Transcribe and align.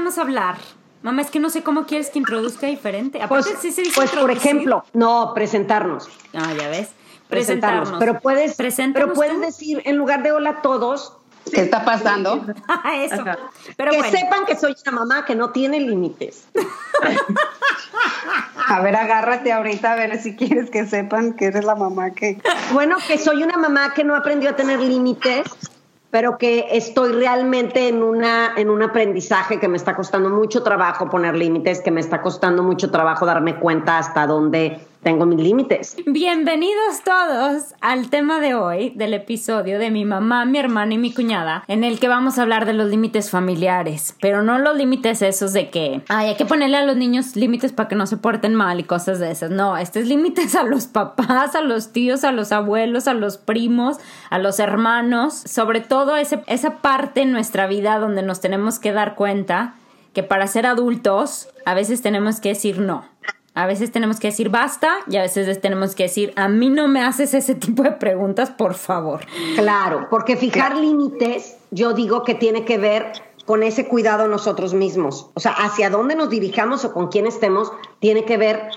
vamos 0.00 0.16
a 0.16 0.22
hablar. 0.22 0.56
Mamá, 1.02 1.22
es 1.22 1.30
que 1.30 1.40
no 1.40 1.50
sé 1.50 1.62
cómo 1.62 1.84
quieres 1.84 2.08
que 2.08 2.18
introduzca 2.18 2.66
diferente. 2.66 3.20
Pues, 3.28 3.46
pues 3.94 4.10
por 4.10 4.30
ejemplo, 4.30 4.84
no, 4.94 5.32
presentarnos. 5.34 6.08
Ah, 6.34 6.52
ya 6.58 6.68
ves. 6.68 6.88
Presentarnos. 7.28 7.92
Pero 7.98 8.18
puedes, 8.20 8.56
pero 8.56 9.12
puedes 9.12 9.40
decir, 9.40 9.82
en 9.84 9.96
lugar 9.96 10.22
de 10.22 10.32
hola 10.32 10.50
a 10.50 10.62
todos, 10.62 11.16
¿Qué 11.52 11.62
está 11.62 11.84
pasando? 11.84 12.44
Eso. 12.94 13.24
Pero 13.76 13.92
que 13.92 14.10
sepan 14.10 14.44
que 14.46 14.56
soy 14.56 14.74
una 14.86 15.00
mamá 15.00 15.24
que 15.24 15.34
no 15.34 15.50
tiene 15.50 15.80
límites. 15.80 16.46
a 18.68 18.80
ver, 18.82 18.94
agárrate 18.94 19.52
ahorita 19.52 19.92
a 19.92 19.96
ver 19.96 20.20
si 20.20 20.36
quieres 20.36 20.70
que 20.70 20.86
sepan 20.86 21.34
que 21.34 21.46
eres 21.46 21.64
la 21.64 21.74
mamá 21.74 22.10
que... 22.10 22.40
Bueno, 22.72 22.96
que 23.06 23.18
soy 23.18 23.42
una 23.42 23.56
mamá 23.56 23.94
que 23.94 24.04
no 24.04 24.14
aprendió 24.14 24.50
a 24.50 24.56
tener 24.56 24.80
límites, 24.80 25.46
pero 26.10 26.38
que 26.38 26.66
estoy 26.72 27.12
realmente 27.12 27.88
en 27.88 28.02
una 28.02 28.54
en 28.56 28.70
un 28.70 28.82
aprendizaje 28.82 29.60
que 29.60 29.68
me 29.68 29.76
está 29.76 29.94
costando 29.94 30.28
mucho 30.28 30.62
trabajo 30.62 31.08
poner 31.08 31.36
límites, 31.36 31.80
que 31.80 31.90
me 31.90 32.00
está 32.00 32.20
costando 32.20 32.62
mucho 32.62 32.90
trabajo 32.90 33.26
darme 33.26 33.56
cuenta 33.56 33.98
hasta 33.98 34.26
dónde 34.26 34.80
tengo 35.02 35.24
mis 35.24 35.38
límites. 35.38 35.96
Bienvenidos 36.06 37.02
todos 37.04 37.74
al 37.80 38.10
tema 38.10 38.38
de 38.40 38.54
hoy, 38.54 38.90
del 38.90 39.14
episodio 39.14 39.78
de 39.78 39.90
mi 39.90 40.04
mamá, 40.04 40.44
mi 40.44 40.58
hermana 40.58 40.94
y 40.94 40.98
mi 40.98 41.12
cuñada, 41.12 41.64
en 41.68 41.84
el 41.84 41.98
que 41.98 42.08
vamos 42.08 42.38
a 42.38 42.42
hablar 42.42 42.66
de 42.66 42.74
los 42.74 42.90
límites 42.90 43.30
familiares, 43.30 44.14
pero 44.20 44.42
no 44.42 44.58
los 44.58 44.76
límites 44.76 45.22
esos 45.22 45.52
de 45.52 45.70
que, 45.70 46.02
ay, 46.08 46.28
hay 46.28 46.36
que 46.36 46.44
ponerle 46.44 46.76
a 46.76 46.84
los 46.84 46.96
niños 46.96 47.34
límites 47.34 47.72
para 47.72 47.88
que 47.88 47.96
no 47.96 48.06
se 48.06 48.18
porten 48.18 48.54
mal 48.54 48.78
y 48.78 48.84
cosas 48.84 49.18
de 49.18 49.30
esas. 49.30 49.50
No, 49.50 49.76
estos 49.78 50.04
límites 50.04 50.54
a 50.54 50.64
los 50.64 50.86
papás, 50.86 51.54
a 51.54 51.62
los 51.62 51.92
tíos, 51.92 52.24
a 52.24 52.32
los 52.32 52.52
abuelos, 52.52 53.08
a 53.08 53.14
los 53.14 53.38
primos, 53.38 53.98
a 54.28 54.38
los 54.38 54.60
hermanos, 54.60 55.34
sobre 55.34 55.80
todo 55.80 56.16
ese, 56.16 56.42
esa 56.46 56.78
parte 56.78 57.22
en 57.22 57.32
nuestra 57.32 57.66
vida 57.66 57.98
donde 57.98 58.22
nos 58.22 58.40
tenemos 58.40 58.78
que 58.78 58.92
dar 58.92 59.14
cuenta 59.14 59.74
que 60.12 60.22
para 60.22 60.46
ser 60.46 60.66
adultos 60.66 61.48
a 61.64 61.72
veces 61.72 62.02
tenemos 62.02 62.40
que 62.40 62.50
decir 62.50 62.80
no 62.80 63.04
a 63.54 63.66
veces 63.66 63.90
tenemos 63.90 64.20
que 64.20 64.28
decir 64.28 64.48
basta 64.48 64.96
y 65.08 65.16
a 65.16 65.22
veces 65.22 65.60
tenemos 65.60 65.94
que 65.94 66.04
decir 66.04 66.32
a 66.36 66.48
mí 66.48 66.68
no 66.68 66.88
me 66.88 67.02
haces 67.02 67.34
ese 67.34 67.54
tipo 67.54 67.82
de 67.82 67.92
preguntas, 67.92 68.50
por 68.50 68.74
favor. 68.74 69.20
Claro, 69.56 70.06
porque 70.08 70.36
fijar 70.36 70.76
límites, 70.76 71.56
yo 71.70 71.92
digo 71.92 72.22
que 72.22 72.34
tiene 72.34 72.64
que 72.64 72.78
ver 72.78 73.12
con 73.46 73.62
ese 73.62 73.88
cuidado 73.88 74.28
nosotros 74.28 74.74
mismos. 74.74 75.30
O 75.34 75.40
sea, 75.40 75.52
hacia 75.52 75.90
dónde 75.90 76.14
nos 76.14 76.30
dirijamos 76.30 76.84
o 76.84 76.92
con 76.92 77.08
quién 77.08 77.26
estemos, 77.26 77.72
tiene 77.98 78.24
que 78.24 78.36
ver 78.36 78.70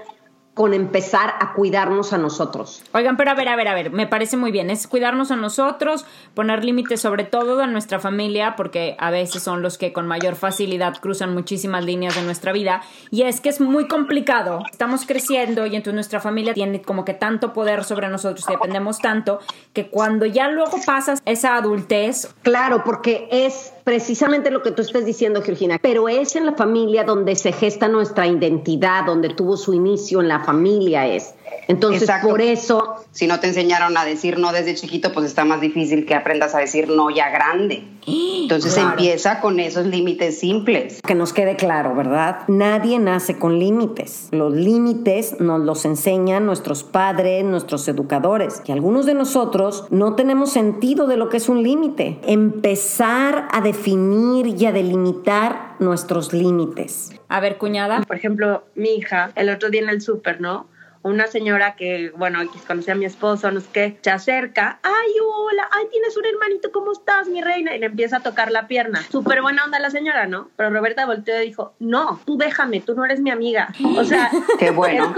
con 0.54 0.74
empezar 0.74 1.34
a 1.40 1.54
cuidarnos 1.54 2.14
a 2.14 2.18
nosotros. 2.18 2.84
Oigan, 2.94 3.18
pero 3.18 3.32
a 3.32 3.34
ver, 3.34 3.50
a 3.50 3.56
ver, 3.56 3.68
a 3.68 3.74
ver, 3.74 3.92
me 3.92 4.06
parece 4.06 4.38
muy 4.38 4.52
bien. 4.52 4.70
Es 4.70 4.88
cuidarnos 4.88 5.32
a 5.32 5.36
nosotros, 5.36 6.06
poner 6.36 6.64
límites 6.64 7.02
sobre 7.02 7.24
todo 7.24 7.62
a 7.62 7.68
nuestra 7.68 8.00
familia, 8.00 8.56
porque 8.56 8.96
a 9.00 9.10
veces 9.10 9.42
son 9.42 9.64
los 9.64 9.78
que 9.78 9.94
con 9.94 10.08
mayor 10.08 10.36
facilidad 10.36 10.98
cruzan 11.00 11.34
muchísimas 11.34 11.84
líneas 11.84 12.16
de 12.16 12.22
nuestra 12.22 12.52
vida. 12.52 12.82
Y 13.10 13.24
es 13.24 13.42
que 13.42 13.50
es 13.50 13.62
muy 13.62 13.88
complicado. 13.88 14.62
Estamos 14.72 15.06
creciendo 15.08 15.66
y 15.66 15.76
entonces 15.76 15.96
nuestra 15.96 16.20
familia 16.20 16.54
tiene 16.54 16.82
como 16.82 17.04
que 17.04 17.16
tanto 17.16 17.52
poder 17.54 17.84
sobre 17.84 18.08
nosotros 18.10 18.46
y 18.48 18.52
dependemos 18.52 19.00
tanto 19.00 19.40
que 19.74 19.88
cuando 19.88 20.26
ya 20.26 20.50
luego 20.50 20.78
pasas 20.86 21.22
esa 21.26 21.56
adultez. 21.56 22.34
Claro, 22.44 22.84
porque 22.84 23.28
es 23.32 23.73
precisamente 23.84 24.52
lo 24.52 24.62
que 24.62 24.72
tú 24.72 24.82
estás 24.82 25.06
diciendo, 25.06 25.42
Georgina, 25.42 25.78
pero 25.82 26.08
es 26.10 26.36
en 26.36 26.46
la 26.46 26.54
familia 26.54 27.04
donde 27.04 27.36
se 27.36 27.52
gesta 27.52 27.88
nuestra 27.88 28.28
identidad, 28.28 29.06
donde 29.06 29.30
tuvo 29.30 29.58
su 29.58 29.74
inicio 29.74 30.22
en 30.22 30.28
la 30.28 30.40
familia 30.40 31.08
es. 31.08 31.34
Entonces, 31.68 32.10
por 32.22 32.42
eso... 32.42 32.96
Si 33.12 33.28
no 33.28 33.40
te 33.40 33.46
enseñaron 33.46 33.96
a 33.96 34.06
decir 34.06 34.40
no 34.40 34.52
desde 34.52 34.74
chiquito, 34.74 35.14
pues 35.14 35.28
está 35.28 35.46
más 35.46 35.62
difícil 35.62 36.08
que 36.08 36.16
aprendas 36.16 36.56
a 36.56 36.60
decir 36.60 36.90
no 36.90 37.12
ya 37.12 37.30
grande. 37.30 37.84
Entonces 38.08 38.76
empieza 38.76 39.40
con 39.40 39.60
esos 39.60 39.86
límites 39.86 40.40
simples. 40.40 41.00
Que 41.06 41.14
nos 41.14 41.32
quede 41.32 41.56
claro, 41.56 41.96
¿verdad? 41.96 42.40
Nadie 42.48 42.98
nace 42.98 43.38
con 43.38 43.60
límites. 43.60 44.30
Los 44.32 44.54
límites 44.54 45.40
nos 45.40 45.62
los 45.62 45.86
enseñan 45.86 46.48
nuestros 46.48 46.84
padres, 46.84 47.46
nuestros 47.46 47.88
educadores. 47.88 48.64
Y 48.66 48.72
algunos 48.72 49.06
de 49.06 49.14
nosotros 49.14 49.86
no 49.92 50.16
tenemos 50.16 50.52
sentido 50.52 51.06
de 51.06 51.18
lo 51.18 51.30
que 51.30 51.38
es 51.38 51.50
un 51.50 51.62
límite. 51.62 52.20
Empezar 52.26 53.48
a 53.52 53.62
definir 53.62 54.48
y 54.48 54.66
a 54.66 54.72
delimitar 54.72 55.76
nuestros 55.80 56.34
límites. 56.34 57.12
A 57.30 57.40
ver, 57.40 57.58
cuñada. 57.58 58.02
Por 58.02 58.16
ejemplo, 58.16 58.64
mi 58.76 58.90
hija, 58.96 59.32
el 59.36 59.50
otro 59.50 59.70
día 59.70 59.82
en 59.82 59.90
el 59.90 60.02
súper, 60.02 60.42
¿no? 60.42 60.68
Una 61.04 61.28
señora 61.28 61.76
que, 61.76 62.12
bueno, 62.16 62.40
conocía 62.66 62.94
a 62.94 62.98
mi 62.98 63.06
esposo, 63.06 63.52
no 63.52 63.60
sé 63.60 63.68
qué, 63.72 63.98
se 64.02 64.10
acerca, 64.10 64.80
ay, 64.84 65.12
hola, 65.22 65.68
ay, 65.72 65.86
tienes 65.92 66.16
un 66.18 66.26
hermanito, 66.26 66.72
¿cómo 66.72 66.94
estás, 66.94 67.28
mi 67.28 67.42
reina? 67.42 67.76
Y 67.76 67.80
le 67.80 67.88
empieza 67.88 68.18
a 68.18 68.20
tocar 68.22 68.52
la 68.52 68.68
pierna. 68.68 69.04
Súper 69.12 69.42
buena 69.42 69.66
onda 69.66 69.80
la 69.80 69.90
señora, 69.90 70.26
¿no? 70.28 70.50
Pero 70.56 70.70
Roberta 70.70 71.06
volteó 71.06 71.42
y 71.42 71.48
dijo, 71.48 71.74
no, 71.80 72.22
tú 72.26 72.38
déjame, 72.38 72.80
tú 72.80 72.96
no 72.96 73.04
eres 73.04 73.20
mi 73.20 73.32
amiga. 73.32 73.70
O 73.98 74.04
sea, 74.04 74.32
qué 74.60 74.72
bueno. 74.72 75.14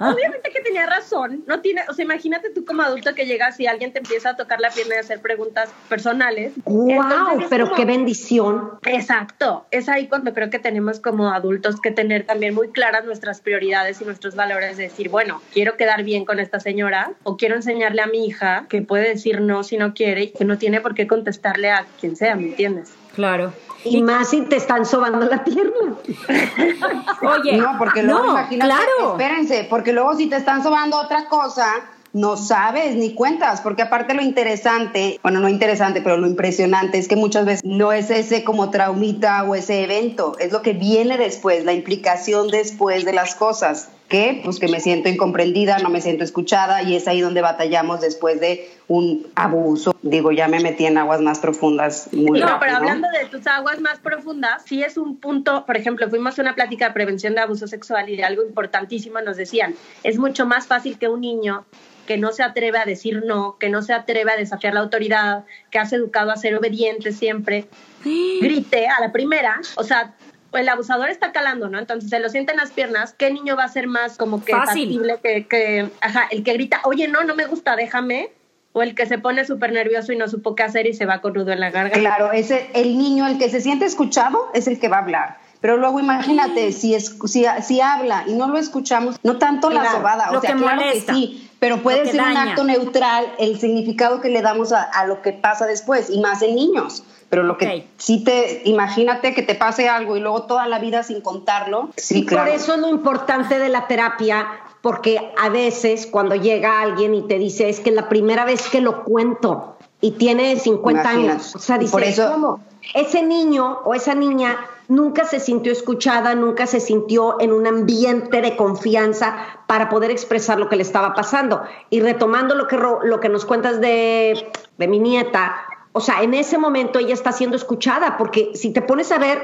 obviamente 0.00 0.50
que 0.52 0.60
tenía 0.60 0.86
razón, 0.86 1.44
no 1.46 1.60
tiene, 1.60 1.82
o 1.88 1.94
sea, 1.94 2.04
imagínate 2.04 2.50
tú 2.50 2.64
como 2.64 2.82
adulto 2.82 3.14
que 3.14 3.26
llegas 3.26 3.60
y 3.60 3.68
alguien 3.68 3.92
te 3.92 4.00
empieza 4.00 4.30
a 4.30 4.36
tocar 4.36 4.60
la 4.60 4.70
pierna 4.70 4.96
y 4.96 4.98
a 4.98 5.00
hacer 5.00 5.20
preguntas 5.20 5.70
personales. 5.88 6.52
¡Wow! 6.64 7.46
Pero 7.48 7.72
qué 7.74 7.84
bendición. 7.84 8.78
Exacto, 8.84 9.66
es 9.70 9.88
ahí 9.88 10.08
cuando 10.08 10.34
creo 10.34 10.50
que 10.50 10.58
tenemos 10.58 10.98
como 10.98 11.30
adultos 11.30 11.80
que 11.80 11.92
tener 11.92 12.26
también 12.26 12.54
muy 12.54 12.70
claras 12.70 13.04
nuestras 13.04 13.40
prioridades 13.40 14.00
y 14.00 14.04
nuestros 14.04 14.34
valores 14.34 14.79
decir, 14.82 15.08
bueno, 15.08 15.40
quiero 15.52 15.76
quedar 15.76 16.02
bien 16.02 16.24
con 16.24 16.40
esta 16.40 16.60
señora 16.60 17.12
o 17.22 17.36
quiero 17.36 17.56
enseñarle 17.56 18.02
a 18.02 18.06
mi 18.06 18.26
hija 18.26 18.66
que 18.68 18.82
puede 18.82 19.08
decir 19.08 19.40
no 19.40 19.62
si 19.62 19.76
no 19.76 19.94
quiere 19.94 20.24
y 20.24 20.32
que 20.32 20.44
no 20.44 20.58
tiene 20.58 20.80
por 20.80 20.94
qué 20.94 21.06
contestarle 21.06 21.70
a 21.70 21.86
quien 22.00 22.16
sea, 22.16 22.36
¿me 22.36 22.44
entiendes? 22.44 22.92
Claro. 23.14 23.52
Y, 23.84 24.02
más 24.02 24.28
si 24.28 24.42
te 24.42 24.56
están 24.56 24.84
sobando 24.84 25.24
la 25.26 25.42
pierna. 25.42 25.94
Oye, 27.22 27.56
no, 27.56 27.76
porque 27.78 28.02
luego 28.02 28.26
imagínate, 28.26 28.72
claro. 28.72 29.12
espérense, 29.12 29.66
porque 29.70 29.92
luego 29.92 30.14
si 30.16 30.28
te 30.28 30.36
están 30.36 30.62
sobando 30.62 30.98
otra 30.98 31.26
cosa, 31.26 31.64
no 32.12 32.36
sabes 32.36 32.96
ni 32.96 33.14
cuentas, 33.14 33.60
porque 33.60 33.82
aparte 33.82 34.14
lo 34.14 34.22
interesante, 34.22 35.18
bueno, 35.22 35.40
no 35.40 35.48
interesante, 35.48 36.02
pero 36.02 36.16
lo 36.16 36.26
impresionante 36.26 36.98
es 36.98 37.08
que 37.08 37.16
muchas 37.16 37.46
veces 37.46 37.64
no 37.64 37.92
es 37.92 38.10
ese 38.10 38.44
como 38.44 38.70
traumita 38.70 39.44
o 39.44 39.54
ese 39.54 39.82
evento, 39.84 40.36
es 40.38 40.52
lo 40.52 40.60
que 40.62 40.72
viene 40.72 41.16
después, 41.16 41.64
la 41.64 41.72
implicación 41.72 42.48
después 42.48 43.04
de 43.04 43.12
las 43.12 43.34
cosas 43.34 43.90
que 44.10 44.40
pues 44.44 44.58
que 44.58 44.68
me 44.68 44.80
siento 44.80 45.08
incomprendida, 45.08 45.78
no 45.78 45.88
me 45.88 46.00
siento 46.00 46.24
escuchada 46.24 46.82
y 46.82 46.96
es 46.96 47.06
ahí 47.06 47.20
donde 47.20 47.40
batallamos 47.40 48.00
después 48.00 48.40
de 48.40 48.68
un 48.88 49.28
abuso. 49.36 49.94
Digo, 50.02 50.32
ya 50.32 50.48
me 50.48 50.58
metí 50.58 50.84
en 50.84 50.98
aguas 50.98 51.20
más 51.20 51.38
profundas. 51.38 52.08
Muy 52.12 52.40
no, 52.40 52.58
pero 52.58 52.76
hablando 52.76 53.06
de 53.08 53.26
tus 53.26 53.46
aguas 53.46 53.80
más 53.80 54.00
profundas, 54.00 54.64
sí 54.66 54.82
es 54.82 54.98
un 54.98 55.16
punto, 55.16 55.64
por 55.64 55.76
ejemplo, 55.76 56.10
fuimos 56.10 56.38
a 56.38 56.42
una 56.42 56.56
plática 56.56 56.88
de 56.88 56.92
prevención 56.92 57.34
de 57.34 57.40
abuso 57.40 57.68
sexual 57.68 58.10
y 58.10 58.16
de 58.16 58.24
algo 58.24 58.42
importantísimo 58.42 59.20
nos 59.20 59.36
decían, 59.36 59.76
es 60.02 60.18
mucho 60.18 60.44
más 60.44 60.66
fácil 60.66 60.98
que 60.98 61.08
un 61.08 61.20
niño 61.20 61.64
que 62.06 62.16
no 62.16 62.32
se 62.32 62.42
atreve 62.42 62.78
a 62.78 62.84
decir 62.84 63.22
no, 63.24 63.58
que 63.60 63.68
no 63.68 63.82
se 63.82 63.92
atreve 63.92 64.32
a 64.32 64.36
desafiar 64.36 64.74
la 64.74 64.80
autoridad, 64.80 65.44
que 65.70 65.78
has 65.78 65.92
educado 65.92 66.32
a 66.32 66.36
ser 66.36 66.56
obediente 66.56 67.12
siempre, 67.12 67.68
grite 68.04 68.88
a 68.88 69.00
la 69.00 69.12
primera, 69.12 69.60
o 69.76 69.84
sea, 69.84 70.16
el 70.52 70.68
abusador 70.68 71.10
está 71.10 71.32
calando, 71.32 71.68
¿no? 71.68 71.78
Entonces 71.78 72.10
se 72.10 72.18
lo 72.20 72.28
sienten 72.28 72.56
las 72.56 72.70
piernas, 72.70 73.14
¿qué 73.16 73.30
niño 73.30 73.56
va 73.56 73.64
a 73.64 73.68
ser 73.68 73.86
más 73.86 74.16
como 74.16 74.44
que 74.44 74.52
Fácil. 74.52 75.00
que, 75.22 75.46
que, 75.46 75.90
ajá, 76.00 76.28
el 76.30 76.42
que 76.42 76.52
grita, 76.54 76.80
oye, 76.84 77.08
no, 77.08 77.24
no 77.24 77.34
me 77.34 77.46
gusta, 77.46 77.76
déjame, 77.76 78.30
o 78.72 78.82
el 78.82 78.94
que 78.94 79.06
se 79.06 79.18
pone 79.18 79.44
súper 79.44 79.72
nervioso 79.72 80.12
y 80.12 80.16
no 80.16 80.28
supo 80.28 80.54
qué 80.54 80.62
hacer 80.62 80.86
y 80.86 80.94
se 80.94 81.06
va 81.06 81.20
con 81.20 81.32
nudo 81.32 81.52
en 81.52 81.60
la 81.60 81.70
garganta. 81.70 81.98
Claro, 81.98 82.32
ese, 82.32 82.70
el 82.74 82.96
niño, 82.96 83.26
el 83.26 83.38
que 83.38 83.48
se 83.48 83.60
siente 83.60 83.84
escuchado, 83.84 84.50
es 84.54 84.68
el 84.68 84.78
que 84.78 84.88
va 84.88 84.98
a 84.98 85.00
hablar. 85.00 85.39
Pero 85.60 85.76
luego 85.76 86.00
imagínate, 86.00 86.72
si, 86.72 86.94
es, 86.94 87.16
si, 87.26 87.44
si, 87.62 87.80
habla 87.80 88.24
y 88.26 88.32
no 88.32 88.48
lo 88.48 88.58
escuchamos, 88.58 89.16
no 89.22 89.36
tanto 89.36 89.68
la 89.68 89.92
sobada, 89.92 90.30
o 90.30 90.40
sea, 90.40 90.56
claro 90.56 90.82
que 90.92 91.00
sí, 91.00 91.50
pero 91.58 91.82
puede 91.82 92.10
ser 92.10 92.22
un 92.22 92.36
acto 92.36 92.64
neutral 92.64 93.26
el 93.38 93.60
significado 93.60 94.20
que 94.20 94.30
le 94.30 94.40
damos 94.40 94.72
a, 94.72 94.82
a, 94.82 95.06
lo 95.06 95.20
que 95.20 95.32
pasa 95.32 95.66
después, 95.66 96.08
y 96.08 96.20
más 96.20 96.40
en 96.42 96.54
niños. 96.54 97.04
Pero 97.30 97.44
lo 97.44 97.56
que 97.56 97.88
sí 97.96 98.24
te, 98.24 98.62
imagínate 98.64 99.34
que 99.34 99.42
te 99.42 99.54
pase 99.54 99.88
algo 99.88 100.16
y 100.16 100.20
luego 100.20 100.42
toda 100.42 100.66
la 100.66 100.80
vida 100.80 101.04
sin 101.04 101.20
contarlo. 101.20 101.90
Sí, 101.96 102.22
Por 102.22 102.48
eso 102.48 102.74
es 102.74 102.80
lo 102.80 102.88
importante 102.88 103.60
de 103.60 103.68
la 103.68 103.86
terapia, 103.86 104.48
porque 104.82 105.30
a 105.40 105.48
veces 105.48 106.08
cuando 106.08 106.34
llega 106.34 106.80
alguien 106.80 107.14
y 107.14 107.22
te 107.28 107.38
dice, 107.38 107.68
es 107.68 107.78
que 107.78 107.92
la 107.92 108.08
primera 108.08 108.44
vez 108.44 108.68
que 108.68 108.80
lo 108.80 109.04
cuento 109.04 109.76
y 110.00 110.12
tiene 110.12 110.58
50 110.58 111.08
años, 111.08 111.54
o 111.54 111.60
sea, 111.60 111.78
dice, 111.78 111.92
por 111.92 112.02
eso, 112.02 112.32
¿cómo? 112.32 112.60
Ese 112.94 113.22
niño 113.22 113.78
o 113.84 113.94
esa 113.94 114.14
niña 114.14 114.58
nunca 114.90 115.24
se 115.24 115.38
sintió 115.38 115.72
escuchada, 115.72 116.34
nunca 116.34 116.66
se 116.66 116.80
sintió 116.80 117.40
en 117.40 117.52
un 117.52 117.66
ambiente 117.66 118.42
de 118.42 118.56
confianza 118.56 119.36
para 119.66 119.88
poder 119.88 120.10
expresar 120.10 120.58
lo 120.58 120.68
que 120.68 120.76
le 120.76 120.82
estaba 120.82 121.14
pasando. 121.14 121.62
Y 121.90 122.00
retomando 122.00 122.54
lo 122.56 122.66
que, 122.66 122.76
lo 122.76 123.20
que 123.20 123.28
nos 123.28 123.46
cuentas 123.46 123.80
de, 123.80 124.50
de 124.76 124.88
mi 124.88 124.98
nieta, 124.98 125.54
o 125.92 126.00
sea, 126.00 126.22
en 126.22 126.34
ese 126.34 126.58
momento 126.58 126.98
ella 126.98 127.14
está 127.14 127.30
siendo 127.30 127.56
escuchada, 127.56 128.18
porque 128.18 128.50
si 128.54 128.72
te 128.72 128.82
pones 128.82 129.12
a 129.12 129.18
ver, 129.18 129.40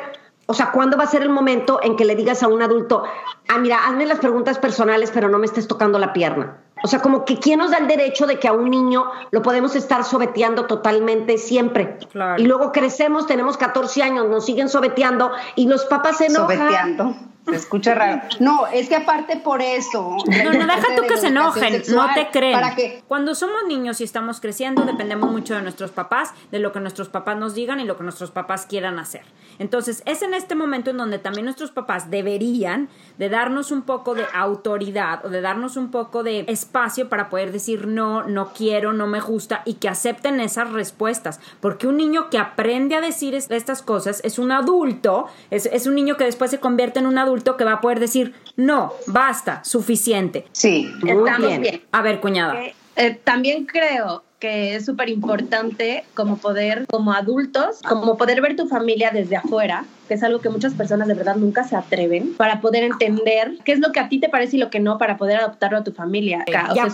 o 0.47 0.53
sea, 0.53 0.73
¿cuándo 0.73 0.97
va 0.97 1.05
a 1.05 1.09
ser 1.09 1.23
el 1.23 1.31
momento 1.31 1.81
en 1.81 1.95
que 1.97 2.05
le 2.05 2.17
digas 2.17 2.43
a 2.43 2.49
un 2.49 2.61
adulto, 2.61 3.05
ah, 3.49 3.59
mira, 3.59 3.87
hazme 3.87 4.05
las 4.05 4.19
preguntas 4.19 4.59
personales, 4.59 5.13
pero 5.15 5.29
no 5.29 5.39
me 5.39 5.47
estés 5.47 5.69
tocando 5.69 5.99
la 6.01 6.13
pierna? 6.13 6.59
O 6.87 6.89
sea, 6.89 7.01
como 7.01 7.25
que 7.25 7.41
quién 7.41 7.59
nos 7.59 7.73
da 7.73 7.79
el 7.79 7.89
derecho 7.89 8.29
de 8.29 8.39
que 8.39 8.47
a 8.47 8.53
un 8.53 8.71
niño 8.71 9.11
lo 9.33 9.43
podemos 9.43 9.75
estar 9.75 10.05
sobeteando 10.05 10.67
totalmente 10.67 11.37
siempre. 11.37 11.99
Y 12.39 12.45
luego 12.45 12.71
crecemos, 12.71 13.27
tenemos 13.27 13.57
14 13.57 14.05
años, 14.05 14.29
nos 14.29 14.47
siguen 14.47 14.69
sobeteando 14.69 15.33
y 15.57 15.67
los 15.67 15.85
papás 15.87 16.19
se 16.19 16.27
enojan. 16.27 16.59
Sobeteando. 16.59 17.17
Se 17.45 17.57
escucha 17.57 17.93
raro. 17.97 18.23
No, 18.39 18.69
es 18.69 18.89
que 18.89 18.95
aparte 18.95 19.37
por 19.37 19.63
eso. 19.63 20.17
No, 20.27 20.53
no, 20.53 20.65
deja 20.65 20.95
tú 20.95 21.03
que 21.09 21.17
se 21.17 21.27
enojen, 21.27 21.83
no 21.89 22.07
te 22.15 22.29
creen. 22.31 22.55
Para 22.55 22.77
que... 22.77 23.03
Cuando 23.09 23.35
somos 23.35 23.65
niños 23.67 24.01
y 24.01 24.05
estamos 24.05 24.41
creciendo, 24.41 24.85
dependemos 24.85 25.33
mucho 25.33 25.57
de 25.57 25.63
nuestros 25.63 25.91
papás, 25.91 26.35
de 26.53 26.61
lo 26.61 26.71
que 26.71 26.79
nuestros 26.79 27.09
papás 27.09 27.37
nos 27.37 27.57
digan 27.57 27.81
y 27.81 27.85
lo 27.85 27.97
que 27.97 28.05
nuestros 28.05 28.31
papás 28.31 28.65
quieran 28.67 29.01
hacer. 29.01 29.23
Entonces, 29.59 30.03
es 30.07 30.23
en 30.23 30.35
este 30.35 30.55
momento 30.55 30.91
en 30.91 30.97
donde 30.97 31.19
también 31.19 31.45
nuestros 31.45 31.71
papás 31.71 32.11
deberían 32.11 32.89
de 33.19 33.29
darnos 33.29 33.71
un 33.71 33.83
poco 33.83 34.15
de 34.15 34.25
autoridad 34.35 35.25
o 35.25 35.29
de 35.29 35.41
darnos 35.41 35.77
un 35.77 35.91
poco 35.91 36.23
de 36.23 36.45
espacio 36.49 37.09
para 37.09 37.29
poder 37.29 37.53
decir 37.53 37.87
no, 37.87 38.25
no 38.25 38.53
quiero, 38.53 38.93
no 38.93 39.07
me 39.07 39.21
gusta 39.21 39.63
y 39.65 39.75
que 39.75 39.89
acepten 39.89 40.41
esas 40.41 40.73
respuestas. 40.73 41.41
Porque 41.61 41.87
un 41.87 41.97
niño 41.97 42.31
que 42.31 42.39
aprende 42.39 42.95
a 42.95 43.01
decir 43.01 43.35
estas 43.35 43.83
cosas 43.83 44.21
es 44.25 44.39
un 44.39 44.53
adulto, 44.53 45.27
es, 45.51 45.67
es 45.67 45.87
un 45.87 45.95
niño 45.95 46.17
que 46.17 46.25
después 46.25 46.51
se 46.51 46.61
convierte 46.61 46.99
en 46.99 47.07
un 47.07 47.19
adulto 47.19 47.57
que 47.57 47.65
va 47.65 47.75
a 47.75 47.81
poder 47.81 48.01
decir 48.01 48.35
no, 48.57 48.93
basta, 49.07 49.63
suficiente. 49.65 50.47
Sí, 50.53 50.93
Estamos 51.05 51.59
bien. 51.59 51.83
A 51.93 52.03
ver, 52.03 52.21
cuñada. 52.21 52.61
Eh, 52.61 52.75
eh, 52.97 53.21
también 53.23 53.67
creo 53.67 54.25
que 54.39 54.77
es 54.77 54.85
súper 54.85 55.09
importante 55.09 56.05
como 56.15 56.37
poder, 56.37 56.87
como 56.89 57.13
adultos, 57.13 57.81
como 57.89 58.17
poder 58.17 58.41
ver 58.41 58.57
tu 58.57 58.69
familia 58.69 59.11
desde 59.13 59.37
afuera, 59.37 59.85
que 60.09 60.15
es 60.15 60.23
algo 60.23 60.41
que 60.41 60.49
muchas 60.49 60.75
personas 60.75 61.09
de 61.09 61.15
verdad 61.15 61.37
nunca 61.37 61.65
se 61.65 61.77
atreven, 61.77 62.35
para 62.35 62.61
poder 62.61 62.85
entender 62.85 63.57
qué 63.65 63.73
es 63.73 63.79
lo 63.79 63.93
que 63.93 64.01
a 64.01 64.09
ti 64.09 64.21
te 64.21 64.29
parece 64.29 64.57
y 64.57 64.61
lo 64.61 64.71
que 64.71 64.81
no, 64.81 64.99
para 64.99 65.17
poder 65.17 65.39
adoptarlo 65.39 65.79
a 65.79 65.85
tu 65.85 65.93
familia. 65.93 66.45
ya 66.75 66.89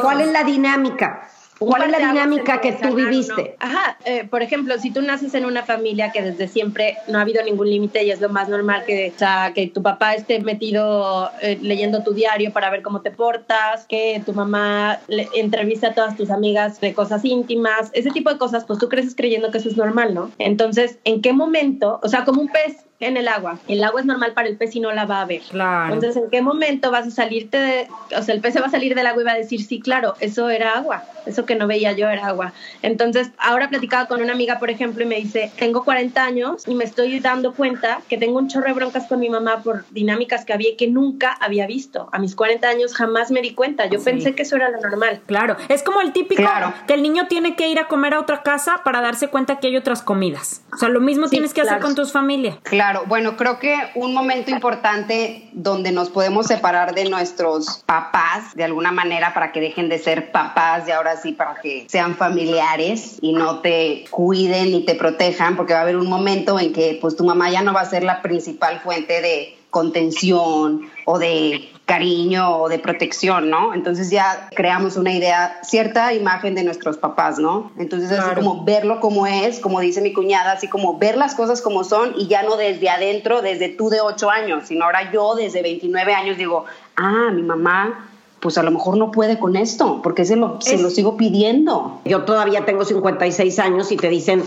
¿Cuál 0.00 0.20
es 0.20 0.32
la 0.32 0.44
dinámica? 0.44 1.28
¿Cuál 1.66 1.82
es 1.84 1.90
la 1.90 1.98
dinámica 1.98 2.60
que 2.60 2.72
tú 2.72 2.94
viviste? 2.94 3.56
Ajá, 3.58 3.96
eh, 4.04 4.24
por 4.28 4.42
ejemplo, 4.42 4.78
si 4.78 4.90
tú 4.90 5.02
naces 5.02 5.34
en 5.34 5.44
una 5.44 5.62
familia 5.62 6.10
que 6.12 6.22
desde 6.22 6.48
siempre 6.48 6.98
no 7.08 7.18
ha 7.18 7.22
habido 7.22 7.42
ningún 7.42 7.70
límite 7.70 8.04
y 8.04 8.10
es 8.10 8.20
lo 8.20 8.28
más 8.28 8.48
normal 8.48 8.84
que, 8.86 9.12
o 9.16 9.54
que 9.54 9.68
tu 9.68 9.82
papá 9.82 10.14
esté 10.14 10.40
metido 10.40 11.30
eh, 11.40 11.58
leyendo 11.60 12.02
tu 12.02 12.12
diario 12.12 12.52
para 12.52 12.70
ver 12.70 12.82
cómo 12.82 13.00
te 13.00 13.10
portas, 13.10 13.86
que 13.86 14.22
tu 14.24 14.32
mamá 14.32 15.00
le, 15.08 15.28
entrevista 15.34 15.88
a 15.88 15.94
todas 15.94 16.16
tus 16.16 16.30
amigas 16.30 16.80
de 16.80 16.94
cosas 16.94 17.24
íntimas, 17.24 17.90
ese 17.92 18.10
tipo 18.10 18.30
de 18.30 18.38
cosas, 18.38 18.64
pues 18.64 18.78
tú 18.78 18.88
creces 18.88 19.14
creyendo 19.14 19.50
que 19.50 19.58
eso 19.58 19.68
es 19.68 19.76
normal, 19.76 20.14
¿no? 20.14 20.30
Entonces, 20.38 20.98
¿en 21.04 21.22
qué 21.22 21.32
momento? 21.32 22.00
O 22.02 22.08
sea, 22.08 22.24
como 22.24 22.40
un 22.40 22.48
pez 22.48 22.84
en 23.02 23.16
el 23.16 23.28
agua. 23.28 23.58
El 23.68 23.82
agua 23.82 24.00
es 24.00 24.06
normal 24.06 24.32
para 24.32 24.48
el 24.48 24.56
pez 24.56 24.76
y 24.76 24.80
no 24.80 24.92
la 24.92 25.06
va 25.06 25.20
a 25.20 25.24
ver. 25.24 25.42
Claro. 25.50 25.94
Entonces, 25.94 26.22
¿en 26.22 26.30
qué 26.30 26.40
momento 26.40 26.90
vas 26.90 27.06
a 27.06 27.10
salirte 27.10 27.58
de, 27.58 27.88
o 28.16 28.22
sea, 28.22 28.34
el 28.34 28.40
pez 28.40 28.54
se 28.54 28.60
va 28.60 28.66
a 28.66 28.70
salir 28.70 28.94
del 28.94 29.06
agua 29.06 29.22
y 29.22 29.24
va 29.24 29.32
a 29.32 29.36
decir, 29.36 29.62
sí, 29.62 29.80
claro, 29.80 30.14
eso 30.20 30.48
era 30.50 30.76
agua, 30.76 31.02
eso 31.26 31.44
que 31.44 31.56
no 31.56 31.66
veía 31.66 31.92
yo 31.92 32.08
era 32.08 32.28
agua. 32.28 32.52
Entonces, 32.82 33.30
ahora 33.38 33.68
platicaba 33.68 34.06
con 34.06 34.22
una 34.22 34.32
amiga, 34.32 34.58
por 34.60 34.70
ejemplo, 34.70 35.02
y 35.02 35.06
me 35.06 35.16
dice, 35.16 35.50
tengo 35.58 35.84
40 35.84 36.24
años 36.24 36.68
y 36.68 36.74
me 36.74 36.84
estoy 36.84 37.18
dando 37.18 37.54
cuenta 37.54 38.00
que 38.08 38.18
tengo 38.18 38.38
un 38.38 38.48
chorro 38.48 38.66
de 38.66 38.72
broncas 38.72 39.06
con 39.08 39.18
mi 39.18 39.28
mamá 39.28 39.62
por 39.62 39.84
dinámicas 39.90 40.44
que 40.44 40.52
había 40.52 40.70
y 40.70 40.76
que 40.76 40.86
nunca 40.86 41.32
había 41.40 41.66
visto. 41.66 42.08
A 42.12 42.18
mis 42.20 42.36
40 42.36 42.68
años 42.68 42.94
jamás 42.94 43.30
me 43.32 43.42
di 43.42 43.54
cuenta. 43.54 43.86
Yo 43.86 44.02
pensé 44.02 44.34
que 44.34 44.42
eso 44.42 44.56
era 44.56 44.70
lo 44.70 44.80
normal. 44.80 45.20
Claro, 45.26 45.56
es 45.68 45.82
como 45.82 46.00
el 46.00 46.12
típico 46.12 46.42
que 46.86 46.94
el 46.94 47.02
niño 47.02 47.26
tiene 47.26 47.56
que 47.56 47.68
ir 47.68 47.80
a 47.80 47.88
comer 47.88 48.14
a 48.14 48.20
otra 48.20 48.42
casa 48.42 48.82
para 48.84 49.00
darse 49.00 49.28
cuenta 49.28 49.58
que 49.58 49.68
hay 49.68 49.76
otras 49.76 50.02
comidas. 50.02 50.62
O 50.72 50.76
sea, 50.76 50.88
lo 50.88 51.00
mismo 51.00 51.28
tienes 51.28 51.52
que 51.52 51.62
hacer 51.62 51.80
con 51.80 51.94
tus 51.94 52.12
familias. 52.12 52.56
Claro 52.62 52.91
bueno, 53.06 53.36
creo 53.36 53.58
que 53.58 53.76
un 53.94 54.14
momento 54.14 54.50
importante 54.50 55.48
donde 55.52 55.92
nos 55.92 56.10
podemos 56.10 56.46
separar 56.46 56.94
de 56.94 57.08
nuestros 57.08 57.82
papás 57.86 58.54
de 58.54 58.64
alguna 58.64 58.92
manera 58.92 59.34
para 59.34 59.52
que 59.52 59.60
dejen 59.60 59.88
de 59.88 59.98
ser 59.98 60.32
papás 60.32 60.86
y 60.88 60.90
ahora 60.90 61.16
sí 61.16 61.32
para 61.32 61.60
que 61.60 61.86
sean 61.88 62.16
familiares 62.16 63.18
y 63.20 63.32
no 63.32 63.60
te 63.60 64.04
cuiden 64.10 64.74
y 64.74 64.84
te 64.84 64.94
protejan, 64.94 65.56
porque 65.56 65.72
va 65.72 65.80
a 65.80 65.82
haber 65.82 65.96
un 65.96 66.08
momento 66.08 66.58
en 66.58 66.72
que 66.72 66.98
pues 67.00 67.16
tu 67.16 67.24
mamá 67.24 67.50
ya 67.50 67.62
no 67.62 67.72
va 67.72 67.80
a 67.80 67.86
ser 67.86 68.04
la 68.04 68.22
principal 68.22 68.80
fuente 68.80 69.20
de 69.20 69.58
contención 69.70 70.82
o 71.06 71.18
de 71.18 71.71
cariño 71.92 72.56
o 72.56 72.70
de 72.70 72.78
protección, 72.78 73.50
¿no? 73.50 73.74
Entonces 73.74 74.08
ya 74.08 74.48
creamos 74.56 74.96
una 74.96 75.12
idea, 75.12 75.58
cierta 75.62 76.14
imagen 76.14 76.54
de 76.54 76.64
nuestros 76.64 76.96
papás, 76.96 77.38
¿no? 77.38 77.70
Entonces 77.76 78.10
es 78.10 78.24
como 78.34 78.64
verlo 78.64 78.98
como 78.98 79.26
es, 79.26 79.58
como 79.60 79.78
dice 79.78 80.00
mi 80.00 80.14
cuñada, 80.14 80.52
así 80.52 80.68
como 80.68 80.96
ver 80.96 81.18
las 81.18 81.34
cosas 81.34 81.60
como 81.60 81.84
son 81.84 82.14
y 82.16 82.28
ya 82.28 82.44
no 82.44 82.56
desde 82.56 82.88
adentro, 82.88 83.42
desde 83.42 83.68
tú 83.68 83.90
de 83.90 84.00
8 84.00 84.30
años, 84.30 84.68
sino 84.68 84.86
ahora 84.86 85.12
yo 85.12 85.34
desde 85.34 85.60
29 85.60 86.14
años 86.14 86.38
digo, 86.38 86.64
ah, 86.96 87.30
mi 87.30 87.42
mamá 87.42 88.08
pues 88.40 88.56
a 88.56 88.62
lo 88.62 88.70
mejor 88.70 88.96
no 88.96 89.12
puede 89.12 89.38
con 89.38 89.54
esto, 89.54 90.00
porque 90.02 90.24
se 90.24 90.34
lo, 90.34 90.60
se 90.60 90.76
lo 90.76 90.90
sigo 90.90 91.16
pidiendo. 91.16 92.00
Yo 92.04 92.24
todavía 92.24 92.64
tengo 92.64 92.84
56 92.84 93.58
años 93.60 93.92
y 93.92 93.96
te 93.96 94.08
dicen, 94.08 94.42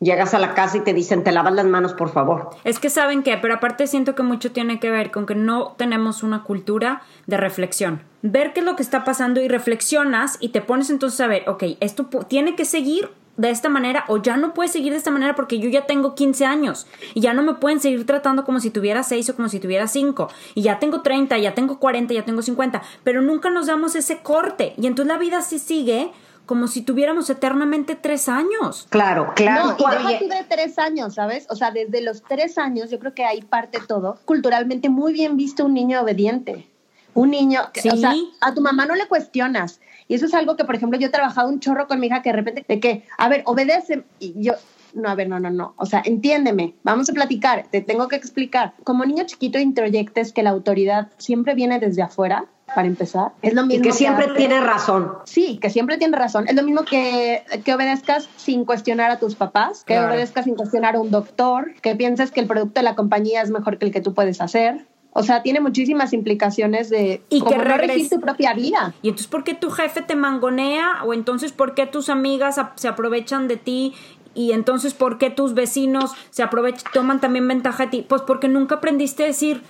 llegas 0.00 0.34
a 0.34 0.38
la 0.38 0.54
casa 0.54 0.78
y 0.78 0.80
te 0.80 0.94
dicen, 0.94 1.22
te 1.22 1.32
lavas 1.32 1.54
las 1.54 1.66
manos, 1.66 1.92
por 1.92 2.10
favor. 2.10 2.50
Es 2.64 2.78
que 2.78 2.90
saben 2.90 3.22
qué, 3.22 3.36
pero 3.36 3.54
aparte 3.54 3.86
siento 3.86 4.14
que 4.14 4.22
mucho 4.22 4.50
tiene 4.50 4.80
que 4.80 4.90
ver 4.90 5.10
con 5.10 5.26
que 5.26 5.34
no 5.34 5.74
tenemos 5.76 6.22
una 6.22 6.42
cultura 6.42 7.02
de 7.26 7.36
reflexión. 7.36 8.02
Ver 8.22 8.52
qué 8.52 8.60
es 8.60 8.66
lo 8.66 8.76
que 8.76 8.82
está 8.82 9.04
pasando 9.04 9.40
y 9.40 9.48
reflexionas 9.48 10.38
y 10.40 10.48
te 10.48 10.62
pones 10.62 10.90
entonces 10.90 11.20
a 11.20 11.26
ver, 11.26 11.48
ok, 11.48 11.64
esto 11.80 12.06
tiene 12.28 12.56
que 12.56 12.64
seguir 12.64 13.10
de 13.36 13.50
esta 13.50 13.70
manera 13.70 14.04
o 14.08 14.18
ya 14.18 14.36
no 14.36 14.52
puede 14.52 14.68
seguir 14.68 14.92
de 14.92 14.98
esta 14.98 15.10
manera 15.10 15.34
porque 15.34 15.58
yo 15.58 15.70
ya 15.70 15.86
tengo 15.86 16.14
15 16.14 16.44
años 16.44 16.86
y 17.14 17.20
ya 17.20 17.32
no 17.32 17.42
me 17.42 17.54
pueden 17.54 17.80
seguir 17.80 18.04
tratando 18.04 18.44
como 18.44 18.60
si 18.60 18.70
tuviera 18.70 19.02
6 19.02 19.30
o 19.30 19.36
como 19.36 19.48
si 19.48 19.60
tuviera 19.60 19.86
5 19.86 20.28
y 20.54 20.62
ya 20.62 20.78
tengo 20.78 21.00
30, 21.00 21.38
ya 21.38 21.54
tengo 21.54 21.78
40, 21.78 22.12
ya 22.12 22.24
tengo 22.24 22.42
50, 22.42 22.82
pero 23.02 23.22
nunca 23.22 23.48
nos 23.48 23.66
damos 23.66 23.94
ese 23.94 24.18
corte 24.18 24.74
y 24.76 24.86
entonces 24.86 25.10
la 25.10 25.18
vida 25.18 25.40
sí 25.40 25.58
sigue 25.58 26.12
como 26.50 26.66
si 26.66 26.82
tuviéramos 26.82 27.30
eternamente 27.30 27.94
tres 27.94 28.28
años. 28.28 28.88
Claro, 28.90 29.34
claro. 29.36 29.66
No, 29.66 29.76
y 29.78 30.08
deja 30.08 30.18
tú 30.18 30.26
de 30.26 30.44
tres 30.48 30.80
años, 30.80 31.14
¿sabes? 31.14 31.46
O 31.48 31.54
sea, 31.54 31.70
desde 31.70 32.00
los 32.00 32.24
tres 32.24 32.58
años, 32.58 32.90
yo 32.90 32.98
creo 32.98 33.14
que 33.14 33.24
ahí 33.24 33.40
parte 33.40 33.78
todo. 33.86 34.18
Culturalmente 34.24 34.88
muy 34.88 35.12
bien 35.12 35.36
visto 35.36 35.64
un 35.64 35.74
niño 35.74 36.00
obediente. 36.00 36.68
Un 37.14 37.30
niño, 37.30 37.60
que, 37.72 37.88
o 37.88 37.96
sea, 37.96 38.14
a 38.40 38.52
tu 38.52 38.62
mamá 38.62 38.84
no 38.84 38.96
le 38.96 39.06
cuestionas. 39.06 39.80
Y 40.08 40.14
eso 40.16 40.26
es 40.26 40.34
algo 40.34 40.56
que, 40.56 40.64
por 40.64 40.74
ejemplo, 40.74 40.98
yo 40.98 41.06
he 41.06 41.10
trabajado 41.10 41.48
un 41.48 41.60
chorro 41.60 41.86
con 41.86 42.00
mi 42.00 42.08
hija 42.08 42.20
que 42.20 42.30
de 42.30 42.36
repente, 42.36 42.64
de 42.66 42.80
que, 42.80 43.04
a 43.16 43.28
ver, 43.28 43.44
obedece. 43.46 44.02
Y 44.18 44.34
yo, 44.42 44.54
no, 44.92 45.08
a 45.08 45.14
ver, 45.14 45.28
no, 45.28 45.38
no, 45.38 45.50
no. 45.50 45.74
O 45.76 45.86
sea, 45.86 46.02
entiéndeme, 46.04 46.74
vamos 46.82 47.08
a 47.10 47.12
platicar, 47.12 47.66
te 47.70 47.80
tengo 47.80 48.08
que 48.08 48.16
explicar. 48.16 48.74
Como 48.82 49.04
niño 49.04 49.22
chiquito 49.24 49.60
introyectes 49.60 50.32
que 50.32 50.42
la 50.42 50.50
autoridad 50.50 51.12
siempre 51.16 51.54
viene 51.54 51.78
desde 51.78 52.02
afuera 52.02 52.46
para 52.74 52.86
empezar. 52.86 53.32
Es 53.42 53.54
lo 53.54 53.64
mismo. 53.66 53.84
Y 53.84 53.88
que 53.88 53.92
siempre 53.92 54.28
tiene 54.36 54.60
razón. 54.60 55.12
Sí, 55.24 55.58
que 55.60 55.70
siempre 55.70 55.98
tiene 55.98 56.16
razón. 56.16 56.46
Es 56.48 56.54
lo 56.54 56.62
mismo 56.62 56.84
que, 56.84 57.44
que 57.64 57.74
obedezcas 57.74 58.28
sin 58.36 58.64
cuestionar 58.64 59.10
a 59.10 59.18
tus 59.18 59.34
papás, 59.34 59.84
que 59.84 59.98
obedezcas 59.98 60.44
sin 60.44 60.54
cuestionar 60.54 60.96
a 60.96 61.00
un 61.00 61.10
doctor, 61.10 61.74
que 61.82 61.96
pienses 61.96 62.30
que 62.30 62.40
el 62.40 62.46
producto 62.46 62.80
de 62.80 62.84
la 62.84 62.94
compañía 62.94 63.42
es 63.42 63.50
mejor 63.50 63.78
que 63.78 63.86
el 63.86 63.92
que 63.92 64.00
tú 64.00 64.14
puedes 64.14 64.40
hacer. 64.40 64.86
O 65.12 65.22
sea, 65.24 65.42
tiene 65.42 65.60
muchísimas 65.60 66.12
implicaciones 66.12 66.88
de 66.88 67.22
y 67.28 67.42
que 67.42 67.58
regir 67.58 68.08
tu 68.08 68.20
propia 68.20 68.54
vida. 68.54 68.94
Y 69.02 69.08
entonces, 69.08 69.26
¿por 69.26 69.42
qué 69.42 69.54
tu 69.54 69.70
jefe 69.70 70.02
te 70.02 70.14
mangonea? 70.14 71.02
O 71.04 71.12
entonces, 71.12 71.50
¿por 71.50 71.74
qué 71.74 71.86
tus 71.86 72.08
amigas 72.08 72.60
se 72.76 72.88
aprovechan 72.88 73.48
de 73.48 73.56
ti? 73.56 73.94
Y 74.34 74.52
entonces, 74.52 74.94
¿por 74.94 75.18
qué 75.18 75.30
tus 75.30 75.54
vecinos 75.54 76.12
se 76.30 76.44
aprovechan, 76.44 76.92
toman 76.92 77.20
también 77.20 77.48
ventaja 77.48 77.86
de 77.86 77.90
ti? 77.90 78.06
Pues 78.08 78.22
porque 78.22 78.46
nunca 78.46 78.76
aprendiste 78.76 79.24
a 79.24 79.26
decir, 79.26 79.62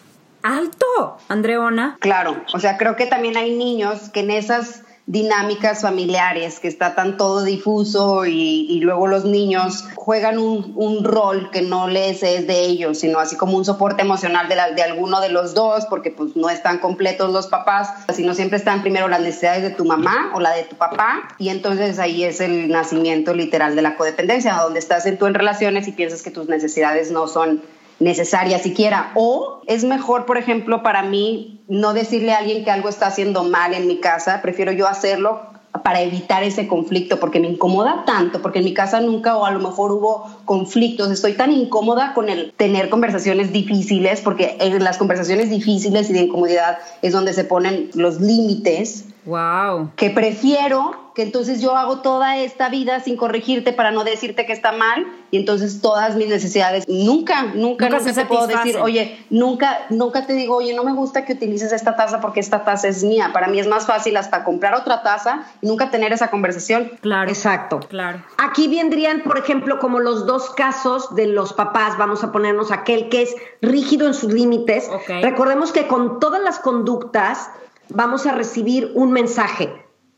alto, 0.42 1.18
Andreona. 1.28 1.96
Claro, 2.00 2.36
o 2.52 2.60
sea, 2.60 2.76
creo 2.76 2.96
que 2.96 3.06
también 3.06 3.36
hay 3.36 3.56
niños 3.56 4.10
que 4.10 4.20
en 4.20 4.30
esas 4.30 4.82
dinámicas 5.10 5.82
familiares 5.82 6.60
que 6.60 6.68
está 6.68 6.94
tan 6.94 7.16
todo 7.16 7.42
difuso 7.42 8.26
y, 8.26 8.78
luego 8.80 9.08
los 9.08 9.24
niños 9.24 9.84
juegan 9.96 10.38
un, 10.38 11.04
rol 11.04 11.50
que 11.50 11.62
no 11.62 11.88
les 11.88 12.22
es 12.22 12.46
de 12.46 12.60
ellos, 12.60 12.98
sino 12.98 13.18
así 13.18 13.36
como 13.36 13.56
un 13.56 13.64
soporte 13.64 14.02
emocional 14.02 14.48
de, 14.48 14.54
de 14.76 14.82
alguno 14.82 15.20
de 15.20 15.30
los 15.30 15.52
dos, 15.54 15.86
porque 15.86 16.12
pues 16.12 16.36
no 16.36 16.48
están 16.48 16.78
completos 16.78 17.32
los 17.32 17.48
papás, 17.48 17.92
sino 18.14 18.34
siempre 18.34 18.58
están 18.58 18.82
primero 18.82 19.08
las 19.08 19.20
necesidades 19.20 19.62
de 19.62 19.70
tu 19.70 19.84
mamá 19.84 20.30
o 20.34 20.40
la 20.40 20.52
de 20.52 20.62
tu 20.62 20.76
papá, 20.76 21.28
y 21.38 21.48
entonces 21.48 21.98
ahí 21.98 22.22
es 22.22 22.40
el 22.40 22.68
nacimiento 22.68 23.34
literal 23.34 23.74
de 23.74 23.82
la 23.82 23.96
codependencia, 23.96 24.54
donde 24.54 24.78
estás 24.78 25.06
en 25.06 25.18
tú 25.18 25.26
en 25.26 25.34
relaciones 25.34 25.88
y 25.88 25.92
piensas 25.92 26.22
que 26.22 26.30
tus 26.30 26.48
necesidades 26.48 27.10
no 27.10 27.26
son 27.26 27.62
necesaria 28.00 28.58
siquiera. 28.58 29.12
O 29.14 29.60
es 29.66 29.84
mejor, 29.84 30.26
por 30.26 30.38
ejemplo, 30.38 30.82
para 30.82 31.02
mí 31.02 31.60
no 31.68 31.92
decirle 31.92 32.32
a 32.32 32.38
alguien 32.38 32.64
que 32.64 32.70
algo 32.70 32.88
está 32.88 33.06
haciendo 33.06 33.44
mal 33.44 33.74
en 33.74 33.86
mi 33.86 33.98
casa, 34.00 34.42
prefiero 34.42 34.72
yo 34.72 34.88
hacerlo 34.88 35.40
para 35.84 36.00
evitar 36.00 36.42
ese 36.42 36.66
conflicto, 36.66 37.20
porque 37.20 37.38
me 37.38 37.46
incomoda 37.46 38.04
tanto, 38.04 38.42
porque 38.42 38.58
en 38.58 38.64
mi 38.64 38.74
casa 38.74 39.00
nunca 39.00 39.36
o 39.36 39.44
a 39.46 39.52
lo 39.52 39.60
mejor 39.60 39.92
hubo 39.92 40.26
conflictos, 40.44 41.10
estoy 41.10 41.34
tan 41.34 41.52
incómoda 41.52 42.12
con 42.12 42.28
el 42.28 42.52
tener 42.54 42.90
conversaciones 42.90 43.52
difíciles, 43.52 44.20
porque 44.20 44.56
en 44.58 44.82
las 44.82 44.98
conversaciones 44.98 45.48
difíciles 45.48 46.10
y 46.10 46.12
de 46.12 46.22
incomodidad 46.22 46.78
es 47.02 47.12
donde 47.12 47.32
se 47.32 47.44
ponen 47.44 47.90
los 47.94 48.20
límites. 48.20 49.04
Wow. 49.26 49.92
Que 49.94 50.10
prefiero 50.10 51.09
que 51.20 51.26
entonces 51.26 51.60
yo 51.60 51.76
hago 51.76 51.98
toda 51.98 52.38
esta 52.38 52.70
vida 52.70 52.98
sin 53.00 53.18
corregirte 53.18 53.74
para 53.74 53.90
no 53.90 54.04
decirte 54.04 54.46
que 54.46 54.54
está 54.54 54.72
mal 54.72 55.06
y 55.30 55.36
entonces 55.36 55.82
todas 55.82 56.16
mis 56.16 56.28
necesidades 56.28 56.88
nunca, 56.88 57.42
nunca, 57.42 57.90
nunca, 57.90 58.12
te 58.14 58.24
puedo 58.24 58.46
decir, 58.46 58.78
oye, 58.78 59.22
nunca, 59.28 59.80
nunca 59.90 60.26
te 60.26 60.32
digo, 60.32 60.56
oye, 60.56 60.72
no 60.72 60.82
me 60.82 60.94
gusta 60.94 61.26
que 61.26 61.34
utilices 61.34 61.72
esta 61.72 61.94
taza 61.94 62.22
porque 62.22 62.40
esta 62.40 62.64
taza 62.64 62.88
es 62.88 63.04
mía. 63.04 63.32
Para 63.34 63.48
mí 63.48 63.60
es 63.60 63.66
más 63.66 63.84
fácil 63.84 64.16
hasta 64.16 64.44
comprar 64.44 64.74
otra 64.74 65.02
taza 65.02 65.42
y 65.60 65.66
nunca 65.66 65.90
tener 65.90 66.10
esa 66.14 66.28
conversación. 66.28 66.90
Claro. 67.02 67.28
Exacto. 67.28 67.80
Claro. 67.90 68.24
Aquí 68.38 68.66
vendrían, 68.68 69.20
por 69.20 69.36
ejemplo, 69.36 69.78
como 69.78 70.00
los 70.00 70.24
dos 70.24 70.48
casos 70.48 71.14
de 71.14 71.26
los 71.26 71.52
papás, 71.52 71.98
vamos 71.98 72.24
a 72.24 72.32
ponernos 72.32 72.72
aquel 72.72 73.10
que 73.10 73.20
es 73.20 73.34
rígido 73.60 74.06
en 74.06 74.14
sus 74.14 74.32
límites. 74.32 74.88
Recordemos 75.20 75.70
que 75.70 75.86
con 75.86 76.18
todas 76.18 76.40
las 76.40 76.58
conductas 76.60 77.50
vamos 77.90 78.24
a 78.24 78.32
recibir 78.32 78.92
un 78.94 79.12
mensaje 79.12 79.70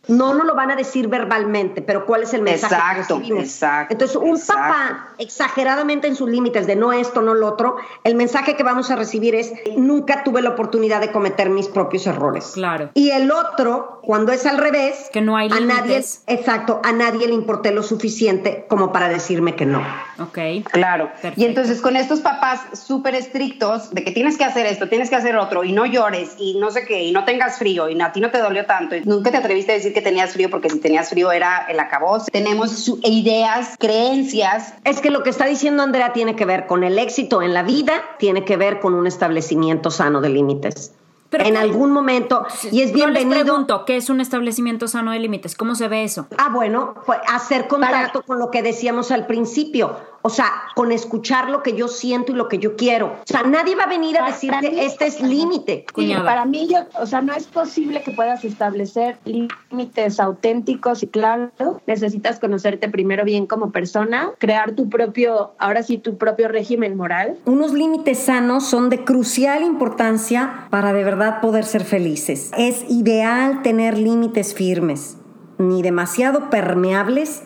no 0.09 0.35
nos 0.35 0.47
lo 0.47 0.55
van 0.55 0.71
a 0.71 0.77
decir 0.77 1.09
verbalmente, 1.09 1.83
pero 1.83 2.07
¿cuál 2.07 2.25
es 2.25 2.35
el 2.35 2.43
mensaje? 2.43 2.75
Exacto, 2.75 3.23
exacto. 3.39 3.93
Entonces, 3.93 4.17
un 4.17 4.39
papá 4.41 5.15
exageradamente 5.19 6.09
en 6.09 6.17
sus 6.17 6.29
límites 6.29 6.67
de 6.67 6.77
no 6.77 6.93
esto, 6.93 7.23
no 7.23 7.35
lo 7.35 7.47
otro, 7.47 7.77
el 8.05 8.15
mensaje 8.15 8.57
que 8.57 8.63
vamos 8.63 8.91
a 8.91 8.97
recibir 8.97 9.35
es 9.35 9.53
nunca 9.77 10.25
tuve 10.25 10.43
la 10.43 10.51
oportunidad 10.51 11.01
de 11.01 11.13
cometer 11.13 11.51
mis 11.51 11.69
propios 11.69 12.07
errores. 12.07 12.53
Claro. 12.55 12.91
Y 12.95 13.11
el 13.11 13.31
otro, 13.31 14.01
cuando 14.03 14.33
es 14.33 14.47
al 14.47 14.59
revés, 14.59 15.09
que 15.13 15.21
no 15.21 15.37
hay 15.37 15.49
a 15.51 15.61
nadie, 15.61 16.03
exacto, 16.27 16.81
a 16.83 16.93
nadie 16.93 17.29
le 17.29 17.35
importé 17.35 17.71
lo 17.71 17.83
suficiente 17.83 18.67
como 18.69 18.93
para 18.93 19.09
decirme 19.09 19.55
que 19.55 19.67
no. 19.67 19.83
Ok. 20.19 20.39
Claro. 20.71 21.11
Y 21.37 21.45
entonces 21.45 21.81
con 21.81 21.97
estos 21.97 22.21
papás 22.21 22.61
súper 22.73 23.15
estrictos 23.15 23.91
de 23.91 24.05
que 24.05 24.11
tienes 24.13 24.37
que 24.37 24.45
hacer 24.45 24.67
esto, 24.67 24.89
tienes 24.89 25.11
que 25.11 25.17
hacer 25.17 25.37
otro 25.37 25.65
y 25.65 25.73
no 25.73 25.87
llores 25.87 26.35
y 26.39 26.59
no 26.59 26.71
sé 26.71 26.85
qué 26.87 27.05
y 27.05 27.13
no 27.13 27.25
tengas 27.25 27.59
frío 27.59 27.89
y 27.89 28.01
a 28.01 28.13
ti 28.13 28.21
no 28.21 28.31
te 28.31 28.39
dolió 28.39 28.67
tanto 28.67 28.97
y 28.97 29.03
nunca 29.03 29.31
te 29.31 29.37
atreviste 29.37 29.73
a 29.73 29.75
decir 29.77 29.92
que 29.93 30.01
tenías 30.01 30.33
frío 30.33 30.51
porque 30.51 30.71
si 30.71 30.79
tenías 30.79 31.11
frío 31.11 31.33
era 31.33 31.67
el 31.69 31.79
acabose. 31.81 32.31
Tenemos 32.31 32.91
ideas, 33.03 33.77
creencias. 33.79 34.75
Es 34.85 35.01
que 35.01 35.11
lo 35.11 35.23
que 35.23 35.31
está 35.31 35.47
diciendo 35.47 35.83
Andrea 35.83 36.13
tiene 36.13 36.37
que 36.37 36.45
ver 36.45 36.67
con 36.67 36.85
el 36.85 36.99
éxito 36.99 37.43
en 37.43 37.55
la 37.55 37.63
vida, 37.63 37.93
tiene 38.19 38.45
que 38.45 38.57
ver 38.57 38.81
con 38.81 38.95
un 38.95 39.07
establecimiento 39.07 39.91
sano 39.91 40.21
de 40.21 40.29
límites. 40.29 40.93
Pero 41.33 41.47
en 41.47 41.57
algún 41.57 41.93
momento 41.93 42.45
y 42.71 42.83
es 42.83 42.93
bienvenido. 42.93 43.35
les 43.35 43.45
pregunto, 43.45 43.87
¿qué 43.87 43.97
es 43.97 44.11
un 44.11 44.21
establecimiento 44.21 44.87
sano 44.87 45.13
de 45.13 45.19
límites? 45.19 45.57
¿Cómo 45.57 45.75
se 45.75 45.89
ve 45.89 46.05
eso? 46.05 46.27
Ah, 46.37 46.51
bueno, 46.53 46.95
pues 47.07 47.21
hacer 47.27 47.69
contacto 47.69 48.23
con 48.23 48.39
lo 48.39 48.51
que 48.51 48.63
decíamos 48.63 49.11
al 49.11 49.27
principio 49.27 49.97
o 50.23 50.31
sea, 50.31 50.47
con 50.75 50.93
escuchar 50.93 51.51
lo 51.51 51.63
que 51.63 51.75
yo 51.75 51.89
siento 51.89 52.33
y 52.33 52.35
lo 52.35 52.49
que 52.49 52.59
yo 52.59 52.77
quiero. 52.77 53.07
O 53.07 53.27
sea, 53.27 53.43
nadie 53.43 53.75
va 53.75 53.85
a 53.85 53.89
venir 53.89 54.19
a 54.19 54.27
decirte, 54.27 54.85
este 54.85 55.07
es 55.07 55.21
límite. 55.21 55.85
para 56.25 56.45
mí, 56.45 56.69
yo, 56.71 56.79
o 57.01 57.07
sea, 57.07 57.21
no 57.21 57.35
es 57.35 57.47
posible 57.47 58.03
que 58.03 58.13
puedas 58.13 58.45
establecer 58.45 59.19
límites 59.25 60.21
auténticos 60.21 61.03
y 61.03 61.09
claro, 61.09 61.51
necesitas 61.87 62.39
conocerte 62.39 62.89
primero 62.89 63.25
bien 63.25 63.47
como 63.47 63.71
persona, 63.73 64.31
crear 64.39 64.73
tu 64.73 64.89
propio, 64.89 65.53
ahora 65.59 65.83
sí, 65.83 65.99
tu 65.99 66.17
propio 66.17 66.49
régimen 66.49 66.97
moral. 66.97 67.37
Unos 67.45 67.73
límites 67.73 68.19
sanos 68.19 68.65
son 68.65 68.91
de 68.91 69.05
crucial 69.05 69.63
importancia 69.63 70.67
para 70.71 70.93
de 70.93 71.05
verdad 71.05 71.41
poder 71.41 71.65
ser 71.65 71.85
felices. 71.85 72.51
Es 72.57 72.85
ideal 72.89 73.63
tener 73.63 73.99
límites 73.99 74.55
firmes, 74.55 75.17
ni 75.59 75.83
demasiado 75.83 76.51
permeables, 76.51 77.43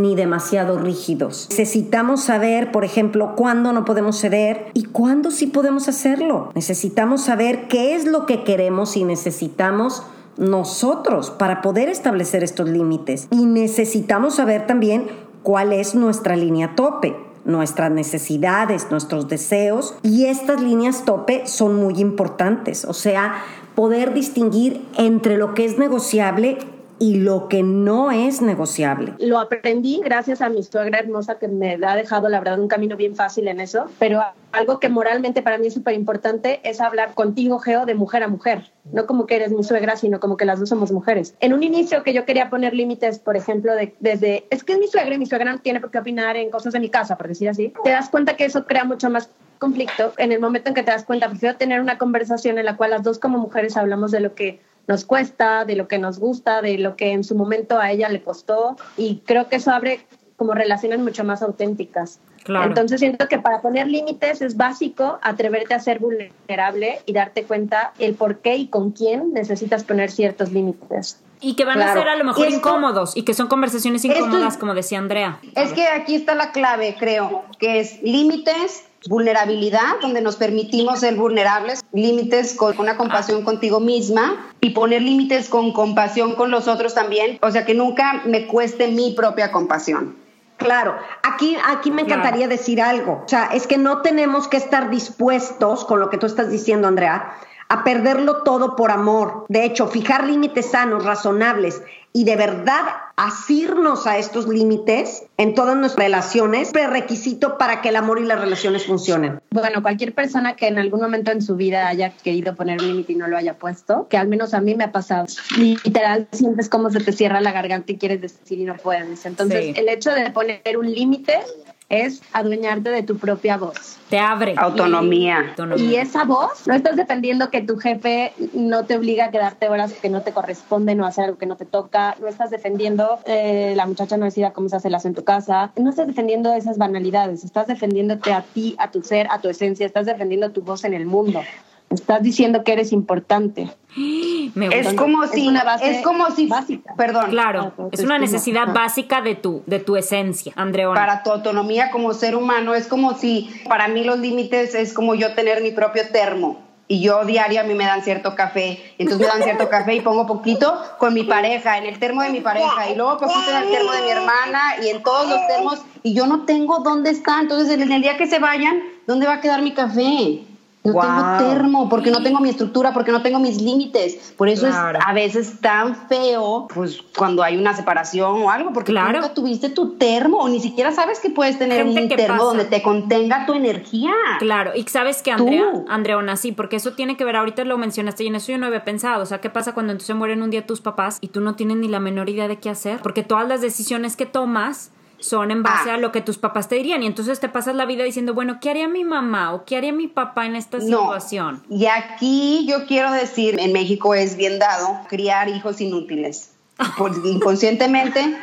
ni 0.00 0.14
demasiado 0.14 0.78
rígidos. 0.78 1.46
Necesitamos 1.50 2.24
saber, 2.24 2.72
por 2.72 2.84
ejemplo, 2.84 3.34
cuándo 3.36 3.72
no 3.72 3.84
podemos 3.84 4.18
ceder 4.18 4.66
y 4.74 4.84
cuándo 4.84 5.30
sí 5.30 5.46
podemos 5.46 5.88
hacerlo. 5.88 6.50
Necesitamos 6.54 7.22
saber 7.22 7.68
qué 7.68 7.94
es 7.94 8.06
lo 8.06 8.26
que 8.26 8.44
queremos 8.44 8.96
y 8.96 9.04
necesitamos 9.04 10.02
nosotros 10.36 11.30
para 11.30 11.62
poder 11.62 11.88
establecer 11.88 12.42
estos 12.42 12.68
límites. 12.68 13.28
Y 13.30 13.46
necesitamos 13.46 14.34
saber 14.34 14.66
también 14.66 15.06
cuál 15.42 15.72
es 15.72 15.94
nuestra 15.94 16.36
línea 16.36 16.74
tope 16.74 17.16
nuestras 17.44 17.90
necesidades, 17.90 18.90
nuestros 18.90 19.28
deseos 19.28 19.94
y 20.02 20.24
estas 20.24 20.62
líneas 20.62 21.04
tope 21.04 21.46
son 21.46 21.76
muy 21.76 22.00
importantes, 22.00 22.86
o 22.86 22.94
sea, 22.94 23.34
poder 23.74 24.14
distinguir 24.14 24.82
entre 24.96 25.36
lo 25.36 25.52
que 25.52 25.66
es 25.66 25.76
negociable 25.76 26.56
y 26.98 27.16
lo 27.16 27.48
que 27.48 27.62
no 27.62 28.10
es 28.10 28.40
negociable. 28.40 29.14
Lo 29.18 29.38
aprendí 29.38 30.00
gracias 30.04 30.40
a 30.40 30.48
mi 30.48 30.62
suegra 30.62 30.98
hermosa 30.98 31.38
que 31.38 31.48
me 31.48 31.74
ha 31.74 31.96
dejado, 31.96 32.28
la 32.28 32.38
verdad, 32.38 32.60
un 32.60 32.68
camino 32.68 32.96
bien 32.96 33.16
fácil 33.16 33.48
en 33.48 33.60
eso, 33.60 33.86
pero 33.98 34.22
algo 34.52 34.78
que 34.78 34.88
moralmente 34.88 35.42
para 35.42 35.58
mí 35.58 35.66
es 35.66 35.74
súper 35.74 35.94
importante 35.94 36.60
es 36.62 36.80
hablar 36.80 37.14
contigo, 37.14 37.58
Geo, 37.58 37.86
de 37.86 37.94
mujer 37.94 38.22
a 38.22 38.28
mujer, 38.28 38.70
no 38.92 39.06
como 39.06 39.26
que 39.26 39.36
eres 39.36 39.50
mi 39.50 39.64
suegra, 39.64 39.96
sino 39.96 40.20
como 40.20 40.36
que 40.36 40.44
las 40.44 40.60
dos 40.60 40.68
somos 40.68 40.92
mujeres. 40.92 41.34
En 41.40 41.52
un 41.52 41.62
inicio 41.62 42.02
que 42.02 42.12
yo 42.12 42.24
quería 42.24 42.50
poner 42.50 42.74
límites, 42.74 43.18
por 43.18 43.36
ejemplo, 43.36 43.74
de, 43.74 43.94
desde, 44.00 44.46
es 44.50 44.62
que 44.62 44.74
es 44.74 44.78
mi 44.78 44.86
suegra 44.86 45.14
y 45.14 45.18
mi 45.18 45.26
suegra 45.26 45.52
no 45.52 45.58
tiene 45.58 45.80
por 45.80 45.90
qué 45.90 45.98
opinar 45.98 46.36
en 46.36 46.50
cosas 46.50 46.72
de 46.72 46.80
mi 46.80 46.90
casa, 46.90 47.16
por 47.16 47.28
decir 47.28 47.48
así, 47.48 47.72
te 47.82 47.90
das 47.90 48.08
cuenta 48.08 48.36
que 48.36 48.44
eso 48.44 48.66
crea 48.66 48.84
mucho 48.84 49.10
más 49.10 49.28
conflicto 49.58 50.12
en 50.18 50.32
el 50.32 50.40
momento 50.40 50.68
en 50.68 50.74
que 50.74 50.82
te 50.82 50.90
das 50.90 51.04
cuenta, 51.04 51.28
prefiero 51.28 51.56
tener 51.56 51.80
una 51.80 51.98
conversación 51.98 52.58
en 52.58 52.66
la 52.66 52.76
cual 52.76 52.90
las 52.90 53.02
dos 53.02 53.18
como 53.18 53.38
mujeres 53.38 53.76
hablamos 53.76 54.10
de 54.10 54.20
lo 54.20 54.34
que 54.34 54.60
nos 54.86 55.04
cuesta, 55.04 55.64
de 55.64 55.76
lo 55.76 55.88
que 55.88 55.98
nos 55.98 56.18
gusta, 56.18 56.62
de 56.62 56.78
lo 56.78 56.96
que 56.96 57.12
en 57.12 57.24
su 57.24 57.34
momento 57.34 57.78
a 57.78 57.90
ella 57.90 58.08
le 58.08 58.22
costó 58.22 58.76
y 58.96 59.22
creo 59.24 59.48
que 59.48 59.56
eso 59.56 59.70
abre 59.70 60.00
como 60.36 60.52
relaciones 60.52 60.98
mucho 60.98 61.24
más 61.24 61.42
auténticas. 61.42 62.20
Entonces 62.46 63.00
siento 63.00 63.26
que 63.28 63.38
para 63.38 63.62
poner 63.62 63.86
límites 63.86 64.42
es 64.42 64.56
básico 64.56 65.18
atreverte 65.22 65.72
a 65.72 65.80
ser 65.80 65.98
vulnerable 65.98 67.00
y 67.06 67.12
darte 67.14 67.44
cuenta 67.44 67.94
el 67.98 68.14
por 68.14 68.38
qué 68.38 68.56
y 68.56 68.66
con 68.68 68.90
quién 68.90 69.32
necesitas 69.32 69.84
poner 69.84 70.10
ciertos 70.10 70.52
límites. 70.52 71.22
Y 71.40 71.56
que 71.56 71.64
van 71.64 71.80
a 71.80 71.92
ser 71.92 72.08
a 72.08 72.16
lo 72.16 72.24
mejor 72.24 72.48
incómodos 72.48 73.16
y 73.16 73.22
que 73.22 73.34
son 73.34 73.48
conversaciones 73.48 74.04
incómodas, 74.04 74.56
como 74.56 74.74
decía 74.74 74.98
Andrea. 74.98 75.38
Es 75.54 75.72
que 75.72 75.86
aquí 75.88 76.14
está 76.14 76.34
la 76.34 76.52
clave, 76.52 76.96
creo, 76.98 77.44
que 77.58 77.80
es 77.80 78.02
límites 78.02 78.84
vulnerabilidad, 79.08 80.00
donde 80.00 80.20
nos 80.20 80.36
permitimos 80.36 81.00
ser 81.00 81.16
vulnerables, 81.16 81.84
límites 81.92 82.54
con 82.54 82.78
una 82.78 82.96
compasión 82.96 83.42
contigo 83.44 83.80
misma 83.80 84.50
y 84.60 84.70
poner 84.70 85.02
límites 85.02 85.48
con 85.48 85.72
compasión 85.72 86.34
con 86.34 86.50
los 86.50 86.68
otros 86.68 86.94
también, 86.94 87.38
o 87.42 87.50
sea, 87.50 87.64
que 87.64 87.74
nunca 87.74 88.22
me 88.24 88.46
cueste 88.46 88.88
mi 88.88 89.12
propia 89.12 89.52
compasión. 89.52 90.16
Claro, 90.56 90.94
aquí, 91.22 91.56
aquí 91.66 91.90
me 91.90 92.02
encantaría 92.02 92.46
decir 92.46 92.80
algo, 92.80 93.22
o 93.24 93.28
sea, 93.28 93.46
es 93.52 93.66
que 93.66 93.76
no 93.76 94.02
tenemos 94.02 94.46
que 94.46 94.56
estar 94.56 94.88
dispuestos, 94.88 95.84
con 95.84 95.98
lo 95.98 96.10
que 96.10 96.16
tú 96.16 96.26
estás 96.26 96.48
diciendo, 96.48 96.86
Andrea, 96.86 97.34
a 97.74 97.82
perderlo 97.82 98.44
todo 98.44 98.76
por 98.76 98.92
amor. 98.92 99.46
De 99.48 99.64
hecho, 99.64 99.88
fijar 99.88 100.24
límites 100.28 100.70
sanos, 100.70 101.04
razonables 101.04 101.82
y 102.12 102.22
de 102.22 102.36
verdad 102.36 102.84
asirnos 103.16 104.06
a 104.06 104.18
estos 104.18 104.46
límites 104.46 105.24
en 105.36 105.56
todas 105.56 105.76
nuestras 105.76 106.04
relaciones, 106.04 106.70
prerequisito 106.70 107.58
para 107.58 107.82
que 107.82 107.88
el 107.88 107.96
amor 107.96 108.20
y 108.20 108.24
las 108.24 108.40
relaciones 108.40 108.86
funcionen. 108.86 109.40
Bueno, 109.50 109.82
cualquier 109.82 110.14
persona 110.14 110.54
que 110.54 110.68
en 110.68 110.78
algún 110.78 111.00
momento 111.00 111.32
en 111.32 111.42
su 111.42 111.56
vida 111.56 111.88
haya 111.88 112.10
querido 112.10 112.54
poner 112.54 112.80
un 112.80 112.86
límite 112.86 113.14
y 113.14 113.16
no 113.16 113.26
lo 113.26 113.36
haya 113.36 113.58
puesto, 113.58 114.06
que 114.08 114.16
al 114.16 114.28
menos 114.28 114.54
a 114.54 114.60
mí 114.60 114.76
me 114.76 114.84
ha 114.84 114.92
pasado, 114.92 115.26
literal 115.56 116.28
sientes 116.30 116.68
como 116.68 116.90
se 116.90 117.00
te 117.00 117.10
cierra 117.10 117.40
la 117.40 117.50
garganta 117.50 117.90
y 117.90 117.98
quieres 117.98 118.20
decir 118.20 118.60
y 118.60 118.64
no 118.64 118.76
puedes. 118.76 119.26
Entonces, 119.26 119.76
el 119.76 119.88
hecho 119.88 120.12
de 120.12 120.30
poner 120.30 120.78
un 120.78 120.92
límite 120.92 121.40
es 121.88 122.22
adueñarte 122.32 122.90
de 122.90 123.02
tu 123.02 123.18
propia 123.18 123.56
voz. 123.56 123.98
Te 124.08 124.18
abre. 124.18 124.54
Autonomía. 124.56 125.54
Y, 125.76 125.96
esa 125.96 126.24
voz, 126.24 126.66
no 126.66 126.74
estás 126.74 126.96
defendiendo 126.96 127.50
que 127.50 127.62
tu 127.62 127.78
jefe 127.78 128.32
no 128.52 128.84
te 128.84 128.96
obliga 128.96 129.26
a 129.26 129.30
quedarte 129.30 129.68
horas 129.68 129.92
que 129.92 130.08
no 130.08 130.22
te 130.22 130.32
corresponde, 130.32 130.94
no 130.94 131.06
hacer 131.06 131.24
algo 131.24 131.38
que 131.38 131.46
no 131.46 131.56
te 131.56 131.64
toca, 131.64 132.16
no 132.20 132.28
estás 132.28 132.50
defendiendo 132.50 133.18
eh, 133.26 133.74
la 133.76 133.86
muchacha 133.86 134.16
no 134.16 134.24
decida 134.24 134.52
cómo 134.52 134.68
se 134.68 134.76
hace 134.76 134.88
el 134.88 134.94
en 135.04 135.14
tu 135.14 135.24
casa, 135.24 135.72
no 135.76 135.90
estás 135.90 136.06
defendiendo 136.06 136.54
esas 136.54 136.78
banalidades, 136.78 137.44
estás 137.44 137.66
defendiéndote 137.66 138.32
a 138.32 138.42
ti, 138.42 138.76
a 138.78 138.90
tu 138.90 139.02
ser, 139.02 139.26
a 139.30 139.40
tu 139.40 139.48
esencia, 139.48 139.84
estás 139.84 140.06
defendiendo 140.06 140.50
tu 140.52 140.62
voz 140.62 140.84
en 140.84 140.94
el 140.94 141.04
mundo. 141.04 141.42
Estás 141.90 142.22
diciendo 142.22 142.64
que 142.64 142.72
eres 142.72 142.92
importante. 142.92 143.70
es 144.72 144.94
como 144.94 145.26
si 145.26 145.46
una 145.46 145.64
base 145.64 145.98
es 145.98 146.02
como 146.02 146.30
si 146.30 146.46
básica. 146.46 146.94
perdón. 146.96 147.30
Claro 147.30 147.72
es 147.92 148.00
una 148.00 148.18
necesidad 148.18 148.72
básica 148.72 149.20
de 149.22 149.34
tu 149.36 149.62
de 149.66 149.78
tu 149.78 149.96
esencia 149.96 150.52
Andreona. 150.56 150.98
Para 150.98 151.22
tu 151.22 151.30
autonomía 151.30 151.90
como 151.90 152.12
ser 152.14 152.34
humano 152.34 152.74
es 152.74 152.86
como 152.86 153.14
si 153.14 153.50
para 153.68 153.88
mí 153.88 154.04
los 154.04 154.18
límites 154.18 154.74
es 154.74 154.92
como 154.92 155.14
yo 155.14 155.34
tener 155.34 155.62
mi 155.62 155.70
propio 155.70 156.02
termo. 156.10 156.64
Y 156.86 157.00
yo 157.00 157.24
diario 157.24 157.62
a 157.62 157.64
mí 157.64 157.72
me 157.72 157.84
dan 157.84 158.02
cierto 158.02 158.34
café, 158.34 158.78
entonces 158.98 159.26
me 159.26 159.32
dan 159.32 159.42
cierto 159.42 159.70
café 159.70 159.94
y 159.94 160.02
pongo 160.02 160.26
poquito 160.26 160.78
con 160.98 161.14
mi 161.14 161.22
pareja, 161.22 161.78
en 161.78 161.86
el 161.86 161.98
termo 161.98 162.20
de 162.20 162.28
mi 162.28 162.42
pareja, 162.42 162.90
y 162.90 162.94
luego 162.94 163.16
poquito 163.16 163.50
en 163.50 163.62
el 163.62 163.70
termo 163.70 163.90
de 163.92 164.02
mi 164.02 164.10
hermana 164.10 164.60
y 164.82 164.90
en 164.90 165.02
todos 165.02 165.26
los 165.26 165.46
termos, 165.46 165.80
y 166.02 166.12
yo 166.12 166.26
no 166.26 166.44
tengo 166.44 166.80
dónde 166.80 167.08
está, 167.08 167.40
entonces 167.40 167.70
en 167.80 167.90
el 167.90 168.02
día 168.02 168.18
que 168.18 168.26
se 168.26 168.38
vayan, 168.38 168.82
¿dónde 169.06 169.26
va 169.26 169.34
a 169.34 169.40
quedar 169.40 169.62
mi 169.62 169.72
café? 169.72 170.42
No 170.84 171.00
tengo 171.00 171.38
termo, 171.38 171.88
porque 171.88 172.10
no 172.10 172.22
tengo 172.22 172.40
mi 172.40 172.50
estructura, 172.50 172.92
porque 172.92 173.10
no 173.10 173.22
tengo 173.22 173.38
mis 173.38 173.60
límites. 173.60 174.34
Por 174.36 174.48
eso 174.48 174.68
es 174.68 174.74
a 174.74 175.12
veces 175.14 175.60
tan 175.60 175.96
feo, 176.08 176.68
pues 176.72 177.00
cuando 177.16 177.42
hay 177.42 177.56
una 177.56 177.74
separación 177.74 178.42
o 178.42 178.50
algo, 178.50 178.72
porque 178.72 178.92
nunca 178.92 179.32
tuviste 179.32 179.70
tu 179.70 179.94
termo, 179.96 180.38
o 180.38 180.48
ni 180.48 180.60
siquiera 180.60 180.92
sabes 180.92 181.20
que 181.20 181.30
puedes 181.30 181.58
tener 181.58 181.84
un 181.84 182.08
termo 182.08 182.44
donde 182.44 182.64
te 182.66 182.82
contenga 182.82 183.46
tu 183.46 183.54
energía. 183.54 184.12
Claro, 184.38 184.72
y 184.74 184.82
sabes 184.84 185.22
que 185.22 185.30
Andrea, 185.30 185.64
Andreona, 185.88 186.36
sí, 186.36 186.52
porque 186.52 186.76
eso 186.76 186.92
tiene 186.92 187.16
que 187.16 187.24
ver, 187.24 187.36
ahorita 187.36 187.64
lo 187.64 187.78
mencionaste 187.78 188.24
y 188.24 188.26
en 188.26 188.34
eso 188.34 188.52
yo 188.52 188.58
no 188.58 188.66
había 188.66 188.84
pensado. 188.84 189.22
O 189.22 189.26
sea, 189.26 189.40
¿qué 189.40 189.50
pasa 189.50 189.72
cuando 189.72 189.92
entonces 189.92 190.14
mueren 190.14 190.42
un 190.42 190.50
día 190.50 190.66
tus 190.66 190.80
papás 190.80 191.18
y 191.20 191.28
tú 191.28 191.40
no 191.40 191.54
tienes 191.54 191.78
ni 191.78 191.88
la 191.88 192.00
menor 192.00 192.28
idea 192.28 192.48
de 192.48 192.58
qué 192.58 192.70
hacer? 192.70 193.00
Porque 193.02 193.22
todas 193.22 193.48
las 193.48 193.60
decisiones 193.60 194.16
que 194.16 194.26
tomas 194.26 194.90
son 195.24 195.50
en 195.50 195.62
base 195.62 195.90
ah. 195.90 195.94
a 195.94 195.96
lo 195.96 196.12
que 196.12 196.20
tus 196.20 196.36
papás 196.36 196.68
te 196.68 196.74
dirían 196.74 197.02
y 197.02 197.06
entonces 197.06 197.40
te 197.40 197.48
pasas 197.48 197.74
la 197.74 197.86
vida 197.86 198.04
diciendo, 198.04 198.34
bueno, 198.34 198.58
¿qué 198.60 198.70
haría 198.70 198.88
mi 198.88 199.04
mamá 199.04 199.54
o 199.54 199.64
qué 199.64 199.76
haría 199.76 199.92
mi 199.92 200.06
papá 200.06 200.44
en 200.44 200.54
esta 200.54 200.80
situación? 200.80 201.62
Y 201.70 201.86
aquí 201.86 202.66
yo 202.68 202.86
quiero 202.86 203.10
decir, 203.10 203.58
en 203.58 203.72
México 203.72 204.14
es 204.14 204.36
bien 204.36 204.58
dado 204.58 205.00
criar 205.08 205.48
hijos 205.48 205.80
inútiles. 205.80 206.50
inconscientemente 207.24 208.36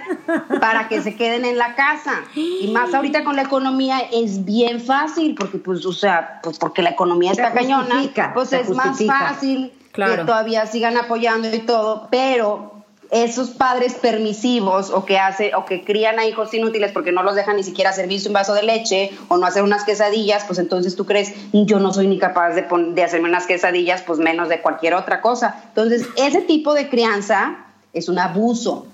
para 0.62 0.88
que 0.88 1.02
se 1.02 1.16
queden 1.16 1.44
en 1.44 1.58
la 1.58 1.76
casa 1.76 2.24
y 2.34 2.72
más 2.72 2.94
ahorita 2.94 3.26
con 3.26 3.36
la 3.36 3.42
economía 3.42 4.00
es 4.10 4.46
bien 4.46 4.80
fácil 4.80 5.36
porque 5.36 5.58
pues 5.58 5.86
o 5.86 5.92
sea 5.92 6.40
pues 6.42 6.58
porque 6.58 6.82
la 6.82 6.92
economía 6.92 7.32
está 7.34 7.52
cañona 7.52 8.02
pues 8.34 8.54
es 8.54 8.70
más 8.70 8.98
fácil 9.06 9.74
que 9.94 10.18
todavía 10.26 10.66
sigan 10.66 10.96
apoyando 10.96 11.54
y 11.54 11.60
todo 11.60 12.08
pero 12.10 12.81
esos 13.12 13.50
padres 13.50 13.96
permisivos 13.96 14.90
o 14.90 15.04
que 15.04 15.20
hace 15.20 15.52
o 15.54 15.66
que 15.66 15.84
crían 15.84 16.18
a 16.18 16.26
hijos 16.26 16.54
inútiles 16.54 16.94
porque 16.94 17.12
no 17.12 17.24
los 17.24 17.36
dejan 17.36 17.58
ni 17.58 17.64
siquiera 17.64 17.92
servirse 17.92 18.30
un 18.30 18.34
vaso 18.34 18.54
de 18.54 18.64
leche 18.64 19.12
o 19.28 19.38
no 19.38 19.46
hacer 19.46 19.64
unas 19.64 19.84
quesadillas, 19.84 20.46
pues 20.46 20.60
entonces 20.60 20.96
tú 20.96 21.06
crees, 21.06 21.34
yo 21.52 21.80
no 21.80 21.94
soy 21.94 22.08
ni 22.08 22.18
capaz 22.18 22.52
de, 22.52 22.66
de 22.94 23.04
hacerme 23.04 23.28
unas 23.28 23.46
quesadillas, 23.48 24.02
pues 24.02 24.20
menos 24.20 24.48
de 24.48 24.62
cualquier 24.62 24.94
otra 24.94 25.20
cosa. 25.20 25.62
Entonces, 25.68 26.08
ese 26.16 26.42
tipo 26.42 26.74
de 26.74 26.90
crianza 26.90 27.58
es 27.94 28.08
un 28.08 28.18
abuso. 28.18 28.88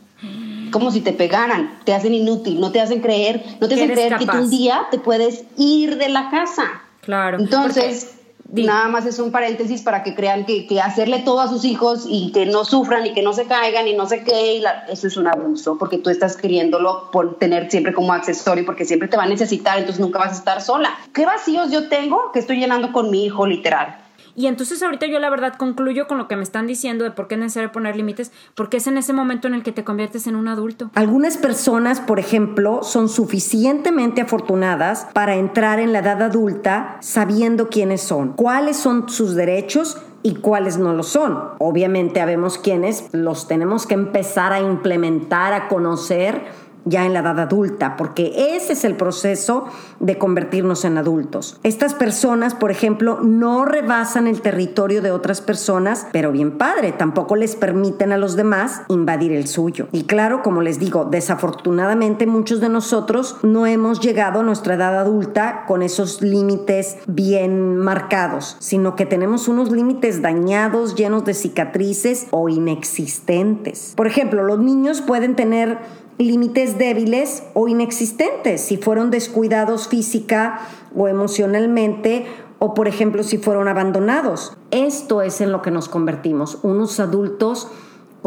Como 0.72 0.92
si 0.92 1.00
te 1.00 1.14
pegaran, 1.14 1.80
te 1.86 1.94
hacen 1.94 2.14
inútil, 2.14 2.60
no 2.60 2.72
te 2.72 2.82
hacen 2.82 3.00
creer, 3.00 3.42
no 3.62 3.70
te 3.70 3.76
hacen 3.76 3.90
creer 3.90 4.18
que 4.18 4.26
tú 4.26 4.38
un 4.38 4.50
día 4.50 4.88
te 4.92 5.00
puedes 5.00 5.46
ir 5.58 5.98
de 5.98 6.10
la 6.10 6.30
casa. 6.30 6.82
Claro. 7.02 7.40
Entonces, 7.40 8.17
Nada 8.50 8.88
más 8.88 9.06
es 9.06 9.20
un 9.20 9.32
paréntesis 9.32 9.82
para 9.82 10.04
que 10.04 10.16
crean 10.16 10.46
que, 10.46 10.68
que, 10.68 10.80
hacerle 10.80 11.20
todo 11.20 11.42
a 11.42 11.48
sus 11.48 11.66
hijos 11.66 12.06
y 12.08 12.32
que 12.32 12.46
no 12.46 12.64
sufran 12.64 13.06
y 13.06 13.14
que 13.14 13.22
no 13.22 13.34
se 13.34 13.46
caigan 13.46 13.88
y 13.88 13.94
no 13.94 14.08
sé 14.08 14.24
qué, 14.24 14.64
eso 14.90 15.08
es 15.08 15.18
un 15.18 15.28
abuso, 15.28 15.78
porque 15.78 15.98
tú 15.98 16.10
estás 16.10 16.38
queriéndolo 16.38 17.12
por 17.12 17.38
tener 17.38 17.70
siempre 17.70 17.94
como 17.94 18.14
accesorio, 18.14 18.66
porque 18.66 18.86
siempre 18.86 19.10
te 19.10 19.18
va 19.18 19.24
a 19.24 19.28
necesitar, 19.28 19.78
entonces 19.78 20.00
nunca 20.00 20.20
vas 20.20 20.32
a 20.32 20.36
estar 20.36 20.62
sola. 20.62 20.98
¿Qué 21.14 21.26
vacíos 21.26 21.72
yo 21.72 21.90
tengo 21.90 22.32
que 22.32 22.40
estoy 22.40 22.60
llenando 22.60 22.94
con 22.94 23.12
mi 23.12 23.26
hijo, 23.26 23.46
literal? 23.46 24.07
Y 24.38 24.46
entonces 24.46 24.84
ahorita 24.84 25.08
yo 25.08 25.18
la 25.18 25.32
verdad 25.32 25.56
concluyo 25.58 26.06
con 26.06 26.20
lo 26.20 26.28
que 26.28 26.36
me 26.36 26.44
están 26.44 26.68
diciendo 26.68 27.04
de 27.04 27.10
por 27.10 27.28
qué 27.28 27.34
es 27.34 27.42
necesario 27.42 27.72
poner 27.72 27.96
límites, 27.96 28.32
porque 28.54 28.78
es 28.78 28.86
en 28.86 29.00
ese 29.00 29.12
momento 29.12 29.48
en 29.48 29.56
el 29.56 29.64
que 29.64 29.72
te 29.72 29.84
conviertes 29.84 30.28
en 30.28 30.36
un 30.36 30.48
adulto. 30.48 30.92
Algunas 30.94 31.38
personas, 31.38 32.00
por 32.00 32.20
ejemplo, 32.20 32.84
son 32.84 33.10
suficientemente 33.10 34.22
afortunadas 34.22 35.08
para 35.12 35.38
entrar 35.38 35.80
en 35.80 35.92
la 35.92 36.00
edad 36.00 36.22
adulta 36.22 36.98
sabiendo 37.00 37.70
quiénes 37.70 38.02
son, 38.02 38.34
cuáles 38.34 38.78
son 38.78 39.10
sus 39.10 39.34
derechos 39.34 39.98
y 40.22 40.36
cuáles 40.36 40.78
no 40.78 40.94
lo 40.94 41.02
son. 41.02 41.40
Obviamente 41.58 42.22
habemos 42.22 42.60
quienes 42.60 43.10
los 43.14 43.48
tenemos 43.48 43.88
que 43.88 43.96
empezar 43.96 44.54
a 44.54 44.60
implementar, 44.60 45.54
a 45.54 45.68
conocer 45.68 46.44
ya 46.86 47.06
en 47.06 47.14
la 47.14 47.20
edad 47.20 47.40
adulta, 47.40 47.96
porque 47.98 48.56
ese 48.56 48.74
es 48.74 48.86
el 48.86 48.96
proceso 48.96 49.66
de 50.00 50.18
convertirnos 50.18 50.86
en 50.86 50.98
adultos. 50.98 51.60
Estas 51.64 51.94
personas, 51.94 52.56
por 52.56 52.72
ejemplo, 52.72 53.20
no 53.22 53.66
rebasan 53.66 54.28
el 54.28 54.42
territorio 54.42 55.02
de 55.02 55.12
otras 55.12 55.42
personas, 55.42 56.08
pero 56.12 56.32
bien 56.32 56.58
padre, 56.58 56.92
tampoco 56.92 57.36
les 57.36 57.56
permiten 57.56 58.12
a 58.12 58.18
los 58.18 58.36
demás 58.36 58.82
invadir 58.88 59.32
el 59.34 59.48
suyo. 59.48 59.88
Y 59.92 60.04
claro, 60.04 60.42
como 60.44 60.62
les 60.62 60.80
digo, 60.80 61.06
desafortunadamente 61.06 62.26
muchos 62.26 62.62
de 62.62 62.70
nosotros 62.70 63.38
no 63.44 63.66
hemos 63.66 64.00
llegado 64.00 64.40
a 64.40 64.44
nuestra 64.44 64.76
edad 64.76 64.98
adulta 65.00 65.66
con 65.68 65.82
esos 65.82 66.22
límites 66.22 66.98
bien 67.08 67.76
marcados, 67.78 68.56
sino 68.60 68.96
que 68.96 69.06
tenemos 69.06 69.48
unos 69.48 69.72
límites 69.72 70.22
dañados, 70.22 70.96
llenos 70.96 71.26
de 71.26 71.34
cicatrices 71.34 72.28
o 72.32 72.50
inexistentes. 72.50 73.94
Por 73.96 74.08
ejemplo, 74.08 74.44
los 74.44 74.60
niños 74.60 75.02
pueden 75.02 75.36
tener 75.36 75.78
límites 76.18 76.78
débiles 76.78 77.44
o 77.54 77.68
inexistentes 77.68 78.62
si 78.62 78.78
fueron 78.78 79.12
descuidados 79.12 79.88
física 79.88 80.60
o 80.96 81.08
emocionalmente 81.08 82.26
o 82.60 82.74
por 82.74 82.88
ejemplo 82.88 83.24
si 83.24 83.38
fueron 83.38 83.68
abandonados. 83.68 84.58
Esto 84.72 85.22
es 85.22 85.42
en 85.42 85.52
lo 85.52 85.62
que 85.62 85.72
nos 85.72 85.90
convertimos, 85.90 86.60
unos 86.64 87.00
adultos 87.00 87.68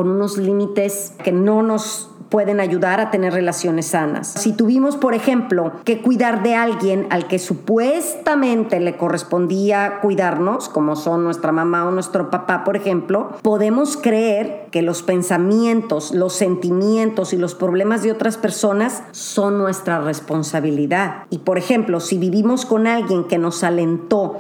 con 0.00 0.08
unos 0.08 0.38
límites 0.38 1.12
que 1.22 1.30
no 1.30 1.62
nos 1.62 2.08
pueden 2.30 2.58
ayudar 2.58 3.00
a 3.00 3.10
tener 3.10 3.34
relaciones 3.34 3.88
sanas. 3.88 4.28
Si 4.28 4.54
tuvimos, 4.54 4.96
por 4.96 5.12
ejemplo, 5.12 5.72
que 5.84 6.00
cuidar 6.00 6.42
de 6.42 6.54
alguien 6.54 7.06
al 7.10 7.28
que 7.28 7.38
supuestamente 7.38 8.80
le 8.80 8.96
correspondía 8.96 9.98
cuidarnos, 10.00 10.70
como 10.70 10.96
son 10.96 11.22
nuestra 11.22 11.52
mamá 11.52 11.86
o 11.86 11.90
nuestro 11.90 12.30
papá, 12.30 12.64
por 12.64 12.76
ejemplo, 12.76 13.32
podemos 13.42 13.98
creer 13.98 14.68
que 14.70 14.80
los 14.80 15.02
pensamientos, 15.02 16.14
los 16.14 16.32
sentimientos 16.32 17.34
y 17.34 17.36
los 17.36 17.54
problemas 17.54 18.02
de 18.02 18.12
otras 18.12 18.38
personas 18.38 19.02
son 19.10 19.58
nuestra 19.58 20.00
responsabilidad. 20.00 21.24
Y, 21.28 21.40
por 21.40 21.58
ejemplo, 21.58 22.00
si 22.00 22.16
vivimos 22.16 22.64
con 22.64 22.86
alguien 22.86 23.24
que 23.24 23.36
nos 23.36 23.62
alentó 23.62 24.38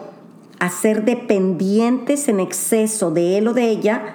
a 0.58 0.70
ser 0.70 1.04
dependientes 1.04 2.28
en 2.28 2.40
exceso 2.40 3.10
de 3.10 3.36
él 3.36 3.48
o 3.48 3.52
de 3.52 3.68
ella, 3.68 4.14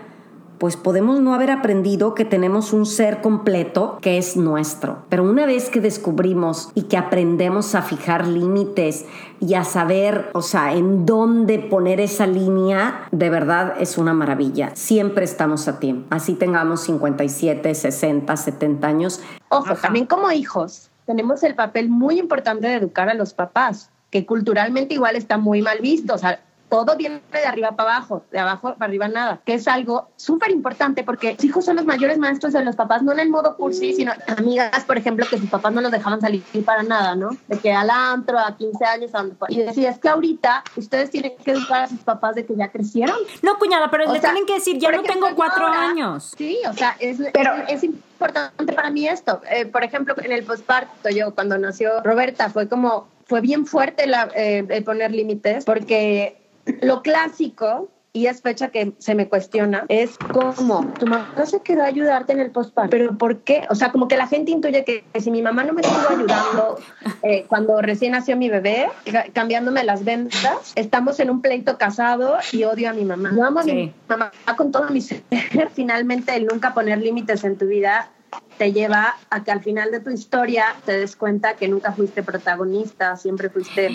pues 0.57 0.77
podemos 0.77 1.19
no 1.19 1.33
haber 1.33 1.51
aprendido 1.51 2.13
que 2.13 2.25
tenemos 2.25 2.73
un 2.73 2.85
ser 2.85 3.21
completo 3.21 3.97
que 4.01 4.17
es 4.17 4.37
nuestro. 4.37 5.05
Pero 5.09 5.23
una 5.23 5.45
vez 5.45 5.69
que 5.69 5.81
descubrimos 5.81 6.69
y 6.75 6.83
que 6.83 6.97
aprendemos 6.97 7.75
a 7.75 7.81
fijar 7.81 8.27
límites 8.27 9.05
y 9.39 9.53
a 9.55 9.63
saber, 9.63 10.29
o 10.33 10.41
sea, 10.41 10.73
en 10.73 11.05
dónde 11.05 11.59
poner 11.59 11.99
esa 11.99 12.27
línea, 12.27 13.07
de 13.11 13.29
verdad 13.29 13.75
es 13.79 13.97
una 13.97 14.13
maravilla. 14.13 14.71
Siempre 14.75 15.25
estamos 15.25 15.67
a 15.67 15.79
tiempo. 15.79 16.07
Así 16.09 16.33
tengamos 16.33 16.81
57, 16.81 17.75
60, 17.75 18.37
70 18.37 18.87
años. 18.87 19.21
Ojo, 19.49 19.75
también 19.75 20.05
como 20.05 20.31
hijos, 20.31 20.89
tenemos 21.05 21.43
el 21.43 21.55
papel 21.55 21.89
muy 21.89 22.19
importante 22.19 22.67
de 22.67 22.75
educar 22.75 23.09
a 23.09 23.13
los 23.13 23.33
papás 23.33 23.89
que 24.09 24.25
culturalmente 24.25 24.93
igual 24.93 25.15
está 25.15 25.37
muy 25.37 25.61
mal 25.61 25.79
visto. 25.81 26.13
O 26.13 26.17
sea, 26.17 26.39
todo 26.83 26.97
viene 26.97 27.21
de 27.31 27.45
arriba 27.45 27.71
para 27.71 27.97
abajo, 27.97 28.23
de 28.31 28.39
abajo 28.39 28.73
para 28.73 28.85
arriba 28.85 29.07
nada, 29.07 29.39
que 29.45 29.55
es 29.55 29.67
algo 29.67 30.09
súper 30.15 30.51
importante 30.51 31.03
porque 31.03 31.33
los 31.33 31.43
hijos 31.43 31.65
son 31.65 31.77
los 31.77 31.85
mayores 31.85 32.17
maestros 32.17 32.53
de 32.53 32.63
los 32.63 32.75
papás, 32.75 33.03
no 33.03 33.13
en 33.13 33.19
el 33.19 33.29
modo 33.29 33.55
cursi, 33.55 33.93
sino 33.93 34.11
amigas, 34.37 34.83
por 34.85 34.97
ejemplo, 34.97 35.25
que 35.29 35.37
sus 35.37 35.49
papás 35.49 35.73
no 35.73 35.81
los 35.81 35.91
dejaban 35.91 36.21
salir 36.21 36.43
para 36.65 36.83
nada, 36.83 37.15
¿no? 37.15 37.29
De 37.47 37.57
que 37.57 37.71
al 37.71 37.89
antro 37.89 38.39
a 38.39 38.55
15 38.55 38.85
años, 38.85 39.11
y 39.49 39.61
decía, 39.61 39.89
es 39.89 39.99
que 39.99 40.09
ahorita 40.09 40.63
ustedes 40.75 41.09
tienen 41.09 41.33
que 41.43 41.51
educar 41.51 41.83
a 41.83 41.87
sus 41.87 41.99
papás 41.99 42.35
de 42.35 42.45
que 42.45 42.55
ya 42.55 42.69
crecieron. 42.71 43.15
No, 43.41 43.57
cuñada, 43.57 43.89
pero 43.89 44.11
le 44.11 44.19
tienen 44.19 44.45
que 44.45 44.55
decir, 44.55 44.77
ya 44.77 44.91
no 44.91 45.03
tengo 45.03 45.27
cuatro 45.35 45.65
años. 45.65 46.33
Sí, 46.37 46.59
o 46.67 46.73
sea, 46.73 46.95
es, 46.99 47.19
pero, 47.33 47.53
es, 47.67 47.83
importante 47.83 48.73
para 48.73 48.89
mí 48.89 49.07
esto. 49.07 49.41
Eh, 49.49 49.65
por 49.65 49.83
ejemplo, 49.83 50.15
en 50.17 50.31
el 50.31 50.43
posparto, 50.43 51.09
yo 51.09 51.33
cuando 51.33 51.57
nació 51.57 52.01
Roberta, 52.03 52.49
fue 52.49 52.67
como, 52.67 53.07
fue 53.25 53.41
bien 53.41 53.65
fuerte 53.65 54.07
la, 54.07 54.29
eh, 54.35 54.65
el 54.69 54.83
poner 54.83 55.11
límites 55.11 55.65
porque 55.65 56.44
lo 56.81 57.01
clásico, 57.01 57.89
y 58.15 58.27
es 58.27 58.41
fecha 58.41 58.69
que 58.69 58.93
se 58.97 59.13
me 59.13 59.27
cuestiona, 59.27 59.83
es 59.89 60.17
cómo 60.17 60.93
tu 60.97 61.05
mamá 61.05 61.45
se 61.45 61.59
quedó 61.59 61.83
a 61.83 61.87
ayudarte 61.87 62.31
en 62.31 62.39
el 62.39 62.49
postparto. 62.49 62.89
¿Pero 62.89 63.17
por 63.17 63.39
qué? 63.39 63.65
O 63.69 63.75
sea, 63.75 63.91
como 63.91 64.07
que 64.07 64.15
la 64.15 64.25
gente 64.25 64.51
intuye 64.51 64.85
que, 64.85 65.03
si 65.19 65.31
mi 65.31 65.41
mamá 65.41 65.65
no 65.65 65.73
me 65.73 65.81
estuvo 65.81 66.07
ayudando 66.07 66.79
eh, 67.23 67.43
cuando 67.49 67.81
recién 67.81 68.13
nació 68.13 68.37
mi 68.37 68.47
bebé, 68.47 68.87
cambiándome 69.33 69.83
las 69.83 70.05
ventas, 70.05 70.71
estamos 70.75 71.19
en 71.19 71.29
un 71.29 71.41
pleito 71.41 71.77
casado 71.77 72.37
y 72.53 72.63
odio 72.63 72.89
a 72.89 72.93
mi 72.93 73.03
mamá. 73.03 73.33
Yo 73.35 73.43
amo 73.43 73.59
a 73.59 73.63
mi 73.65 73.93
mamá 74.07 74.31
con 74.55 74.71
todo 74.71 74.87
mi 74.91 75.01
ser. 75.01 75.21
Finalmente, 75.73 76.33
el 76.37 76.45
nunca 76.45 76.73
poner 76.73 76.99
límites 76.99 77.43
en 77.43 77.57
tu 77.57 77.67
vida 77.67 78.11
te 78.57 78.73
lleva 78.73 79.15
a 79.29 79.43
que 79.43 79.51
al 79.51 79.61
final 79.61 79.91
de 79.91 79.99
tu 79.99 80.09
historia 80.09 80.65
te 80.85 80.97
des 80.97 81.15
cuenta 81.15 81.55
que 81.55 81.67
nunca 81.67 81.91
fuiste 81.91 82.23
protagonista, 82.23 83.17
siempre 83.17 83.49
fuiste 83.49 83.89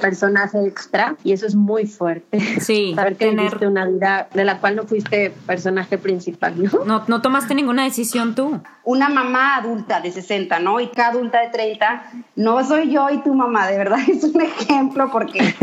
personaje 0.00 0.64
extra 0.66 1.16
y 1.24 1.32
eso 1.32 1.46
es 1.46 1.54
muy 1.54 1.86
fuerte. 1.86 2.40
Sí, 2.60 2.92
saber 2.94 3.16
que 3.16 3.26
tener... 3.26 3.66
una 3.66 3.86
vida 3.86 4.28
de 4.32 4.44
la 4.44 4.58
cual 4.58 4.76
no 4.76 4.84
fuiste 4.84 5.32
personaje 5.46 5.98
principal, 5.98 6.62
¿no? 6.62 6.84
¿no? 6.84 7.04
No 7.06 7.22
tomaste 7.22 7.54
ninguna 7.54 7.84
decisión 7.84 8.34
tú. 8.34 8.60
Una 8.84 9.08
mamá 9.08 9.56
adulta 9.56 10.00
de 10.00 10.10
60, 10.10 10.58
¿no? 10.60 10.80
Y 10.80 10.88
cada 10.88 11.10
adulta 11.10 11.40
de 11.40 11.48
30, 11.48 12.02
no 12.36 12.64
soy 12.64 12.90
yo 12.90 13.08
y 13.10 13.22
tu 13.22 13.34
mamá, 13.34 13.68
de 13.68 13.78
verdad 13.78 13.98
es 14.08 14.24
un 14.24 14.40
ejemplo 14.40 15.10
porque 15.10 15.54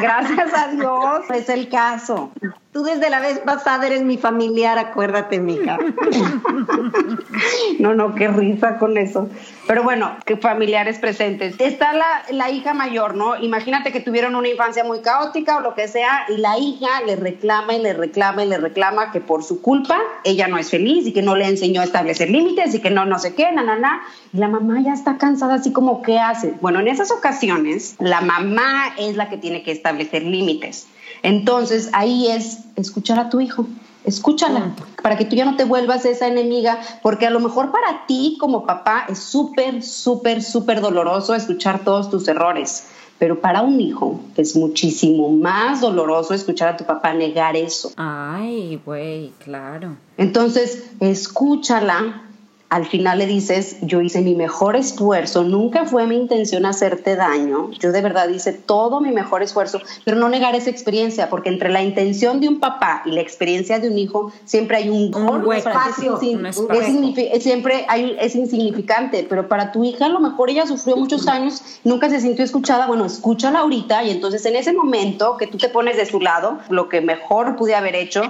gracias 0.00 0.52
a 0.54 0.68
Dios 0.68 1.24
es 1.32 1.48
el 1.48 1.68
caso. 1.68 2.30
Tú 2.72 2.82
desde 2.82 3.08
la 3.08 3.20
vez 3.20 3.38
pasada 3.38 3.86
eres 3.86 4.02
mi 4.02 4.18
familiar, 4.18 4.78
acuérdate, 4.78 5.38
mija. 5.38 5.78
No, 7.84 7.92
no, 7.92 8.14
qué 8.14 8.28
risa 8.28 8.78
con 8.78 8.96
eso. 8.96 9.28
Pero 9.66 9.82
bueno, 9.82 10.16
que 10.24 10.38
familiares 10.38 10.98
presentes. 10.98 11.54
Está 11.58 11.92
la, 11.92 12.22
la, 12.30 12.50
hija 12.50 12.72
mayor, 12.72 13.14
¿no? 13.14 13.36
Imagínate 13.36 13.92
que 13.92 14.00
tuvieron 14.00 14.36
una 14.36 14.48
infancia 14.48 14.84
muy 14.84 15.00
caótica 15.00 15.58
o 15.58 15.60
lo 15.60 15.74
que 15.74 15.86
sea, 15.86 16.24
y 16.30 16.38
la 16.38 16.56
hija 16.56 17.02
le 17.04 17.16
reclama 17.16 17.74
y 17.74 17.82
le 17.82 17.92
reclama 17.92 18.42
y 18.42 18.48
le 18.48 18.56
reclama 18.56 19.12
que 19.12 19.20
por 19.20 19.44
su 19.44 19.60
culpa 19.60 19.98
ella 20.24 20.48
no 20.48 20.56
es 20.56 20.70
feliz 20.70 21.06
y 21.06 21.12
que 21.12 21.20
no 21.20 21.36
le 21.36 21.46
enseñó 21.46 21.82
a 21.82 21.84
establecer 21.84 22.30
límites 22.30 22.74
y 22.74 22.80
que 22.80 22.88
no, 22.88 23.04
no 23.04 23.18
sé 23.18 23.34
qué, 23.34 23.52
na, 23.52 23.62
na, 23.62 23.76
na. 23.76 24.00
Y 24.32 24.38
la 24.38 24.48
mamá 24.48 24.80
ya 24.82 24.94
está 24.94 25.18
cansada, 25.18 25.56
así 25.56 25.70
como, 25.70 26.00
¿qué 26.00 26.18
hace? 26.18 26.54
Bueno, 26.62 26.80
en 26.80 26.88
esas 26.88 27.10
ocasiones, 27.10 27.96
la 27.98 28.22
mamá 28.22 28.94
es 28.96 29.16
la 29.16 29.28
que 29.28 29.36
tiene 29.36 29.62
que 29.62 29.72
establecer 29.72 30.22
límites. 30.22 30.86
Entonces, 31.22 31.90
ahí 31.92 32.28
es 32.28 32.60
escuchar 32.76 33.18
a 33.18 33.28
tu 33.28 33.42
hijo 33.42 33.66
escúchala, 34.04 34.74
para 35.02 35.16
que 35.16 35.24
tú 35.24 35.36
ya 35.36 35.44
no 35.44 35.56
te 35.56 35.64
vuelvas 35.64 36.04
esa 36.04 36.28
enemiga, 36.28 36.78
porque 37.02 37.26
a 37.26 37.30
lo 37.30 37.40
mejor 37.40 37.72
para 37.72 38.06
ti 38.06 38.36
como 38.38 38.66
papá 38.66 39.06
es 39.08 39.18
súper, 39.18 39.82
súper, 39.82 40.42
súper 40.42 40.80
doloroso 40.80 41.34
escuchar 41.34 41.84
todos 41.84 42.10
tus 42.10 42.28
errores, 42.28 42.88
pero 43.18 43.40
para 43.40 43.62
un 43.62 43.80
hijo 43.80 44.20
es 44.36 44.56
muchísimo 44.56 45.30
más 45.30 45.80
doloroso 45.80 46.34
escuchar 46.34 46.68
a 46.68 46.76
tu 46.76 46.84
papá 46.84 47.14
negar 47.14 47.56
eso. 47.56 47.92
Ay, 47.96 48.80
güey, 48.84 49.32
claro. 49.38 49.96
Entonces, 50.16 50.90
escúchala, 51.00 52.22
al 52.70 52.86
final 52.86 53.18
le 53.18 53.26
dices, 53.26 53.76
yo 53.82 54.00
hice 54.00 54.20
mi 54.20 54.34
mejor 54.34 54.74
esfuerzo, 54.74 55.44
nunca 55.44 55.84
fue 55.84 56.06
mi 56.06 56.16
intención 56.16 56.66
hacerte 56.66 57.14
daño, 57.14 57.70
yo 57.72 57.92
de 57.92 58.00
verdad 58.00 58.28
hice 58.28 58.52
todo 58.52 59.00
mi 59.00 59.12
mejor 59.12 59.42
esfuerzo, 59.42 59.80
pero 60.04 60.16
no 60.16 60.28
negar 60.28 60.54
esa 60.54 60.70
experiencia, 60.70 61.30
porque 61.30 61.50
entre 61.50 61.70
la 61.70 61.82
intención 61.82 62.40
de 62.40 62.48
un 62.48 62.58
papá 62.58 63.02
y 63.04 63.12
la 63.12 63.20
experiencia 63.20 63.78
de 63.78 63.88
un 63.90 63.98
hijo 63.98 64.32
siempre 64.44 64.78
hay 64.78 64.88
un, 64.88 65.14
un 65.14 65.52
espacio, 65.54 66.18
es, 66.20 67.42
siempre 67.42 67.84
hay, 67.88 68.16
es 68.18 68.34
insignificante, 68.34 69.24
pero 69.28 69.46
para 69.46 69.70
tu 69.70 69.84
hija 69.84 70.06
a 70.06 70.08
lo 70.08 70.18
mejor 70.18 70.50
ella 70.50 70.66
sufrió 70.66 70.96
muchos 70.96 71.28
años, 71.28 71.62
nunca 71.84 72.10
se 72.10 72.20
sintió 72.20 72.44
escuchada, 72.44 72.86
bueno, 72.86 73.04
escúchala 73.04 73.60
ahorita 73.60 74.02
y 74.04 74.10
entonces 74.10 74.44
en 74.46 74.56
ese 74.56 74.72
momento 74.72 75.36
que 75.36 75.46
tú 75.46 75.58
te 75.58 75.68
pones 75.68 75.96
de 75.96 76.06
su 76.06 76.20
lado, 76.20 76.58
lo 76.70 76.88
que 76.88 77.00
mejor 77.00 77.56
pude 77.56 77.74
haber 77.74 77.94
hecho, 77.94 78.22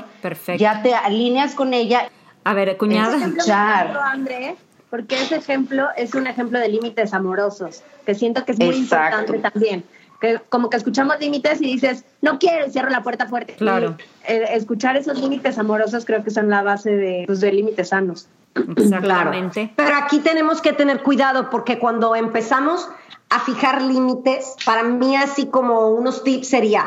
ya 0.59 0.83
te 0.83 0.95
alineas 0.95 1.55
con 1.55 1.73
ella 1.73 2.11
a 2.45 2.55
ver, 2.55 2.77
cuñada. 2.77 3.17
Escuchar. 3.17 4.57
Porque 4.91 5.17
ese 5.17 5.37
ejemplo 5.37 5.89
es 5.97 6.15
un 6.15 6.27
ejemplo 6.27 6.59
de 6.61 6.69
límites 6.69 7.15
amorosos, 7.15 7.83
que 8.07 8.15
siento 8.15 8.45
que 8.45 8.53
es 8.53 8.59
muy 8.61 8.77
importante 8.77 9.39
también. 9.39 9.85
Que 10.21 10.41
como 10.49 10.71
que 10.71 10.77
escuchamos 10.77 11.19
límites 11.19 11.61
y 11.61 11.67
dices, 11.67 12.05
no 12.23 12.39
quiero, 12.39 12.67
y 12.67 12.71
cierro 12.71 12.91
la 12.91 13.03
puerta 13.03 13.27
fuerte. 13.27 13.55
Claro. 13.55 13.97
Eh, 14.29 14.45
escuchar 14.51 14.97
esos 14.97 15.19
límites 15.19 15.59
amorosos 15.59 16.05
creo 16.05 16.23
que 16.23 16.31
son 16.31 16.49
la 16.49 16.63
base 16.63 16.95
de, 16.95 17.25
pues, 17.27 17.41
de 17.41 17.53
límites 17.53 17.89
sanos. 17.89 18.29
Exactamente. 18.55 19.73
Pero 19.75 19.97
aquí 19.97 20.21
tenemos 20.21 20.61
que 20.61 20.73
tener 20.73 21.03
cuidado 21.03 21.51
porque 21.51 21.79
cuando 21.79 22.15
empezamos 22.15 22.89
a 23.31 23.41
fijar 23.41 23.83
límites, 23.83 24.55
para 24.65 24.85
mí 24.85 25.17
así 25.17 25.47
como 25.47 25.89
unos 25.89 26.23
tips 26.23 26.49
sería, 26.49 26.85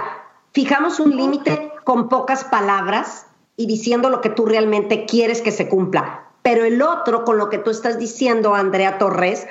fijamos 0.54 1.02
un 1.02 1.16
límite 1.16 1.74
con 1.84 2.08
pocas 2.08 2.46
palabras, 2.46 3.26
y 3.58 3.66
diciendo 3.66 4.10
lo 4.10 4.22
que 4.22 4.30
tú 4.30 4.46
realmente 4.46 5.06
quieres 5.06 5.42
que 5.42 5.52
se 5.52 5.68
cumpla. 5.68 6.30
Pero 6.44 6.64
el 6.64 6.82
otro, 6.82 7.26
con 7.26 7.38
lo 7.38 7.50
que 7.50 7.58
tú 7.58 7.72
estás 7.72 8.00
diciendo, 8.00 8.56
Andrea 8.56 9.00
Torres, 9.00 9.46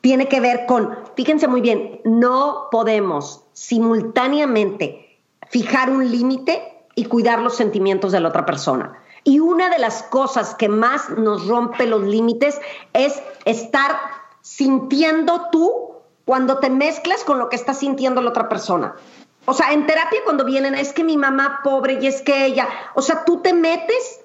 tiene 0.00 0.26
que 0.26 0.40
ver 0.40 0.66
con, 0.66 0.98
fíjense 1.14 1.46
muy 1.46 1.60
bien, 1.60 2.00
no 2.04 2.66
podemos 2.72 3.44
simultáneamente 3.52 5.20
fijar 5.48 5.90
un 5.90 6.10
límite 6.10 6.60
y 6.94 7.04
cuidar 7.04 7.40
los 7.40 7.54
sentimientos 7.54 8.10
de 8.10 8.20
la 8.20 8.28
otra 8.28 8.44
persona. 8.44 8.98
Y 9.22 9.38
una 9.38 9.68
de 9.70 9.78
las 9.78 10.02
cosas 10.04 10.54
que 10.54 10.68
más 10.68 11.10
nos 11.10 11.46
rompe 11.46 11.86
los 11.86 12.02
límites 12.02 12.60
es 12.92 13.22
estar 13.44 13.92
sintiendo 14.40 15.48
tú 15.52 15.92
cuando 16.24 16.58
te 16.58 16.70
mezclas 16.70 17.22
con 17.22 17.38
lo 17.38 17.48
que 17.48 17.56
está 17.56 17.74
sintiendo 17.74 18.20
la 18.20 18.30
otra 18.30 18.48
persona. 18.48 18.96
O 19.44 19.54
sea, 19.54 19.72
en 19.72 19.86
terapia 19.86 20.20
cuando 20.24 20.44
vienen, 20.44 20.74
es 20.74 20.92
que 20.92 21.04
mi 21.04 21.16
mamá 21.16 21.60
pobre 21.64 21.98
y 22.00 22.06
es 22.06 22.22
que 22.22 22.44
ella, 22.46 22.68
o 22.94 23.02
sea, 23.02 23.24
tú 23.24 23.40
te 23.40 23.52
metes 23.52 24.21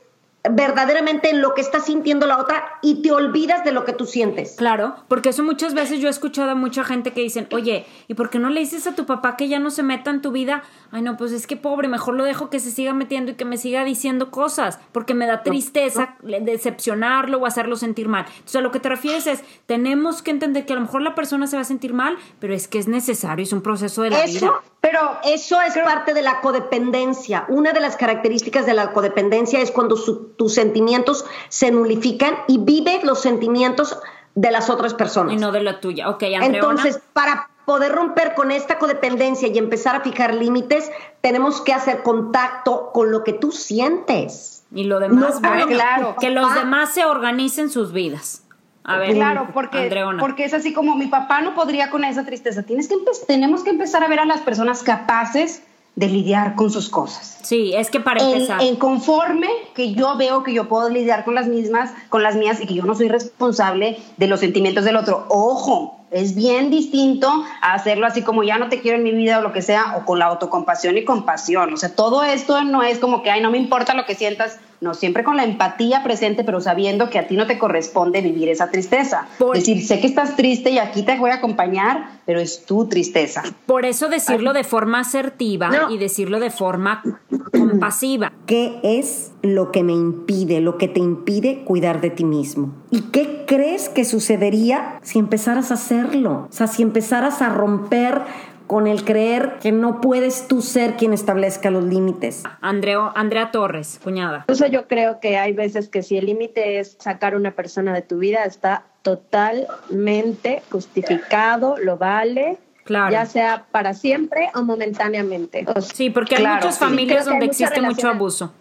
verdaderamente 0.50 1.30
en 1.30 1.42
lo 1.42 1.54
que 1.54 1.62
está 1.62 1.80
sintiendo 1.80 2.26
la 2.26 2.38
otra 2.38 2.80
y 2.82 3.02
te 3.02 3.12
olvidas 3.12 3.64
de 3.64 3.72
lo 3.72 3.86
que 3.86 3.94
tú 3.94 4.06
sientes. 4.06 4.56
Claro, 4.58 4.96
porque 5.08 5.30
eso 5.30 5.44
muchas 5.44 5.74
veces 5.74 6.00
yo 6.00 6.08
he 6.08 6.12
escuchado 6.12 6.52
a 6.52 6.56
mucha 6.56 6.84
gente 6.84 7.12
que 7.12 7.22
dicen, 7.22 7.48
oye, 7.52 7.86
¿y 8.08 8.14
por 8.14 8.30
qué 8.30 8.40
no 8.40 8.50
le 8.50 8.60
dices 8.60 8.88
a 8.88 8.96
tu 8.96 9.06
papá 9.06 9.36
que 9.36 9.48
ya 9.48 9.60
no 9.60 9.70
se 9.70 9.84
meta 9.84 10.10
en 10.10 10.22
tu 10.22 10.32
vida? 10.32 10.64
Ay, 10.92 11.02
no, 11.02 11.18
pues 11.18 11.32
es 11.32 11.48
que 11.48 11.58
pobre, 11.58 11.88
mejor 11.88 12.16
lo 12.16 12.24
dejo 12.24 12.50
que 12.50 12.60
se 12.60 12.72
siga 12.72 12.94
metiendo 12.94 13.32
y 13.32 13.36
que 13.36 13.46
me 13.46 13.58
siga 13.58 13.84
diciendo 13.84 14.32
cosas, 14.32 14.80
porque 14.92 15.14
me 15.14 15.26
da 15.26 15.44
tristeza 15.44 16.16
decepcionarlo 16.22 17.40
o 17.40 17.46
hacerlo 17.46 17.76
sentir 17.76 18.08
mal. 18.08 18.26
Entonces, 18.30 18.56
a 18.56 18.62
lo 18.62 18.72
que 18.72 18.80
te 18.80 18.90
refieres 18.90 19.28
es, 19.28 19.44
tenemos 19.66 20.22
que 20.22 20.32
entender 20.32 20.66
que 20.66 20.74
a 20.74 20.76
lo 20.78 20.84
mejor 20.84 21.02
la 21.02 21.16
persona 21.16 21.48
se 21.48 21.58
va 21.58 21.64
a 21.64 21.66
sentir 21.66 21.94
mal, 21.94 22.18
pero 22.40 22.54
es 22.54 22.68
que 22.68 22.80
es 22.80 22.88
necesario, 22.88 23.44
es 23.44 23.54
un 23.54 23.62
proceso 23.62 24.02
de 24.02 24.12
la 24.12 24.26
vida. 24.26 24.62
Pero 24.80 25.18
eso 25.26 25.60
es 25.62 25.74
parte 25.74 26.14
de 26.14 26.22
la 26.22 26.40
codependencia. 26.40 27.46
Una 27.50 27.74
de 27.74 27.80
las 27.82 27.98
características 27.98 28.66
de 28.66 28.74
la 28.74 28.94
codependencia 28.94 29.60
es 29.60 29.72
cuando 29.72 29.98
tus 30.38 30.54
sentimientos 30.54 31.26
se 31.50 31.72
nulifican 31.72 32.36
y 32.48 32.60
vives 32.60 33.04
los 33.04 33.22
sentimientos 33.22 33.98
de 34.36 34.52
las 34.52 34.70
otras 34.70 34.94
personas. 34.94 35.34
Y 35.34 35.38
no 35.38 35.52
de 35.52 35.62
la 35.62 35.80
tuya. 35.80 36.10
Ok, 36.10 36.24
Entonces, 36.24 37.02
para 37.14 37.50
poder 37.66 37.92
romper 37.92 38.34
con 38.34 38.52
esta 38.52 38.78
codependencia 38.78 39.48
y 39.48 39.58
empezar 39.58 39.96
a 39.96 40.02
fijar 40.02 40.34
límites, 40.34 40.90
tenemos 41.22 41.60
que 41.62 41.74
hacer 41.74 42.04
contacto 42.04 42.92
con 42.94 43.12
lo 43.12 43.24
que 43.24 43.34
tú 43.34 43.52
sientes. 43.52 44.64
Y 44.72 44.84
lo 44.84 45.00
demás, 45.00 45.40
claro. 45.68 46.16
que 46.20 46.30
los 46.30 46.54
demás 46.54 46.94
se 46.94 47.06
organicen 47.06 47.70
sus 47.70 47.92
vidas. 47.92 48.44
A 48.84 48.98
ver, 49.00 49.16
claro, 49.16 49.50
porque, 49.54 49.92
porque 50.18 50.46
es 50.46 50.54
así 50.54 50.72
como 50.72 50.96
mi 50.96 51.08
papá 51.08 51.42
no 51.42 51.56
podría 51.56 51.90
con 51.90 52.06
esa 52.06 52.26
tristeza. 52.26 52.64
Tienes 52.64 52.88
que 52.88 52.96
tenemos 53.28 53.64
que 53.66 53.70
empezar 53.70 54.02
a 54.02 54.08
ver 54.08 54.22
a 54.22 54.26
las 54.26 54.40
personas 54.42 54.82
capaces 54.82 55.62
de 55.98 56.08
lidiar 56.08 56.54
con 56.54 56.70
sus 56.70 56.90
cosas. 56.90 57.40
Sí, 57.42 57.74
es 57.76 57.90
que 57.90 58.00
para 58.00 58.24
empezar. 58.24 58.62
En, 58.62 58.76
conforme 58.76 59.48
que 59.74 59.94
yo 59.94 60.16
veo 60.16 60.44
que 60.44 60.54
yo 60.54 60.70
puedo 60.70 60.90
lidiar 60.90 61.26
con 61.26 61.34
las 61.34 61.48
mismas, 61.48 61.92
con 62.10 62.22
las 62.22 62.36
mías 62.36 62.62
y 62.62 62.68
que 62.68 62.76
yo 62.76 62.84
no 62.84 62.94
soy 62.94 63.10
responsable 63.10 63.98
de 64.16 64.28
los 64.28 64.40
sentimientos 64.40 64.86
del 64.86 64.96
otro. 64.96 65.26
Ojo, 65.30 65.97
es 66.12 66.36
bien 66.36 66.70
distinto 66.70 67.28
a 67.62 67.74
hacerlo 67.74 68.06
así 68.06 68.22
como 68.22 68.44
ya 68.44 68.58
no 68.58 68.70
te 68.70 68.80
quiero 68.80 68.98
en 68.98 69.04
mi 69.04 69.12
vida 69.12 69.40
o 69.40 69.42
lo 69.42 69.52
que 69.52 69.62
sea, 69.62 69.98
o 69.98 70.06
con 70.06 70.20
la 70.20 70.26
autocompasión 70.26 70.98
y 70.98 71.04
compasión. 71.04 71.74
O 71.74 71.78
sea, 71.78 71.94
todo 71.94 72.24
esto 72.24 72.64
no 72.64 72.84
es 72.84 73.00
como 73.00 73.24
que, 73.24 73.32
ay, 73.32 73.42
no 73.42 73.52
me 73.52 73.58
importa 73.58 73.94
lo 73.94 74.06
que 74.06 74.16
sientas, 74.16 74.60
no, 74.80 74.94
siempre 74.94 75.24
con 75.24 75.38
la 75.38 75.44
empatía 75.44 76.04
presente, 76.04 76.44
pero 76.44 76.62
sabiendo 76.62 77.10
que 77.10 77.20
a 77.20 77.28
ti 77.28 77.36
no 77.36 77.48
te 77.48 77.58
corresponde 77.58 78.22
vivir 78.22 78.48
esa 78.50 78.70
tristeza. 78.70 79.28
Es 79.40 79.66
decir, 79.66 79.86
sé 79.86 80.00
que 80.00 80.08
estás 80.08 80.36
triste 80.36 80.70
y 80.70 80.80
aquí 80.80 81.04
te 81.04 81.18
voy 81.18 81.32
a 81.32 81.36
acompañar, 81.36 82.22
pero 82.26 82.40
es 82.40 82.66
tu 82.66 82.88
tristeza. 82.88 83.44
Por 83.66 83.86
eso 83.86 84.08
decirlo 84.08 84.54
de 84.54 84.64
forma 84.64 85.00
asertiva 85.00 85.70
y 85.90 85.98
decirlo 85.98 86.40
de 86.40 86.52
forma 86.52 87.04
compasiva. 87.52 88.32
¿Qué 88.46 88.80
es 88.84 89.32
lo 89.42 89.72
que 89.72 89.84
me 89.84 89.94
impide, 89.94 90.62
lo 90.62 90.78
que 90.78 90.88
te 90.88 91.00
impide 91.00 91.64
cuidar 91.64 92.02
de 92.02 92.10
ti 92.10 92.24
mismo? 92.24 92.74
¿Y 92.92 93.02
qué 93.12 93.46
crees 93.48 93.90
que 93.90 94.06
sucedería 94.06 95.00
si 95.02 95.20
empezaras 95.20 95.72
a 95.72 95.76
hacerlo? 95.76 96.48
O 96.50 96.54
sea, 96.54 96.68
si 96.68 96.82
empezaras 96.82 97.42
a 97.42 97.50
romper 97.50 98.22
con 98.68 98.86
el 98.86 99.04
creer 99.06 99.58
que 99.62 99.72
no 99.72 100.02
puedes 100.02 100.48
tú 100.48 100.62
ser 100.62 100.98
quien 100.98 101.14
establezca 101.14 101.72
los 101.72 101.86
límites. 101.86 102.44
Andreo, 102.62 103.14
Andrea 103.16 103.50
Torres, 103.52 104.00
cuñada. 104.04 104.40
Incluso 104.40 104.68
yo 104.68 104.88
creo 104.88 105.20
que 105.22 105.38
hay 105.38 105.54
veces 105.54 105.88
que 105.88 106.04
si 106.04 106.18
el 106.18 106.26
límite 106.26 106.80
es 106.80 106.98
sacar 107.00 107.36
una 107.36 107.52
persona 107.52 107.94
de 107.94 108.02
tu 108.02 108.20
vida, 108.20 108.44
está 108.44 108.84
totalmente 109.02 110.62
justificado, 110.70 111.78
lo 111.78 111.98
vale. 111.98 112.58
Claro. 112.84 113.12
Ya 113.12 113.26
sea 113.26 113.66
para 113.72 113.94
siempre 113.94 114.50
o 114.54 114.64
momentáneamente. 114.64 115.66
sí, 115.94 116.10
porque 116.10 116.36
hay 116.36 116.46
muchas 116.46 116.78
familias 116.78 117.26
donde 117.26 117.46
existe 117.46 117.82
mucho 117.82 118.10
abuso. 118.10 118.54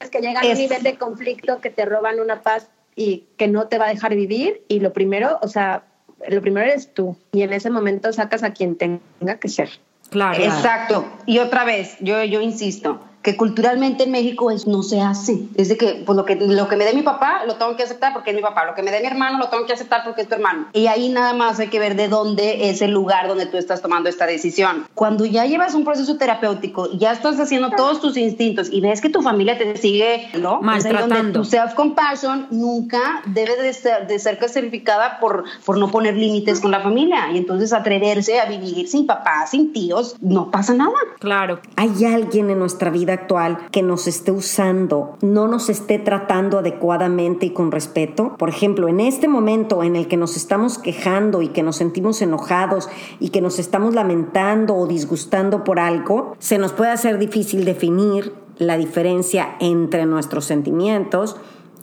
Es 0.00 0.10
que 0.10 0.20
llega 0.20 0.40
a 0.40 0.46
un 0.46 0.54
nivel 0.54 0.82
de 0.82 0.96
conflicto 0.96 1.60
que 1.60 1.70
te 1.70 1.84
roban 1.84 2.20
una 2.20 2.42
paz 2.42 2.68
y 2.96 3.26
que 3.36 3.48
no 3.48 3.68
te 3.68 3.78
va 3.78 3.86
a 3.86 3.90
dejar 3.90 4.14
vivir. 4.14 4.64
Y 4.68 4.80
lo 4.80 4.92
primero, 4.92 5.38
o 5.42 5.48
sea, 5.48 5.84
lo 6.28 6.40
primero 6.40 6.66
eres 6.66 6.92
tú 6.92 7.16
y 7.32 7.42
en 7.42 7.52
ese 7.52 7.70
momento 7.70 8.12
sacas 8.12 8.42
a 8.42 8.52
quien 8.52 8.76
tenga 8.76 9.38
que 9.38 9.48
ser. 9.48 9.70
Claro. 10.10 10.42
Exacto. 10.42 11.06
Y 11.26 11.38
otra 11.38 11.64
vez, 11.64 11.96
yo, 12.00 12.24
yo 12.24 12.40
insisto, 12.40 13.00
que 13.22 13.36
culturalmente 13.36 14.04
en 14.04 14.10
México 14.12 14.50
es, 14.50 14.66
no 14.66 14.82
se 14.82 15.00
hace. 15.00 15.42
Es 15.54 15.68
de 15.68 15.76
que, 15.76 16.02
pues 16.06 16.16
lo 16.16 16.24
que, 16.24 16.36
lo 16.36 16.68
que 16.68 16.76
me 16.76 16.84
dé 16.84 16.94
mi 16.94 17.02
papá 17.02 17.42
lo 17.46 17.56
tengo 17.56 17.76
que 17.76 17.82
aceptar 17.82 18.12
porque 18.12 18.30
es 18.30 18.36
mi 18.36 18.42
papá, 18.42 18.64
lo 18.64 18.74
que 18.74 18.82
me 18.82 18.90
dé 18.90 19.00
mi 19.00 19.06
hermano 19.06 19.38
lo 19.38 19.48
tengo 19.48 19.66
que 19.66 19.72
aceptar 19.72 20.04
porque 20.04 20.22
es 20.22 20.28
tu 20.28 20.34
hermano. 20.34 20.66
Y 20.72 20.86
ahí 20.86 21.08
nada 21.10 21.34
más 21.34 21.58
hay 21.60 21.68
que 21.68 21.78
ver 21.78 21.96
de 21.96 22.08
dónde 22.08 22.70
es 22.70 22.80
el 22.82 22.92
lugar 22.92 23.28
donde 23.28 23.46
tú 23.46 23.58
estás 23.58 23.82
tomando 23.82 24.08
esta 24.08 24.26
decisión. 24.26 24.86
Cuando 24.94 25.26
ya 25.26 25.44
llevas 25.44 25.74
un 25.74 25.84
proceso 25.84 26.16
terapéutico 26.16 26.90
ya 26.92 27.12
estás 27.12 27.38
haciendo 27.38 27.70
todos 27.70 28.00
tus 28.00 28.16
instintos 28.16 28.68
y 28.70 28.80
ves 28.80 29.00
que 29.00 29.10
tu 29.10 29.22
familia 29.22 29.58
te 29.58 29.76
sigue 29.76 30.28
¿no? 30.38 30.60
maltratando, 30.62 31.40
tu 31.40 31.44
self-compassion 31.44 32.48
nunca 32.50 33.22
debe 33.26 33.56
de 33.62 33.72
ser, 33.72 34.06
de 34.06 34.18
ser 34.18 34.38
clasificada 34.38 35.18
por, 35.20 35.44
por 35.64 35.78
no 35.78 35.90
poner 35.90 36.16
límites 36.16 36.60
con 36.60 36.70
la 36.70 36.80
familia 36.80 37.30
y 37.32 37.38
entonces 37.38 37.72
atreverse 37.72 38.40
a 38.40 38.46
vivir 38.46 38.88
sin 38.88 39.06
papá, 39.06 39.46
sin 39.46 39.72
tíos, 39.72 40.16
no 40.20 40.50
pasa 40.50 40.74
nada. 40.74 40.96
Claro. 41.18 41.60
Hay 41.76 42.04
alguien 42.04 42.50
en 42.50 42.58
nuestra 42.58 42.90
vida 42.90 43.09
actual 43.12 43.58
que 43.70 43.82
nos 43.82 44.06
esté 44.06 44.32
usando, 44.32 45.16
no 45.22 45.48
nos 45.48 45.68
esté 45.68 45.98
tratando 45.98 46.58
adecuadamente 46.58 47.46
y 47.46 47.50
con 47.50 47.72
respeto. 47.72 48.36
Por 48.38 48.48
ejemplo, 48.48 48.88
en 48.88 49.00
este 49.00 49.28
momento 49.28 49.82
en 49.82 49.96
el 49.96 50.08
que 50.08 50.16
nos 50.16 50.36
estamos 50.36 50.78
quejando 50.78 51.42
y 51.42 51.48
que 51.48 51.62
nos 51.62 51.76
sentimos 51.76 52.22
enojados 52.22 52.88
y 53.18 53.30
que 53.30 53.40
nos 53.40 53.58
estamos 53.58 53.94
lamentando 53.94 54.74
o 54.76 54.86
disgustando 54.86 55.64
por 55.64 55.78
algo, 55.78 56.36
se 56.38 56.58
nos 56.58 56.72
puede 56.72 56.90
hacer 56.90 57.18
difícil 57.18 57.64
definir 57.64 58.32
la 58.58 58.76
diferencia 58.76 59.56
entre 59.58 60.06
nuestros 60.06 60.44
sentimientos 60.44 61.36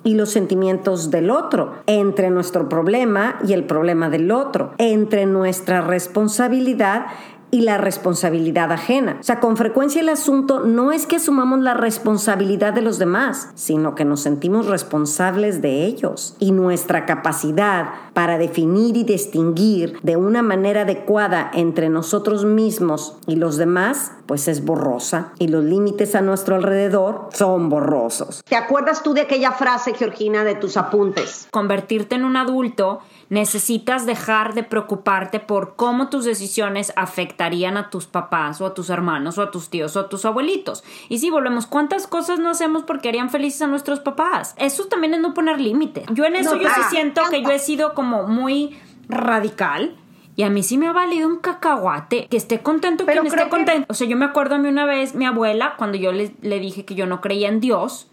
y 0.03 0.13
los 0.13 0.29
sentimientos 0.29 1.11
del 1.11 1.29
otro, 1.29 1.73
entre 1.85 2.29
nuestro 2.29 2.69
problema 2.69 3.39
y 3.45 3.53
el 3.53 3.65
problema 3.65 4.09
del 4.09 4.31
otro, 4.31 4.71
entre 4.77 5.25
nuestra 5.25 5.81
responsabilidad 5.81 7.07
y 7.51 7.61
la 7.61 7.77
responsabilidad 7.77 8.71
ajena. 8.71 9.17
O 9.19 9.23
sea, 9.23 9.39
con 9.39 9.57
frecuencia 9.57 10.01
el 10.01 10.09
asunto 10.09 10.61
no 10.61 10.91
es 10.91 11.05
que 11.05 11.17
asumamos 11.17 11.59
la 11.59 11.73
responsabilidad 11.73 12.73
de 12.73 12.81
los 12.81 12.99
demás, 12.99 13.49
sino 13.55 13.95
que 13.95 14.05
nos 14.05 14.21
sentimos 14.21 14.67
responsables 14.67 15.61
de 15.61 15.85
ellos. 15.85 16.35
Y 16.39 16.51
nuestra 16.51 17.05
capacidad 17.05 17.89
para 18.13 18.37
definir 18.37 18.97
y 18.97 19.03
distinguir 19.03 19.99
de 20.03 20.17
una 20.17 20.41
manera 20.41 20.81
adecuada 20.81 21.51
entre 21.53 21.89
nosotros 21.89 22.45
mismos 22.45 23.17
y 23.27 23.35
los 23.35 23.57
demás, 23.57 24.11
pues 24.25 24.47
es 24.47 24.65
borrosa. 24.65 25.31
Y 25.39 25.47
los 25.47 25.63
límites 25.63 26.15
a 26.15 26.21
nuestro 26.21 26.55
alrededor 26.55 27.29
son 27.31 27.69
borrosos. 27.69 28.41
¿Te 28.47 28.55
acuerdas 28.55 29.03
tú 29.03 29.13
de 29.13 29.21
aquella 29.21 29.51
frase, 29.51 29.93
Georgina, 29.93 30.43
de 30.43 30.55
tus 30.55 30.77
apuntes? 30.77 31.47
Convertirte 31.51 32.15
en 32.15 32.25
un 32.25 32.35
adulto 32.35 32.99
necesitas 33.29 34.05
dejar 34.05 34.53
de 34.53 34.63
preocuparte 34.63 35.39
por 35.39 35.75
cómo 35.75 36.09
tus 36.09 36.25
decisiones 36.25 36.93
afectarían 36.95 37.77
a 37.77 37.89
tus 37.89 38.05
papás 38.05 38.61
o 38.61 38.65
a 38.65 38.73
tus 38.73 38.89
hermanos 38.89 39.37
o 39.37 39.41
a 39.41 39.51
tus 39.51 39.69
tíos 39.69 39.95
o 39.95 40.01
a 40.01 40.09
tus 40.09 40.25
abuelitos. 40.25 40.83
Y 41.09 41.19
si 41.19 41.29
volvemos, 41.29 41.65
¿cuántas 41.65 42.07
cosas 42.07 42.39
no 42.39 42.49
hacemos 42.49 42.83
porque 42.83 43.09
harían 43.09 43.29
felices 43.29 43.61
a 43.61 43.67
nuestros 43.67 43.99
papás? 43.99 44.55
Eso 44.57 44.85
también 44.85 45.13
es 45.13 45.19
no 45.19 45.33
poner 45.33 45.59
límites. 45.59 46.05
Yo 46.13 46.25
en 46.25 46.35
eso 46.35 46.55
yo 46.55 46.69
sí 46.69 46.81
siento 46.89 47.21
que 47.29 47.41
yo 47.41 47.49
he 47.51 47.59
sido 47.59 47.93
como 47.93 48.23
muy 48.27 48.77
radical. 49.09 49.95
Y 50.35 50.43
a 50.43 50.51
mí 50.51 50.61
sí 50.61 50.77
me 50.77 50.87
ha 50.87 50.91
valido 50.91 51.27
un 51.27 51.37
cacahuate 51.37 52.27
que 52.27 52.37
esté 52.37 52.59
contento 52.59 53.05
Pero 53.07 53.23
quien 53.23 53.33
esté 53.33 53.49
contento. 53.49 53.87
O 53.89 53.95
sea, 53.95 54.07
yo 54.07 54.15
me 54.15 54.25
acuerdo 54.25 54.53
a 54.53 54.57
mí 54.59 54.69
una 54.69 54.85
vez, 54.85 55.15
mi 55.15 55.25
abuela, 55.25 55.73
cuando 55.77 55.97
yo 55.97 56.11
le, 56.11 56.31
le 56.43 56.59
dije 56.59 56.85
que 56.85 56.93
yo 56.93 57.07
no 57.07 57.21
creía 57.21 57.49
en 57.49 57.59
Dios, 57.59 58.07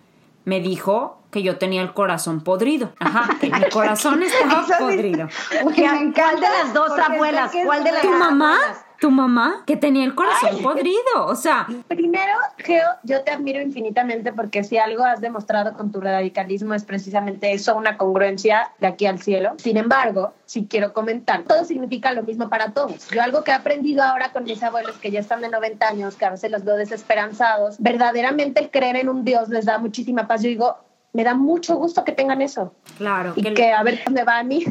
me 0.46 0.60
dijo 0.60 1.20
que 1.34 1.42
yo 1.42 1.58
tenía 1.58 1.82
el 1.82 1.92
corazón 1.92 2.42
podrido. 2.42 2.92
Ajá, 3.00 3.28
que 3.40 3.50
mi 3.50 3.68
corazón 3.68 4.22
estaba 4.22 4.64
podrido. 4.78 5.28
¿Cuál 5.64 5.74
de 5.74 6.46
las 6.46 6.72
dos 6.72 6.92
abuelas? 6.96 7.50
¿Cuál 7.64 7.82
de 7.82 7.90
las 7.90 8.02
¿Tu 8.02 8.10
mamá? 8.12 8.56
tu 9.00 9.10
mamá 9.10 9.64
que 9.66 9.76
tenía 9.76 10.04
el 10.04 10.14
corazón 10.14 10.62
podrido. 10.62 11.26
O 11.26 11.34
sea. 11.34 11.66
Primero, 11.88 12.32
Geo, 12.56 12.88
yo 13.02 13.22
te 13.22 13.32
admiro 13.32 13.60
infinitamente 13.60 14.32
porque 14.32 14.64
si 14.64 14.78
algo 14.78 15.04
has 15.04 15.20
demostrado 15.20 15.74
con 15.74 15.92
tu 15.92 16.00
radicalismo 16.00 16.72
es 16.72 16.84
precisamente 16.84 17.52
eso, 17.52 17.76
una 17.76 17.98
congruencia 17.98 18.70
de 18.78 18.86
aquí 18.86 19.04
al 19.04 19.20
cielo. 19.20 19.54
Sin 19.58 19.76
embargo, 19.76 20.32
si 20.46 20.66
quiero 20.66 20.94
comentar, 20.94 21.42
todo 21.42 21.64
significa 21.64 22.12
lo 22.12 22.22
mismo 22.22 22.48
para 22.48 22.72
todos. 22.72 23.10
Yo 23.10 23.22
algo 23.22 23.44
que 23.44 23.50
he 23.50 23.54
aprendido 23.54 24.02
ahora 24.02 24.32
con 24.32 24.44
mis 24.44 24.62
abuelos 24.62 24.96
que 24.96 25.10
ya 25.10 25.20
están 25.20 25.42
de 25.42 25.50
90 25.50 25.86
años, 25.86 26.14
que 26.14 26.24
a 26.24 26.30
veces 26.30 26.50
los 26.50 26.64
veo 26.64 26.76
desesperanzados, 26.76 27.76
verdaderamente 27.80 28.60
el 28.60 28.70
creer 28.70 28.96
en 28.96 29.08
un 29.10 29.24
Dios 29.24 29.48
les 29.50 29.66
da 29.66 29.76
muchísima 29.76 30.26
paz. 30.26 30.42
Yo 30.42 30.48
digo, 30.48 30.76
me 31.14 31.22
da 31.22 31.34
mucho 31.34 31.76
gusto 31.76 32.04
que 32.04 32.10
tengan 32.10 32.42
eso. 32.42 32.74
Claro. 32.98 33.32
Y 33.36 33.54
que, 33.54 33.72
a 33.72 33.82
ver 33.84 34.02
dónde 34.04 34.24
va 34.24 34.38
a 34.38 34.42
mí. 34.42 34.64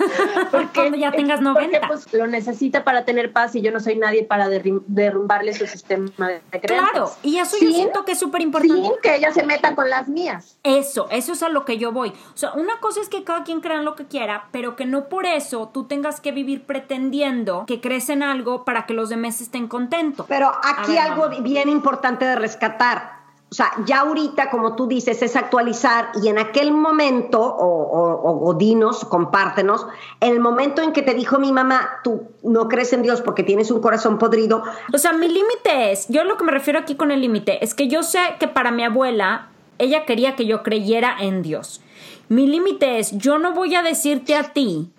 porque, 0.50 0.68
Cuando 0.74 0.96
ya 0.96 1.12
tengas 1.12 1.42
90. 1.42 1.78
Porque 1.80 1.86
pues, 1.86 2.12
lo 2.14 2.26
necesita 2.26 2.84
para 2.84 3.04
tener 3.04 3.32
paz 3.32 3.54
y 3.54 3.60
yo 3.60 3.70
no 3.70 3.80
soy 3.80 3.96
nadie 3.96 4.24
para 4.24 4.48
derrumbarle 4.48 5.52
su 5.52 5.66
sistema 5.66 6.10
de 6.16 6.40
creencias. 6.50 6.90
Claro, 6.90 7.10
y 7.22 7.36
eso 7.36 7.56
yo 7.60 7.70
siento 7.70 8.06
que 8.06 8.12
es 8.12 8.18
súper 8.18 8.40
importante. 8.40 8.82
Sin 8.82 8.92
que 9.02 9.16
ella 9.16 9.30
se 9.32 9.44
meta 9.44 9.74
con 9.74 9.90
las 9.90 10.08
mías. 10.08 10.58
Eso, 10.62 11.06
eso 11.10 11.34
es 11.34 11.42
a 11.42 11.50
lo 11.50 11.66
que 11.66 11.76
yo 11.76 11.92
voy. 11.92 12.14
O 12.34 12.36
sea, 12.36 12.52
una 12.54 12.80
cosa 12.80 13.02
es 13.02 13.10
que 13.10 13.22
cada 13.22 13.44
quien 13.44 13.60
crea 13.60 13.76
en 13.76 13.84
lo 13.84 13.94
que 13.94 14.06
quiera, 14.06 14.48
pero 14.52 14.76
que 14.76 14.86
no 14.86 15.10
por 15.10 15.26
eso 15.26 15.68
tú 15.68 15.84
tengas 15.84 16.20
que 16.22 16.32
vivir 16.32 16.64
pretendiendo 16.64 17.66
que 17.66 17.82
crees 17.82 18.08
en 18.08 18.22
algo 18.22 18.64
para 18.64 18.86
que 18.86 18.94
los 18.94 19.10
demás 19.10 19.42
estén 19.42 19.68
contentos. 19.68 20.24
Pero 20.26 20.50
aquí 20.64 20.96
algo 20.96 21.28
bien 21.42 21.68
importante 21.68 22.24
de 22.24 22.36
rescatar 22.36 23.19
o 23.50 23.54
sea, 23.54 23.72
ya 23.84 24.00
ahorita, 24.00 24.48
como 24.48 24.76
tú 24.76 24.86
dices, 24.86 25.22
es 25.22 25.34
actualizar 25.34 26.10
y 26.22 26.28
en 26.28 26.38
aquel 26.38 26.70
momento, 26.70 27.40
o, 27.42 28.54
dinos, 28.56 29.04
compártenos, 29.04 29.88
en 30.20 30.32
el 30.34 30.38
momento 30.38 30.82
en 30.82 30.92
que 30.92 31.02
te 31.02 31.14
dijo 31.14 31.40
mi 31.40 31.50
mamá, 31.50 31.98
tú 32.04 32.22
no 32.44 32.68
crees 32.68 32.92
en 32.92 33.02
Dios 33.02 33.22
porque 33.22 33.42
tienes 33.42 33.72
un 33.72 33.80
corazón 33.80 34.18
podrido. 34.18 34.62
O 34.92 34.98
sea, 34.98 35.12
mi 35.14 35.26
límite 35.26 35.90
es, 35.90 36.06
yo 36.08 36.22
lo 36.22 36.36
que 36.36 36.44
me 36.44 36.52
refiero 36.52 36.78
aquí 36.78 36.94
con 36.94 37.10
el 37.10 37.20
límite, 37.20 37.64
es 37.64 37.74
que 37.74 37.88
yo 37.88 38.04
sé 38.04 38.20
que 38.38 38.46
para 38.46 38.70
mi 38.70 38.84
abuela, 38.84 39.48
ella 39.78 40.04
quería 40.04 40.36
que 40.36 40.46
yo 40.46 40.62
creyera 40.62 41.16
en 41.18 41.42
Dios. 41.42 41.82
Mi 42.28 42.46
límite 42.46 43.00
es, 43.00 43.18
yo 43.18 43.38
no 43.40 43.52
voy 43.52 43.74
a 43.74 43.82
decirte 43.82 44.36
a 44.36 44.52
ti 44.52 44.90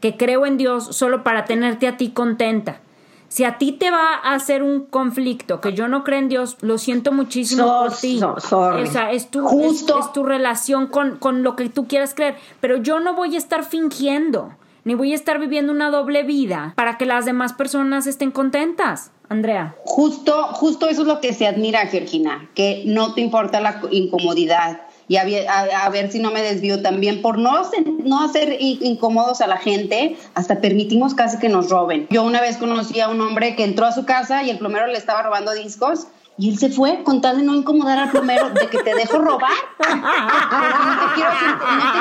que 0.00 0.16
creo 0.16 0.46
en 0.46 0.56
Dios 0.56 0.96
solo 0.96 1.22
para 1.22 1.44
tenerte 1.44 1.86
a 1.86 1.96
ti 1.96 2.10
contenta 2.10 2.80
si 3.30 3.44
a 3.44 3.58
ti 3.58 3.70
te 3.70 3.92
va 3.92 4.16
a 4.24 4.34
hacer 4.34 4.64
un 4.64 4.86
conflicto 4.86 5.60
que 5.60 5.72
yo 5.72 5.86
no 5.86 6.02
creo 6.02 6.18
en 6.18 6.28
Dios, 6.28 6.56
lo 6.62 6.78
siento 6.78 7.12
muchísimo 7.12 7.64
por 7.64 7.96
ti. 7.96 8.20
o 8.22 8.86
sea, 8.86 9.12
es 9.12 9.30
tu, 9.30 9.46
Justo. 9.46 10.00
Es, 10.00 10.12
tu 10.12 10.24
relación 10.24 10.88
con, 10.88 11.16
con 11.16 11.44
lo 11.44 11.54
que 11.54 11.68
tú 11.68 11.86
quieras 11.86 12.12
creer. 12.12 12.34
Pero 12.60 12.78
yo 12.78 12.98
no 12.98 13.14
voy 13.14 13.36
a 13.36 13.38
estar 13.38 13.64
fingiendo, 13.64 14.50
ni 14.82 14.96
voy 14.96 15.12
a 15.12 15.14
estar 15.14 15.38
viviendo 15.38 15.72
una 15.72 15.90
doble 15.90 16.24
vida 16.24 16.72
para 16.74 16.98
que 16.98 17.06
las 17.06 17.24
demás 17.24 17.52
personas 17.52 18.08
estén 18.08 18.32
contentas. 18.32 19.12
Andrea. 19.28 19.76
Justo, 19.84 20.48
justo 20.54 20.88
eso 20.88 21.02
es 21.02 21.06
lo 21.06 21.20
que 21.20 21.32
se 21.32 21.46
admira, 21.46 21.86
Georgina, 21.86 22.50
que 22.56 22.82
no 22.84 23.14
te 23.14 23.20
importa 23.20 23.60
la 23.60 23.80
incomodidad, 23.92 24.80
y 25.10 25.16
a, 25.16 25.88
ver 25.90 26.12
si 26.12 26.20
no 26.20 26.30
me 26.30 26.40
desvío 26.40 26.82
también 26.82 27.20
por 27.20 27.36
no, 27.36 27.62
no 28.04 28.22
hacer 28.22 28.56
incómodos 28.60 29.40
a 29.40 29.48
la 29.48 29.56
gente, 29.56 30.16
hasta 30.34 30.60
permitimos 30.60 31.14
casi 31.14 31.36
que 31.38 31.48
nos 31.48 31.68
roben. 31.68 32.06
Yo 32.10 32.22
una 32.22 32.40
vez 32.40 32.58
conocí 32.58 33.00
a 33.00 33.08
un 33.08 33.20
hombre 33.20 33.56
que 33.56 33.64
entró 33.64 33.86
a 33.86 33.92
su 33.92 34.04
casa 34.04 34.44
y 34.44 34.50
el 34.50 34.58
plomero 34.58 34.86
le 34.86 34.96
estaba 34.96 35.22
robando 35.22 35.52
discos 35.52 36.06
y 36.40 36.48
él 36.48 36.58
se 36.58 36.70
fue 36.70 37.02
con 37.02 37.20
tal 37.20 37.36
de 37.36 37.42
no 37.42 37.54
incomodar 37.54 37.98
al 37.98 38.10
plomero, 38.10 38.48
de 38.48 38.66
que 38.68 38.78
te 38.78 38.94
dejo 38.94 39.18
robar. 39.18 39.52
no, 39.78 39.86
te 39.86 41.14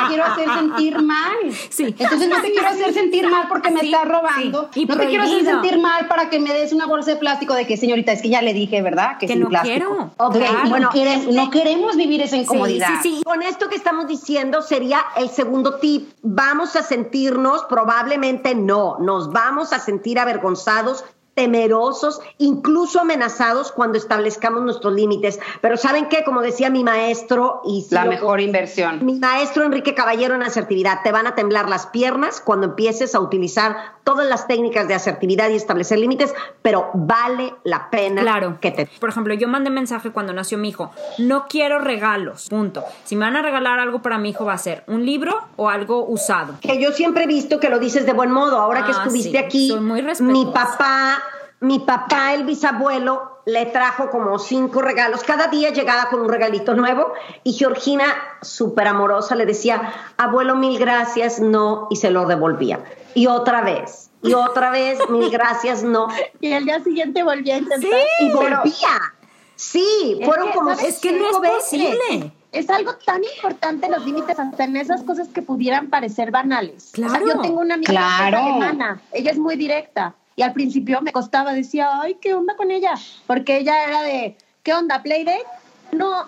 quiero, 0.07 0.23
hacer 0.23 0.47
sentir 0.53 1.01
mal. 1.01 1.35
Sí. 1.69 1.93
Entonces 1.99 2.29
no 2.29 2.41
te 2.41 2.49
quiero 2.51 2.69
hacer 2.69 2.93
sentir 2.93 3.29
mal 3.29 3.47
porque 3.49 3.69
me 3.69 3.81
estás 3.81 4.07
robando. 4.07 4.69
no 4.73 4.97
te 4.97 5.07
quiero 5.07 5.23
hacer 5.23 5.43
sentir 5.43 5.77
mal 5.79 6.07
para 6.07 6.29
que 6.29 6.39
me 6.39 6.53
des 6.53 6.71
una 6.71 6.85
bolsa 6.85 7.11
de 7.11 7.17
plástico 7.17 7.53
de 7.53 7.67
que, 7.67 7.75
señorita, 7.75 8.13
es 8.13 8.21
que 8.21 8.29
ya 8.29 8.41
le 8.41 8.53
dije, 8.53 8.81
¿verdad? 8.81 9.17
Que, 9.17 9.27
que 9.27 9.33
sin 9.33 9.41
no 9.41 9.49
plástico. 9.49 9.75
quiero. 9.75 10.11
Okay. 10.15 10.69
Bueno, 10.69 10.89
no 11.33 11.49
queremos 11.49 11.97
vivir 11.97 12.21
esa 12.21 12.37
incomodidad. 12.37 13.01
Sí, 13.03 13.17
sí, 13.17 13.23
Con 13.25 13.43
esto 13.43 13.67
que 13.67 13.75
estamos 13.75 14.07
diciendo 14.07 14.61
sería 14.61 15.01
el 15.17 15.29
segundo 15.29 15.79
tip. 15.79 16.13
Vamos 16.21 16.77
a 16.77 16.83
sentirnos, 16.83 17.65
probablemente 17.65 18.55
no, 18.55 18.99
nos 18.99 19.33
vamos 19.33 19.73
a 19.73 19.79
sentir 19.79 20.17
avergonzados 20.17 21.03
temerosos, 21.39 22.19
incluso 22.37 22.99
amenazados 22.99 23.71
cuando 23.71 23.97
establezcamos 23.97 24.61
nuestros 24.61 24.91
límites. 24.93 25.39
Pero 25.61 25.77
¿saben 25.77 26.09
qué? 26.09 26.25
Como 26.25 26.41
decía 26.41 26.69
mi 26.69 26.83
maestro 26.83 27.61
y 27.63 27.87
la 27.91 28.03
mejor 28.03 28.41
inversión. 28.41 29.05
Mi 29.05 29.13
maestro 29.13 29.63
Enrique 29.63 29.95
Caballero 29.95 30.35
en 30.35 30.43
asertividad, 30.43 30.99
te 31.01 31.13
van 31.13 31.27
a 31.27 31.35
temblar 31.35 31.69
las 31.69 31.87
piernas 31.87 32.41
cuando 32.41 32.65
empieces 32.65 33.15
a 33.15 33.21
utilizar 33.21 33.99
todas 34.03 34.27
las 34.27 34.47
técnicas 34.47 34.87
de 34.89 34.95
asertividad 34.95 35.49
y 35.49 35.55
establecer 35.55 35.99
límites, 35.99 36.33
pero 36.61 36.89
vale 36.93 37.53
la 37.63 37.89
pena 37.89 38.23
claro. 38.23 38.57
que 38.59 38.71
te 38.71 38.89
Por 38.99 39.09
ejemplo, 39.09 39.33
yo 39.35 39.47
mandé 39.47 39.69
mensaje 39.69 40.09
cuando 40.09 40.33
nació 40.33 40.57
mi 40.57 40.69
hijo, 40.69 40.91
no 41.19 41.45
quiero 41.47 41.79
regalos, 41.79 42.49
punto. 42.49 42.83
Si 43.05 43.15
me 43.15 43.25
van 43.25 43.37
a 43.37 43.43
regalar 43.43 43.79
algo 43.79 44.01
para 44.01 44.17
mi 44.17 44.31
hijo 44.31 44.45
va 44.45 44.53
a 44.53 44.57
ser 44.57 44.83
un 44.87 45.05
libro 45.05 45.39
o 45.55 45.69
algo 45.69 46.05
usado. 46.05 46.55
Que 46.59 46.81
yo 46.81 46.91
siempre 46.91 47.25
he 47.25 47.27
visto 47.27 47.59
que 47.59 47.69
lo 47.69 47.79
dices 47.79 48.05
de 48.05 48.13
buen 48.13 48.31
modo, 48.31 48.57
ahora 48.57 48.83
que 48.83 48.91
ah, 48.91 49.03
estuviste 49.03 49.37
aquí, 49.37 49.77
mi 50.19 50.45
papá 50.47 51.21
mi 51.61 51.79
papá, 51.79 52.33
el 52.33 52.45
bisabuelo, 52.45 53.41
le 53.45 53.65
trajo 53.65 54.09
como 54.09 54.39
cinco 54.39 54.81
regalos. 54.81 55.23
Cada 55.23 55.47
día 55.47 55.71
llegaba 55.71 56.09
con 56.09 56.21
un 56.21 56.29
regalito 56.29 56.73
nuevo 56.73 57.13
y 57.43 57.53
Georgina, 57.53 58.05
súper 58.41 58.87
amorosa, 58.87 59.35
le 59.35 59.45
decía, 59.45 59.93
abuelo, 60.17 60.55
mil 60.55 60.79
gracias, 60.79 61.39
no, 61.39 61.87
y 61.89 61.97
se 61.97 62.11
lo 62.11 62.25
devolvía. 62.25 62.79
Y 63.13 63.27
otra 63.27 63.61
vez, 63.61 64.09
y 64.21 64.33
otra 64.33 64.69
vez, 64.69 64.99
mil 65.09 65.29
gracias, 65.29 65.83
no. 65.83 66.07
Y 66.39 66.51
el 66.51 66.65
día 66.65 66.81
siguiente 66.81 67.23
volvía 67.23 67.55
a 67.55 67.57
intentar. 67.57 67.89
Sí, 67.89 68.25
y 68.25 68.29
volvía. 68.31 69.13
Sí, 69.55 70.21
fueron 70.23 70.51
como 70.51 70.71
Es 70.71 70.99
que 70.99 71.11
no 71.11 71.29
es 71.29 71.37
posible. 71.37 72.31
Es 72.53 72.69
algo 72.69 72.95
tan 73.05 73.21
importante 73.23 73.89
los 73.89 74.03
límites 74.05 74.39
hasta 74.39 74.63
en 74.63 74.77
esas 74.77 75.03
cosas 75.03 75.27
que 75.27 75.41
pudieran 75.41 75.89
parecer 75.89 76.31
banales. 76.31 76.91
Claro. 76.93 77.27
yo 77.27 77.41
tengo 77.41 77.59
una 77.59 77.75
amiga 77.75 78.25
alemana, 78.25 79.01
ella 79.11 79.31
es 79.31 79.37
muy 79.37 79.55
directa 79.55 80.15
y 80.39 80.41
al 80.41 80.53
principio 80.53 81.01
me 81.01 81.11
costaba, 81.11 81.51
decía, 81.51 81.99
ay, 81.99 82.15
¿qué 82.21 82.33
onda 82.33 82.55
con 82.55 82.71
ella? 82.71 82.93
Porque 83.27 83.57
ella 83.57 83.83
era 83.83 84.03
de, 84.03 84.37
¿qué 84.63 84.73
onda, 84.73 85.03
Playdate? 85.03 85.43
No, 85.91 86.27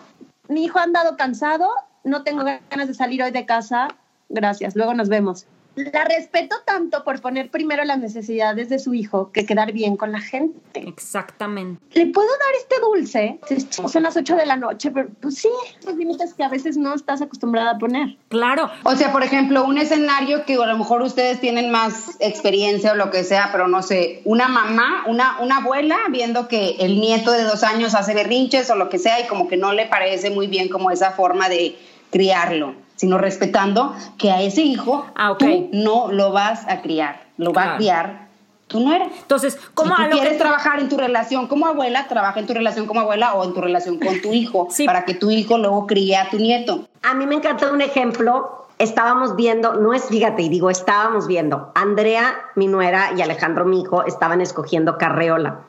mi 0.49 0.65
hijo 0.65 0.79
ha 0.79 0.83
andado 0.83 1.15
cansado, 1.15 1.69
no 2.03 2.21
tengo 2.23 2.43
ganas 2.43 2.89
de 2.89 2.93
salir 2.93 3.23
hoy 3.23 3.31
de 3.31 3.45
casa, 3.45 3.87
gracias, 4.27 4.75
luego 4.75 4.93
nos 4.93 5.07
vemos. 5.07 5.45
La 5.75 6.03
respeto 6.03 6.57
tanto 6.65 7.03
por 7.03 7.21
poner 7.21 7.49
primero 7.49 7.83
las 7.83 7.97
necesidades 7.97 8.69
de 8.69 8.79
su 8.79 8.93
hijo 8.93 9.31
que 9.31 9.45
quedar 9.45 9.71
bien 9.71 9.95
con 9.95 10.11
la 10.11 10.19
gente. 10.19 10.59
Exactamente. 10.73 11.81
¿Le 11.93 12.07
puedo 12.07 12.27
dar 12.27 12.55
este 12.57 12.75
dulce? 12.81 13.39
Son 13.87 14.03
las 14.03 14.17
8 14.17 14.35
de 14.35 14.45
la 14.45 14.57
noche, 14.57 14.91
pero 14.91 15.09
pues 15.21 15.35
sí, 15.35 15.49
los 15.85 15.95
límites 15.95 16.33
que 16.33 16.43
a 16.43 16.49
veces 16.49 16.77
no 16.77 16.93
estás 16.93 17.21
acostumbrada 17.21 17.71
a 17.71 17.77
poner. 17.77 18.17
Claro. 18.27 18.69
O 18.83 18.95
sea, 18.95 19.11
por 19.11 19.23
ejemplo, 19.23 19.63
un 19.63 19.77
escenario 19.77 20.45
que 20.45 20.55
a 20.55 20.65
lo 20.65 20.77
mejor 20.77 21.01
ustedes 21.01 21.39
tienen 21.39 21.71
más 21.71 22.17
experiencia 22.19 22.91
o 22.91 22.95
lo 22.95 23.09
que 23.09 23.23
sea, 23.23 23.49
pero 23.51 23.67
no 23.67 23.81
sé, 23.81 24.21
una 24.25 24.47
mamá, 24.47 25.05
una, 25.07 25.39
una 25.39 25.57
abuela 25.57 25.97
viendo 26.09 26.47
que 26.47 26.75
el 26.79 26.99
nieto 26.99 27.31
de 27.31 27.43
dos 27.43 27.63
años 27.63 27.95
hace 27.95 28.13
berrinches 28.13 28.69
o 28.69 28.75
lo 28.75 28.89
que 28.89 28.99
sea 28.99 29.19
y 29.21 29.27
como 29.27 29.47
que 29.47 29.57
no 29.57 29.71
le 29.73 29.85
parece 29.85 30.29
muy 30.29 30.47
bien 30.47 30.69
como 30.69 30.91
esa 30.91 31.11
forma 31.11 31.47
de 31.47 31.77
criarlo 32.11 32.75
sino 33.01 33.17
respetando 33.17 33.95
que 34.19 34.29
a 34.29 34.43
ese 34.43 34.61
hijo 34.61 35.07
ah, 35.15 35.33
tú 35.39 35.69
no 35.73 36.11
lo 36.11 36.31
vas 36.31 36.67
a 36.67 36.83
criar, 36.83 37.23
lo 37.35 37.51
va 37.51 37.73
a 37.73 37.77
criar 37.77 38.29
tú 38.67 38.79
no 38.79 38.93
eres. 38.93 39.07
Entonces, 39.19 39.59
¿cómo 39.73 39.93
si 39.97 40.03
tú 40.03 40.17
quieres 40.19 40.37
trabajar 40.37 40.79
en 40.79 40.87
tu 40.87 40.97
relación 40.97 41.47
como 41.47 41.65
abuela, 41.65 42.07
trabaja 42.07 42.39
en 42.39 42.45
tu 42.45 42.53
relación 42.53 42.85
como 42.85 42.99
abuela 42.99 43.33
o 43.33 43.43
en 43.43 43.53
tu 43.55 43.59
relación 43.59 43.97
con 43.97 44.21
tu 44.21 44.31
hijo 44.31 44.67
para 44.85 45.03
que 45.03 45.15
tu 45.15 45.31
hijo 45.31 45.57
luego 45.57 45.87
críe 45.87 46.15
a 46.15 46.29
tu 46.29 46.37
nieto. 46.37 46.87
A 47.01 47.15
mí 47.15 47.25
me 47.25 47.35
encantó 47.35 47.73
un 47.73 47.81
ejemplo. 47.81 48.67
Estábamos 48.77 49.35
viendo, 49.35 49.73
no 49.73 49.93
es, 49.93 50.05
fíjate, 50.05 50.43
y 50.43 50.49
digo, 50.49 50.69
estábamos 50.69 51.27
viendo, 51.27 51.71
Andrea, 51.73 52.35
mi 52.55 52.67
nuera, 52.67 53.11
y 53.17 53.21
Alejandro, 53.21 53.65
mi 53.65 53.81
hijo, 53.81 54.05
estaban 54.05 54.41
escogiendo 54.41 54.97
carreola. 54.97 55.61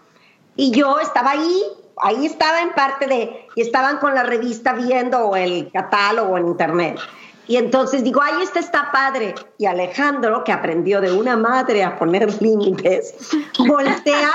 Y 0.55 0.71
yo 0.71 1.01
estaba 1.01 1.31
ahí 1.33 1.63
ahí 2.03 2.27
estaba 2.27 2.63
en 2.63 2.73
parte 2.73 3.07
de, 3.07 3.47
y 3.55 3.61
estaban 3.61 3.99
con 3.99 4.15
la 4.15 4.23
revista 4.23 4.73
viendo 4.73 5.19
o 5.29 5.37
el 5.37 5.71
catálogo 5.73 6.37
en 6.37 6.49
internet. 6.49 6.99
Y 7.47 7.57
entonces 7.57 8.05
digo, 8.05 8.21
ay, 8.23 8.43
este 8.43 8.61
está 8.61 8.91
padre. 8.93 9.35
Y 9.59 9.67
Alejandro, 9.67 10.45
que 10.45 10.53
aprendió 10.53 11.01
de 11.01 11.13
una 11.13 11.37
madre 11.37 11.85
a 11.85 11.99
poner 11.99 12.33
límites, 12.43 13.15
voltea, 13.59 14.31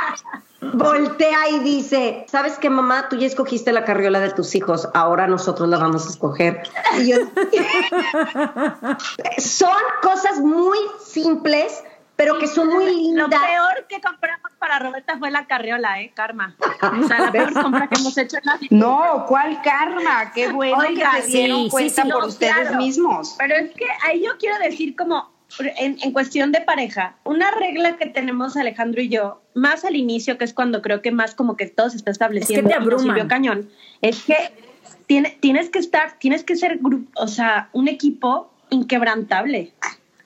voltea 0.73 1.49
y 1.49 1.59
dice, 1.59 2.25
¿sabes 2.29 2.57
qué, 2.57 2.69
mamá? 2.69 3.07
Tú 3.09 3.17
ya 3.17 3.27
escogiste 3.27 3.71
la 3.71 3.85
carriola 3.85 4.19
de 4.19 4.31
tus 4.31 4.55
hijos, 4.55 4.89
ahora 4.93 5.27
nosotros 5.27 5.69
la 5.69 5.77
vamos 5.77 6.05
a 6.05 6.09
escoger. 6.09 6.63
Son 9.37 9.69
cosas 10.01 10.39
muy 10.39 10.77
simples, 11.03 11.83
pero 12.17 12.39
que 12.39 12.47
son 12.47 12.67
muy 12.67 12.85
lindas. 12.85 13.29
Lo 13.29 13.29
peor 13.29 13.85
que 13.87 14.01
compramos 14.01 14.51
para 14.59 14.79
Roberta 14.79 15.17
fue 15.19 15.29
la 15.29 15.45
carriola, 15.45 16.01
¿eh? 16.01 16.11
Karma. 16.13 16.55
O 16.59 17.07
sea, 17.07 17.21
la 17.21 17.31
peor 17.31 17.53
compra 17.61 17.87
que 17.87 17.99
hemos 17.99 18.17
hecho 18.17 18.37
en 18.37 18.43
la 18.43 18.57
vida. 18.57 18.69
No, 18.71 19.25
¿cuál 19.27 19.61
karma? 19.61 20.31
Qué 20.33 20.51
bueno 20.51 20.81
que 20.81 21.21
se 21.21 21.37
dieron 21.37 21.69
cuenta 21.69 22.03
por 22.03 22.25
ustedes 22.25 22.75
mismos. 22.75 23.35
Pero 23.37 23.55
es 23.55 23.71
que 23.71 23.85
ahí 24.03 24.23
yo 24.25 24.31
quiero 24.39 24.57
decir 24.57 24.95
como, 24.95 25.31
en, 25.59 25.97
en, 26.01 26.11
cuestión 26.11 26.51
de 26.51 26.61
pareja, 26.61 27.15
una 27.23 27.51
regla 27.51 27.97
que 27.97 28.07
tenemos 28.07 28.57
Alejandro 28.57 28.99
y 29.01 29.09
yo, 29.09 29.43
más 29.53 29.85
al 29.85 29.95
inicio, 29.95 30.39
que 30.39 30.45
es 30.45 30.55
cuando 30.55 30.81
creo 30.81 31.03
que 31.03 31.11
más 31.11 31.35
como 31.35 31.55
que 31.55 31.67
todo 31.67 31.91
se 31.91 31.97
está 31.97 32.09
estableciendo, 32.09 32.69
es 32.69 32.77
que 32.77 33.21
te 33.21 33.27
cañón, 33.27 33.69
es 34.01 34.23
que 34.23 34.35
tiene, 35.05 35.37
tienes 35.39 35.69
que 35.69 35.77
estar, 35.77 36.17
tienes 36.17 36.43
que 36.43 36.55
ser, 36.55 36.79
o 37.15 37.27
sea, 37.27 37.69
un 37.73 37.87
equipo 37.87 38.51
inquebrantable 38.71 39.73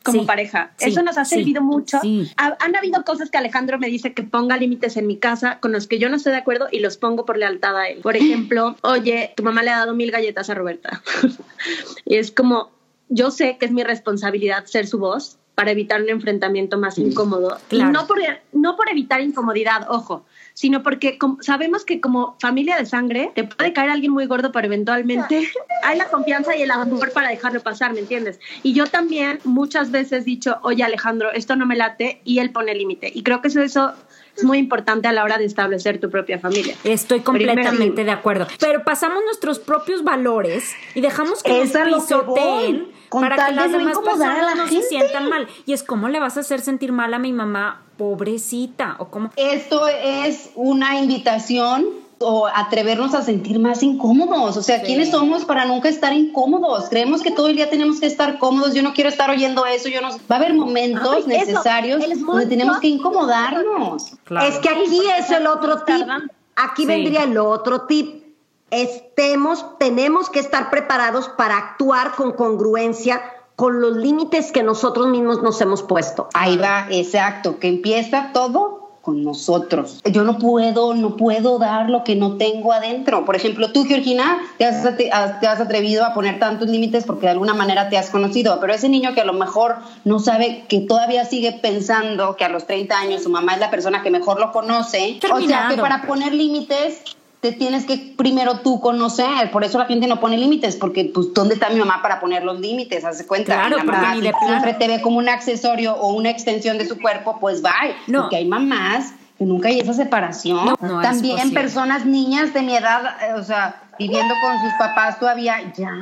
como 0.03 0.25
pareja. 0.25 0.71
Eso 0.79 1.03
nos 1.03 1.17
ha 1.17 1.25
servido 1.25 1.61
mucho. 1.61 1.99
han 2.37 2.75
habido 2.75 3.03
cosas 3.03 3.29
que 3.29 3.37
Alejandro 3.37 3.79
me 3.79 3.87
dice 3.87 4.13
que 4.13 4.23
ponga 4.23 4.57
límites 4.57 4.97
en 4.97 5.07
mi 5.07 5.17
casa 5.17 5.59
con 5.59 5.71
los 5.71 5.87
que 5.87 5.99
yo 5.99 6.09
no 6.09 6.15
estoy 6.15 6.31
de 6.31 6.39
acuerdo 6.39 6.67
y 6.71 6.79
los 6.79 6.97
pongo 6.97 7.25
por 7.25 7.37
lealtad 7.37 7.77
a 7.77 7.87
él. 7.87 7.99
Por 8.01 8.15
ejemplo, 8.15 8.75
oye, 8.81 9.33
tu 9.35 9.43
mamá 9.43 9.63
le 9.63 9.69
ha 9.69 9.77
dado 9.77 9.93
mil 9.93 10.11
galletas 10.11 10.49
a 10.49 10.55
Roberta. 10.55 11.01
y 12.05 12.15
es 12.15 12.31
como, 12.31 12.71
yo 13.09 13.31
sé 13.31 13.57
que 13.59 13.65
es 13.65 13.71
mi 13.71 13.83
responsabilidad 13.83 14.65
ser 14.65 14.87
su 14.87 14.97
voz 14.97 15.37
para 15.55 15.71
evitar 15.71 16.01
un 16.01 16.09
enfrentamiento 16.09 16.77
más 16.77 16.97
incómodo. 16.97 17.57
Y 17.69 17.83
no 17.83 18.07
por, 18.07 18.19
no 18.53 18.75
por 18.75 18.89
evitar 18.89 19.21
incomodidad, 19.21 19.87
ojo, 19.89 20.25
sino 20.61 20.83
porque 20.83 21.17
sabemos 21.39 21.85
que 21.85 21.99
como 21.99 22.35
familia 22.39 22.77
de 22.77 22.85
sangre 22.85 23.31
te 23.33 23.45
puede 23.45 23.73
caer 23.73 23.89
alguien 23.89 24.11
muy 24.11 24.27
gordo, 24.27 24.51
pero 24.51 24.67
eventualmente 24.67 25.49
hay 25.83 25.97
la 25.97 26.07
confianza 26.07 26.55
y 26.55 26.61
el 26.61 26.69
amor 26.69 27.11
para 27.13 27.29
dejarlo 27.29 27.61
pasar, 27.61 27.93
¿me 27.93 27.99
entiendes? 27.99 28.39
Y 28.61 28.73
yo 28.73 28.85
también 28.85 29.39
muchas 29.43 29.89
veces 29.89 30.21
he 30.21 30.25
dicho, 30.25 30.59
oye 30.61 30.83
Alejandro, 30.83 31.31
esto 31.31 31.55
no 31.55 31.65
me 31.65 31.75
late 31.75 32.21
y 32.25 32.37
él 32.37 32.51
pone 32.51 32.75
límite. 32.75 33.11
Y 33.11 33.23
creo 33.23 33.41
que 33.41 33.47
eso, 33.47 33.59
eso 33.63 33.93
es 34.35 34.43
muy 34.43 34.57
importante 34.57 35.07
a 35.07 35.11
la 35.11 35.23
hora 35.23 35.37
de 35.37 35.45
establecer 35.45 35.99
tu 35.99 36.09
propia 36.09 36.39
familia. 36.39 36.75
Estoy 36.83 37.21
completamente 37.21 38.03
de 38.03 38.11
acuerdo. 38.11 38.47
Pero 38.59 38.83
pasamos 38.83 39.23
nuestros 39.25 39.59
propios 39.59 40.03
valores 40.03 40.73
y 40.95 41.01
dejamos 41.01 41.43
que 41.43 41.63
nos 41.63 41.71
pisoteen 41.71 42.91
para 43.09 43.47
que 43.47 43.53
las 43.53 43.71
demás 43.71 43.97
personas 43.99 44.55
no 44.55 44.67
se 44.67 44.81
sientan 44.83 45.29
mal. 45.29 45.47
Y 45.65 45.73
es 45.73 45.83
como 45.83 46.09
le 46.09 46.19
vas 46.19 46.37
a 46.37 46.41
hacer 46.41 46.61
sentir 46.61 46.91
mal 46.91 47.13
a 47.13 47.19
mi 47.19 47.33
mamá, 47.33 47.83
pobrecita, 47.97 48.95
o 48.99 49.09
como... 49.09 49.31
Esto 49.35 49.87
es 49.87 50.51
una 50.55 50.99
invitación 50.99 52.00
o 52.21 52.47
atrevernos 52.47 53.13
a 53.13 53.21
sentir 53.21 53.59
más 53.59 53.83
incómodos. 53.83 54.57
O 54.57 54.61
sea, 54.61 54.81
¿quiénes 54.81 55.11
somos 55.11 55.45
para 55.45 55.65
nunca 55.65 55.89
estar 55.89 56.13
incómodos? 56.13 56.89
Creemos 56.89 57.21
que 57.21 57.31
todo 57.31 57.47
el 57.47 57.55
día 57.55 57.69
tenemos 57.69 57.99
que 57.99 58.05
estar 58.05 58.39
cómodos. 58.39 58.73
Yo 58.73 58.83
no 58.83 58.93
quiero 58.93 59.09
estar 59.09 59.29
oyendo 59.29 59.65
eso. 59.65 59.89
Yo 59.89 60.01
no. 60.01 60.09
Va 60.09 60.35
a 60.35 60.35
haber 60.35 60.53
momentos 60.53 61.27
necesarios 61.27 62.03
donde 62.25 62.45
tenemos 62.45 62.79
que 62.79 62.87
incomodarnos. 62.87 64.13
Es 64.43 64.57
que 64.59 64.69
aquí 64.69 65.01
es 65.19 65.29
el 65.31 65.47
otro 65.47 65.83
tip. 65.83 66.07
Aquí 66.55 66.85
vendría 66.85 67.23
el 67.23 67.37
otro 67.37 67.81
tip. 67.81 68.23
Estemos, 68.69 69.77
tenemos 69.79 70.29
que 70.29 70.39
estar 70.39 70.69
preparados 70.69 71.27
para 71.27 71.57
actuar 71.57 72.15
con 72.15 72.31
congruencia 72.31 73.21
con 73.61 73.79
los 73.79 73.95
límites 73.95 74.51
que 74.51 74.63
nosotros 74.63 75.07
mismos 75.07 75.43
nos 75.43 75.61
hemos 75.61 75.83
puesto. 75.83 76.29
Ahí 76.33 76.57
va, 76.57 76.87
exacto, 76.89 77.59
que 77.59 77.67
empieza 77.67 78.31
todo 78.33 78.80
con 79.01 79.23
nosotros. 79.23 79.99
Yo 80.11 80.23
no 80.23 80.37
puedo, 80.37 80.93
no 80.93 81.17
puedo 81.17 81.57
dar 81.57 81.89
lo 81.89 82.03
que 82.03 82.15
no 82.15 82.37
tengo 82.37 82.71
adentro. 82.71 83.25
Por 83.25 83.35
ejemplo, 83.35 83.71
tú, 83.71 83.85
Georgina, 83.85 84.39
te 84.57 84.65
has, 84.65 84.83
te 84.95 85.11
has 85.11 85.59
atrevido 85.59 86.05
a 86.05 86.13
poner 86.13 86.39
tantos 86.39 86.69
límites 86.69 87.05
porque 87.05 87.25
de 87.25 87.31
alguna 87.31 87.53
manera 87.53 87.89
te 87.89 87.97
has 87.97 88.09
conocido, 88.09 88.59
pero 88.59 88.73
ese 88.73 88.89
niño 88.89 89.13
que 89.13 89.21
a 89.21 89.25
lo 89.25 89.33
mejor 89.33 89.77
no 90.05 90.19
sabe, 90.19 90.65
que 90.67 90.81
todavía 90.81 91.25
sigue 91.25 91.53
pensando 91.53 92.35
que 92.35 92.45
a 92.45 92.49
los 92.49 92.65
30 92.67 92.97
años 92.97 93.23
su 93.23 93.29
mamá 93.29 93.55
es 93.55 93.59
la 93.59 93.71
persona 93.71 94.01
que 94.03 94.11
mejor 94.11 94.39
lo 94.39 94.51
conoce, 94.51 95.19
o 95.31 95.41
sea, 95.41 95.67
que 95.69 95.77
para 95.77 96.03
poner 96.03 96.33
límites 96.33 97.01
te 97.41 97.51
tienes 97.51 97.85
que 97.85 98.13
primero 98.15 98.59
tú 98.59 98.79
conocer. 98.79 99.51
Por 99.51 99.63
eso 99.63 99.79
la 99.79 99.85
gente 99.85 100.07
no 100.07 100.19
pone 100.19 100.37
límites, 100.37 100.75
porque 100.75 101.11
pues 101.13 101.33
¿dónde 101.33 101.55
está 101.55 101.69
mi 101.69 101.79
mamá 101.79 102.01
para 102.01 102.19
poner 102.19 102.43
los 102.43 102.59
límites? 102.59 103.03
Hace 103.03 103.25
cuenta. 103.25 103.67
Claro, 103.67 103.83
mamá 103.83 104.13
siempre 104.13 104.75
te 104.75 104.87
ve 104.87 105.01
como 105.01 105.17
un 105.17 105.27
accesorio 105.27 105.95
o 105.95 106.13
una 106.13 106.29
extensión 106.29 106.77
de 106.77 106.87
su 106.87 106.99
cuerpo, 106.99 107.37
pues 107.41 107.61
bye. 107.61 107.95
No. 108.05 108.21
Porque 108.21 108.37
hay 108.37 108.45
mamás 108.47 109.13
que 109.39 109.45
nunca 109.45 109.69
hay 109.69 109.79
esa 109.79 109.93
separación. 109.93 110.75
También 111.01 111.51
personas, 111.51 112.05
niñas 112.05 112.53
de 112.53 112.61
mi 112.61 112.75
edad, 112.77 113.17
eh, 113.23 113.33
o 113.33 113.43
sea, 113.43 113.81
viviendo 113.97 114.35
con 114.39 114.61
sus 114.61 114.73
papás 114.77 115.19
todavía, 115.19 115.73
ya. 115.75 115.97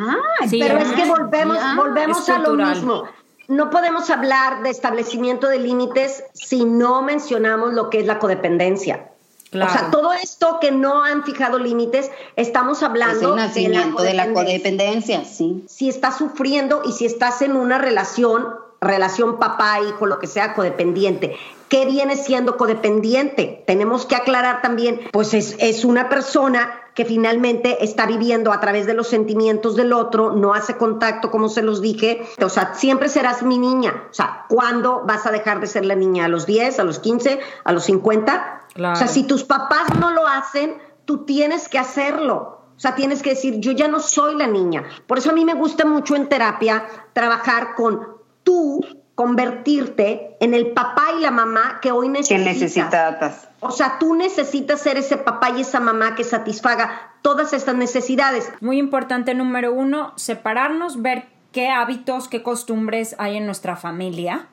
pero 0.51 0.77
es 0.77 0.91
que 0.91 1.05
volvemos, 1.05 1.57
volvemos 1.77 2.27
a 2.27 2.39
lo 2.39 2.53
mismo. 2.53 3.05
No 3.47 3.69
podemos 3.69 4.09
hablar 4.09 4.61
de 4.61 4.69
establecimiento 4.69 5.47
de 5.47 5.59
límites 5.59 6.23
si 6.33 6.65
no 6.65 7.01
mencionamos 7.01 7.73
lo 7.73 7.89
que 7.89 8.01
es 8.01 8.05
la 8.05 8.19
codependencia. 8.19 9.08
O 9.51 9.69
sea, 9.69 9.89
todo 9.91 10.13
esto 10.13 10.59
que 10.61 10.71
no 10.71 11.03
han 11.03 11.23
fijado 11.23 11.57
límites, 11.57 12.11
estamos 12.35 12.83
hablando 12.83 13.19
es 13.19 13.23
el 13.23 13.35
nacimiento 13.35 14.03
de 14.03 14.13
la, 14.13 14.31
codependencia, 14.31 15.25
sí. 15.25 15.63
Si 15.67 15.89
estás 15.89 16.17
sufriendo 16.17 16.83
y 16.85 16.91
si 16.91 17.05
estás 17.05 17.41
en 17.41 17.55
una 17.55 17.79
relación, 17.79 18.47
relación 18.79 19.39
papá-hijo, 19.39 20.05
lo 20.05 20.19
que 20.19 20.27
sea, 20.27 20.53
codependiente. 20.53 21.35
¿Qué 21.67 21.85
viene 21.85 22.15
siendo 22.15 22.57
codependiente? 22.57 23.63
Tenemos 23.65 24.05
que 24.05 24.15
aclarar 24.15 24.61
también, 24.61 25.01
pues 25.11 25.33
es, 25.33 25.55
es 25.59 25.83
una 25.83 26.09
persona 26.09 26.71
que 26.99 27.05
finalmente 27.05 27.83
está 27.83 28.05
viviendo 28.05 28.51
a 28.51 28.59
través 28.59 28.85
de 28.85 28.93
los 28.93 29.07
sentimientos 29.07 29.75
del 29.75 29.93
otro, 29.93 30.31
no 30.31 30.53
hace 30.53 30.77
contacto, 30.77 31.31
como 31.31 31.47
se 31.47 31.61
los 31.61 31.81
dije. 31.81 32.27
O 32.43 32.49
sea, 32.49 32.73
siempre 32.75 33.07
serás 33.07 33.41
mi 33.41 33.57
niña. 33.57 34.03
O 34.11 34.13
sea, 34.13 34.45
¿cuándo 34.49 35.03
vas 35.05 35.25
a 35.25 35.31
dejar 35.31 35.59
de 35.59 35.67
ser 35.67 35.85
la 35.85 35.95
niña? 35.95 36.25
¿A 36.25 36.27
los 36.27 36.45
10, 36.45 36.79
a 36.79 36.83
los 36.83 36.99
15, 36.99 37.39
a 37.63 37.71
los 37.71 37.85
50? 37.85 38.58
O 38.79 38.95
sea, 38.95 39.07
si 39.07 39.23
tus 39.23 39.43
papás 39.43 39.95
no 39.99 40.11
lo 40.11 40.27
hacen, 40.27 40.77
tú 41.05 41.25
tienes 41.25 41.67
que 41.67 41.79
hacerlo. 41.79 42.59
O 42.75 42.79
sea, 42.79 42.95
tienes 42.95 43.21
que 43.21 43.31
decir, 43.31 43.59
yo 43.59 43.73
ya 43.73 43.87
no 43.87 43.99
soy 43.99 44.35
la 44.35 44.47
niña. 44.47 44.85
Por 45.05 45.17
eso 45.17 45.31
a 45.31 45.33
mí 45.33 45.43
me 45.43 45.53
gusta 45.53 45.85
mucho 45.85 46.15
en 46.15 46.29
terapia 46.29 46.85
trabajar 47.13 47.75
con 47.75 48.07
tú 48.43 48.79
convertirte 49.15 50.37
en 50.39 50.53
el 50.53 50.71
papá 50.71 51.07
y 51.17 51.21
la 51.21 51.29
mamá 51.29 51.79
que 51.81 51.91
hoy 51.91 52.07
necesitas. 52.07 52.37
Que 52.37 52.53
necesitas. 52.53 53.49
O 53.59 53.71
sea, 53.71 53.99
tú 53.99 54.15
necesitas 54.15 54.79
ser 54.79 54.95
ese 54.95 55.17
papá 55.17 55.49
y 55.49 55.61
esa 55.61 55.81
mamá 55.81 56.15
que 56.15 56.23
satisfaga 56.23 57.17
todas 57.21 57.51
estas 57.51 57.75
necesidades. 57.75 58.49
Muy 58.61 58.77
importante, 58.77 59.33
número 59.33 59.73
uno, 59.73 60.13
separarnos, 60.15 61.01
ver 61.01 61.27
qué 61.51 61.67
hábitos, 61.67 62.29
qué 62.29 62.43
costumbres 62.43 63.15
hay 63.19 63.35
en 63.35 63.45
nuestra 63.45 63.75
familia 63.75 64.47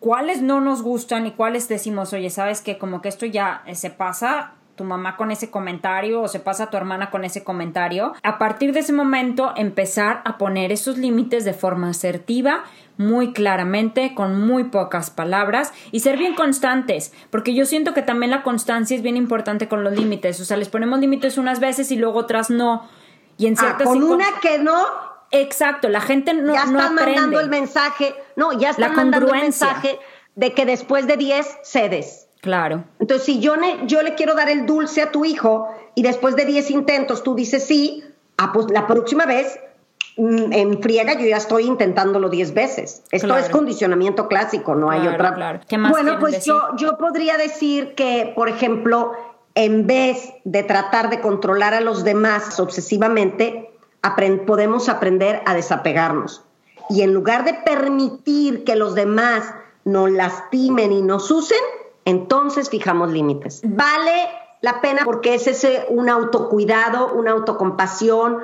cuáles 0.00 0.42
no 0.42 0.60
nos 0.60 0.82
gustan 0.82 1.26
y 1.26 1.32
cuáles 1.32 1.68
decimos, 1.68 2.12
oye, 2.12 2.30
sabes 2.30 2.62
que 2.62 2.78
como 2.78 3.00
que 3.02 3.08
esto 3.08 3.26
ya 3.26 3.62
se 3.74 3.90
pasa, 3.90 4.54
tu 4.80 4.84
mamá 4.84 5.18
con 5.18 5.30
ese 5.30 5.50
comentario 5.50 6.22
o 6.22 6.28
se 6.28 6.40
pasa 6.40 6.70
tu 6.70 6.78
hermana 6.78 7.10
con 7.10 7.22
ese 7.22 7.44
comentario, 7.44 8.14
a 8.22 8.38
partir 8.38 8.72
de 8.72 8.80
ese 8.80 8.94
momento 8.94 9.52
empezar 9.56 10.22
a 10.24 10.38
poner 10.38 10.72
esos 10.72 10.96
límites 10.96 11.44
de 11.44 11.52
forma 11.52 11.90
asertiva, 11.90 12.64
muy 12.96 13.34
claramente, 13.34 14.14
con 14.14 14.40
muy 14.40 14.64
pocas 14.64 15.10
palabras 15.10 15.74
y 15.92 16.00
ser 16.00 16.16
bien 16.16 16.34
constantes, 16.34 17.12
porque 17.28 17.54
yo 17.54 17.66
siento 17.66 17.92
que 17.92 18.00
también 18.00 18.30
la 18.30 18.42
constancia 18.42 18.96
es 18.96 19.02
bien 19.02 19.18
importante 19.18 19.68
con 19.68 19.84
los 19.84 19.92
límites, 19.92 20.40
o 20.40 20.46
sea, 20.46 20.56
les 20.56 20.70
ponemos 20.70 20.98
límites 20.98 21.36
unas 21.36 21.60
veces 21.60 21.92
y 21.92 21.96
luego 21.96 22.20
otras 22.20 22.48
no. 22.48 22.88
Y 23.36 23.48
en 23.48 23.54
ah, 23.58 23.60
ciertas 23.60 23.86
con 23.86 24.02
una 24.02 24.26
que 24.40 24.58
no 24.58 25.09
Exacto, 25.32 25.88
la 25.88 26.00
gente 26.00 26.34
no 26.34 26.52
ya 26.54 26.64
están 26.64 26.94
mandando 26.94 27.40
el 27.40 27.48
mensaje, 27.48 28.14
no, 28.36 28.52
ya 28.52 28.70
están 28.70 28.94
mandando 28.96 29.32
el 29.32 29.40
mensaje 29.40 29.98
de 30.34 30.52
que 30.54 30.66
después 30.66 31.06
de 31.06 31.16
10 31.16 31.58
cedes. 31.62 32.28
Claro. 32.40 32.84
Entonces, 32.98 33.26
si 33.26 33.40
yo, 33.40 33.54
yo 33.84 34.02
le 34.02 34.14
quiero 34.14 34.34
dar 34.34 34.48
el 34.48 34.66
dulce 34.66 35.02
a 35.02 35.12
tu 35.12 35.24
hijo 35.24 35.68
y 35.94 36.02
después 36.02 36.36
de 36.36 36.46
10 36.46 36.70
intentos 36.70 37.22
tú 37.22 37.34
dices 37.34 37.66
sí, 37.66 38.02
ah, 38.38 38.50
pues 38.52 38.66
la 38.70 38.86
próxima 38.86 39.26
vez 39.26 39.60
mm, 40.16 40.52
en 40.52 40.82
friega 40.82 41.14
yo 41.14 41.26
ya 41.26 41.36
estoy 41.36 41.64
intentándolo 41.64 42.28
10 42.28 42.54
veces. 42.54 43.02
Esto 43.10 43.36
es 43.36 43.50
condicionamiento 43.50 44.26
clásico, 44.26 44.74
no 44.74 44.90
hay 44.90 45.06
otra. 45.06 45.34
Claro. 45.34 45.60
¿Qué 45.68 45.78
más 45.78 45.92
bueno, 45.92 46.18
pues 46.18 46.44
yo, 46.44 46.74
yo 46.76 46.96
podría 46.96 47.36
decir 47.36 47.94
que, 47.94 48.32
por 48.34 48.48
ejemplo, 48.48 49.12
en 49.54 49.86
vez 49.86 50.32
de 50.44 50.62
tratar 50.62 51.10
de 51.10 51.20
controlar 51.20 51.74
a 51.74 51.80
los 51.80 52.04
demás 52.04 52.58
obsesivamente, 52.58 53.69
podemos 54.46 54.88
aprender 54.88 55.42
a 55.46 55.54
desapegarnos. 55.54 56.42
Y 56.88 57.02
en 57.02 57.14
lugar 57.14 57.44
de 57.44 57.54
permitir 57.54 58.64
que 58.64 58.76
los 58.76 58.94
demás 58.94 59.54
nos 59.84 60.10
lastimen 60.10 60.92
y 60.92 61.02
nos 61.02 61.30
usen, 61.30 61.58
entonces 62.04 62.68
fijamos 62.68 63.10
límites. 63.10 63.60
Vale 63.64 64.28
la 64.60 64.80
pena 64.80 65.02
porque 65.04 65.34
es 65.34 65.46
ese 65.46 65.86
un 65.88 66.08
autocuidado, 66.08 67.12
una 67.14 67.32
autocompasión, 67.32 68.40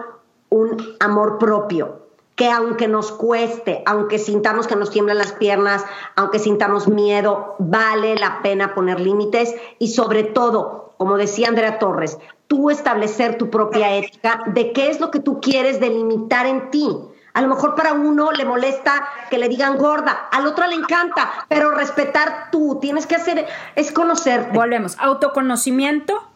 un 0.49 0.77
amor 1.01 1.39
propio 1.39 2.07
que 2.37 2.51
aunque 2.51 2.87
nos 2.87 3.13
cueste, 3.13 3.83
aunque 3.87 4.19
sintamos 4.19 4.67
que 4.67 4.77
nos 4.77 4.91
tiemblan 4.91 5.17
las 5.17 5.33
piernas, 5.33 5.85
aunque 6.17 6.39
sintamos 6.39 6.87
miedo, 6.87 7.57
vale 7.59 8.15
la 8.17 8.43
pena 8.43 8.75
poner 8.75 9.01
límites 9.01 9.55
y 9.79 9.89
sobre 9.89 10.23
todo, 10.23 10.93
como 10.99 11.17
decía 11.17 11.49
Andrea 11.49 11.79
Torres, 11.79 12.19
tú 12.47 12.71
establecer 12.71 13.39
tu 13.39 13.51
propia 13.51 13.95
ética 13.97 14.43
de 14.47 14.73
qué 14.73 14.91
es 14.91 15.01
lo 15.01 15.11
que 15.11 15.21
tú 15.21 15.41
quieres 15.41 15.81
delimitar 15.81 16.47
en 16.47 16.71
ti. 16.71 16.89
A 17.35 17.43
lo 17.43 17.49
mejor 17.49 17.75
para 17.75 17.93
uno 17.93 18.33
le 18.33 18.47
molesta 18.47 19.07
que 19.29 19.37
le 19.37 19.49
digan 19.49 19.77
gorda, 19.77 20.29
al 20.33 20.47
otro 20.47 20.67
le 20.67 20.75
encanta, 20.75 21.31
pero 21.49 21.71
respetar 21.71 22.51
tú, 22.51 22.79
tienes 22.81 23.07
que 23.07 23.17
hacer, 23.17 23.47
es 23.75 23.93
conocerte. 23.93 24.57
Volvemos, 24.57 24.97
autoconocimiento, 24.99 26.27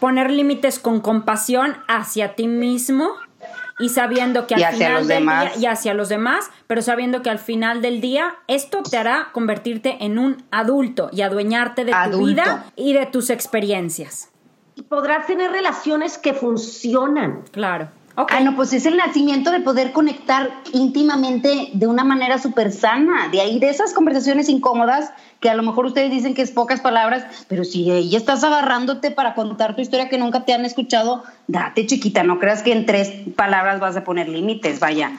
poner 0.00 0.30
límites 0.30 0.78
con 0.78 1.00
compasión 1.00 1.76
hacia 1.86 2.34
ti 2.34 2.48
mismo 2.48 3.10
y 3.78 3.90
sabiendo 3.90 4.46
que 4.46 4.54
al 4.54 4.72
final 4.72 5.06
del 5.06 5.24
día 5.24 5.52
y 5.58 5.66
hacia 5.66 5.92
los 5.92 6.08
demás, 6.08 6.50
pero 6.66 6.80
sabiendo 6.80 7.20
que 7.20 7.28
al 7.28 7.38
final 7.38 7.82
del 7.82 8.00
día 8.00 8.36
esto 8.46 8.82
te 8.82 8.96
hará 8.96 9.28
convertirte 9.32 9.98
en 10.00 10.18
un 10.18 10.44
adulto 10.50 11.10
y 11.12 11.20
adueñarte 11.20 11.84
de 11.84 11.92
tu 12.10 12.24
vida 12.24 12.64
y 12.74 12.94
de 12.94 13.04
tus 13.04 13.28
experiencias 13.28 14.31
podrás 14.88 15.26
tener 15.26 15.50
relaciones 15.50 16.18
que 16.18 16.34
funcionan. 16.34 17.42
Claro. 17.50 17.88
Okay. 18.14 18.38
Ah, 18.38 18.40
no, 18.40 18.54
pues 18.56 18.74
es 18.74 18.84
el 18.84 18.98
nacimiento 18.98 19.50
de 19.50 19.60
poder 19.60 19.92
conectar 19.92 20.50
íntimamente 20.74 21.70
de 21.72 21.86
una 21.86 22.04
manera 22.04 22.38
súper 22.38 22.70
sana. 22.70 23.28
De 23.28 23.40
ahí, 23.40 23.58
de 23.58 23.70
esas 23.70 23.94
conversaciones 23.94 24.50
incómodas 24.50 25.10
que 25.40 25.48
a 25.48 25.54
lo 25.54 25.62
mejor 25.62 25.86
ustedes 25.86 26.10
dicen 26.10 26.34
que 26.34 26.42
es 26.42 26.50
pocas 26.50 26.80
palabras, 26.80 27.24
pero 27.48 27.64
si 27.64 27.90
ella 27.90 28.18
estás 28.18 28.44
agarrándote 28.44 29.10
para 29.10 29.34
contar 29.34 29.74
tu 29.74 29.80
historia 29.80 30.10
que 30.10 30.18
nunca 30.18 30.44
te 30.44 30.52
han 30.52 30.66
escuchado, 30.66 31.24
date 31.48 31.86
chiquita, 31.86 32.22
no 32.22 32.38
creas 32.38 32.62
que 32.62 32.72
en 32.72 32.84
tres 32.84 33.10
palabras 33.34 33.80
vas 33.80 33.96
a 33.96 34.04
poner 34.04 34.28
límites, 34.28 34.78
vaya. 34.78 35.18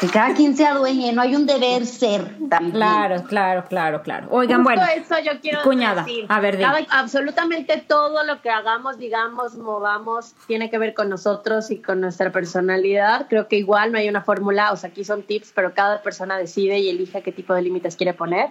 Que 0.00 0.08
cada 0.08 0.34
quien 0.34 0.56
se 0.56 0.64
adueñe, 0.64 1.12
no 1.12 1.22
hay 1.22 1.34
un 1.34 1.46
deber 1.46 1.86
ser 1.86 2.36
también. 2.48 2.72
Claro, 2.72 3.24
claro, 3.24 3.64
claro, 3.68 4.02
claro. 4.02 4.28
Oigan, 4.30 4.62
bueno. 4.62 4.82
eso 4.94 5.18
yo 5.18 5.40
quiero 5.40 5.62
cuñada, 5.62 6.04
decir. 6.04 6.26
A 6.28 6.40
ver, 6.40 6.58
absolutamente 6.90 7.84
todo 7.86 8.24
lo 8.24 8.40
que 8.42 8.50
hagamos, 8.50 8.98
digamos, 8.98 9.56
movamos, 9.56 10.34
tiene 10.46 10.70
que 10.70 10.78
ver 10.78 10.94
con 10.94 11.08
nosotros 11.08 11.70
y 11.70 11.78
con 11.78 12.00
nuestra 12.00 12.30
personalidad. 12.30 13.26
Creo 13.28 13.48
que 13.48 13.56
igual 13.56 13.90
no 13.90 13.98
hay 13.98 14.08
una 14.08 14.22
fórmula, 14.22 14.72
o 14.72 14.76
sea, 14.76 14.90
aquí 14.90 15.04
son 15.04 15.22
tips, 15.22 15.52
pero 15.54 15.74
cada 15.74 16.02
persona 16.02 16.38
decide 16.38 16.78
y 16.78 16.88
elige 16.88 17.22
qué 17.22 17.32
tipo 17.32 17.52
de 17.54 17.62
límites 17.62 17.96
quiere 17.96 18.14
poner. 18.14 18.50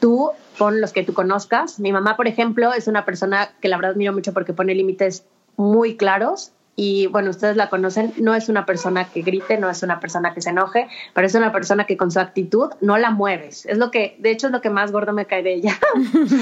Tú 0.00 0.30
pon 0.58 0.80
los 0.80 0.92
que 0.92 1.04
tú 1.04 1.14
conozcas. 1.14 1.78
Mi 1.78 1.92
mamá, 1.92 2.16
por 2.16 2.26
ejemplo, 2.26 2.72
es 2.72 2.88
una 2.88 3.04
persona 3.04 3.50
que 3.60 3.68
la 3.68 3.76
verdad 3.76 3.92
admiro 3.92 4.12
mucho 4.12 4.32
porque 4.32 4.52
pone 4.52 4.74
límites 4.74 5.24
muy 5.56 5.96
claros 5.96 6.52
y 6.78 7.06
bueno, 7.06 7.30
ustedes 7.30 7.56
la 7.56 7.70
conocen, 7.70 8.12
no 8.18 8.34
es 8.34 8.50
una 8.50 8.66
persona 8.66 9.08
que 9.08 9.22
grite, 9.22 9.56
no 9.56 9.70
es 9.70 9.82
una 9.82 9.98
persona 9.98 10.34
que 10.34 10.42
se 10.42 10.50
enoje, 10.50 10.88
pero 11.14 11.26
es 11.26 11.34
una 11.34 11.50
persona 11.50 11.86
que 11.86 11.96
con 11.96 12.10
su 12.10 12.20
actitud 12.20 12.70
no 12.82 12.98
la 12.98 13.10
mueves. 13.10 13.64
Es 13.64 13.78
lo 13.78 13.90
que, 13.90 14.16
de 14.18 14.30
hecho, 14.30 14.48
es 14.48 14.52
lo 14.52 14.60
que 14.60 14.68
más 14.68 14.92
gordo 14.92 15.14
me 15.14 15.24
cae 15.24 15.42
de 15.42 15.54
ella, 15.54 15.78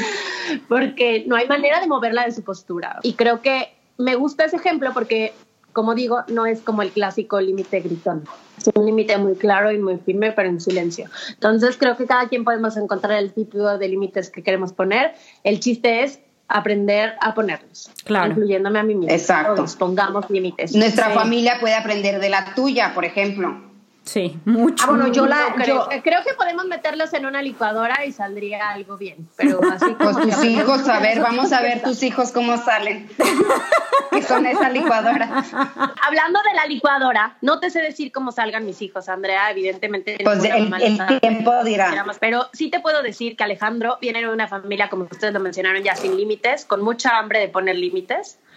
porque 0.68 1.24
no 1.28 1.36
hay 1.36 1.46
manera 1.46 1.80
de 1.80 1.86
moverla 1.86 2.24
de 2.24 2.32
su 2.32 2.42
postura. 2.42 2.98
Y 3.02 3.14
creo 3.14 3.42
que 3.42 3.68
me 3.96 4.16
gusta 4.16 4.44
ese 4.44 4.56
ejemplo 4.56 4.90
porque, 4.92 5.32
como 5.72 5.94
digo, 5.94 6.24
no 6.26 6.46
es 6.46 6.60
como 6.60 6.82
el 6.82 6.90
clásico 6.90 7.40
límite 7.40 7.78
gritón. 7.78 8.24
Es 8.58 8.68
un 8.74 8.86
límite 8.86 9.16
muy 9.18 9.36
claro 9.36 9.70
y 9.70 9.78
muy 9.78 9.98
firme, 9.98 10.32
pero 10.32 10.48
en 10.48 10.60
silencio. 10.60 11.08
Entonces, 11.28 11.76
creo 11.76 11.96
que 11.96 12.06
cada 12.06 12.28
quien 12.28 12.42
podemos 12.42 12.76
encontrar 12.76 13.18
el 13.18 13.32
tipo 13.32 13.78
de 13.78 13.88
límites 13.88 14.30
que 14.30 14.42
queremos 14.42 14.72
poner. 14.72 15.14
El 15.44 15.60
chiste 15.60 16.02
es 16.02 16.18
aprender 16.48 17.14
a 17.20 17.34
ponerlos. 17.34 17.90
Claro. 18.04 18.30
Incluyéndome 18.30 18.78
a 18.78 18.82
mí 18.82 18.94
misma. 18.94 19.14
Exacto. 19.14 19.64
pongamos 19.78 20.28
límites. 20.30 20.74
Nuestra 20.74 21.10
familia 21.10 21.58
puede 21.60 21.74
aprender 21.74 22.20
de 22.20 22.30
la 22.30 22.54
tuya, 22.54 22.92
por 22.94 23.04
ejemplo. 23.04 23.73
Sí, 24.04 24.38
mucho. 24.44 24.84
Ah, 24.84 24.90
bueno, 24.90 25.08
yo 25.08 25.26
la 25.26 25.54
creo, 25.56 25.88
creo, 26.02 26.22
que 26.22 26.34
podemos 26.34 26.66
meterlos 26.66 27.12
en 27.14 27.24
una 27.26 27.40
licuadora 27.40 28.04
y 28.04 28.12
saldría 28.12 28.70
algo 28.70 28.98
bien. 28.98 29.28
Pero 29.36 29.60
así 29.72 29.96
pues 29.98 30.16
tus 30.16 30.44
hijos, 30.44 30.88
a 30.88 31.00
ver, 31.00 31.20
vamos 31.20 31.52
a 31.52 31.60
ver 31.60 31.82
tus 31.82 32.02
hijos 32.02 32.30
cómo 32.30 32.58
salen. 32.58 33.08
que 34.10 34.22
son 34.22 34.46
esa 34.46 34.68
licuadora. 34.68 35.44
Hablando 36.02 36.40
de 36.42 36.54
la 36.54 36.66
licuadora, 36.66 37.36
no 37.40 37.60
te 37.60 37.70
sé 37.70 37.80
decir 37.80 38.12
cómo 38.12 38.30
salgan 38.30 38.66
mis 38.66 38.82
hijos, 38.82 39.08
Andrea, 39.08 39.50
evidentemente. 39.50 40.18
Pues 40.22 40.44
el, 40.44 40.72
el 40.82 41.20
tiempo 41.20 41.64
dirá. 41.64 42.04
Pero 42.20 42.48
sí 42.52 42.70
te 42.70 42.80
puedo 42.80 43.02
decir 43.02 43.36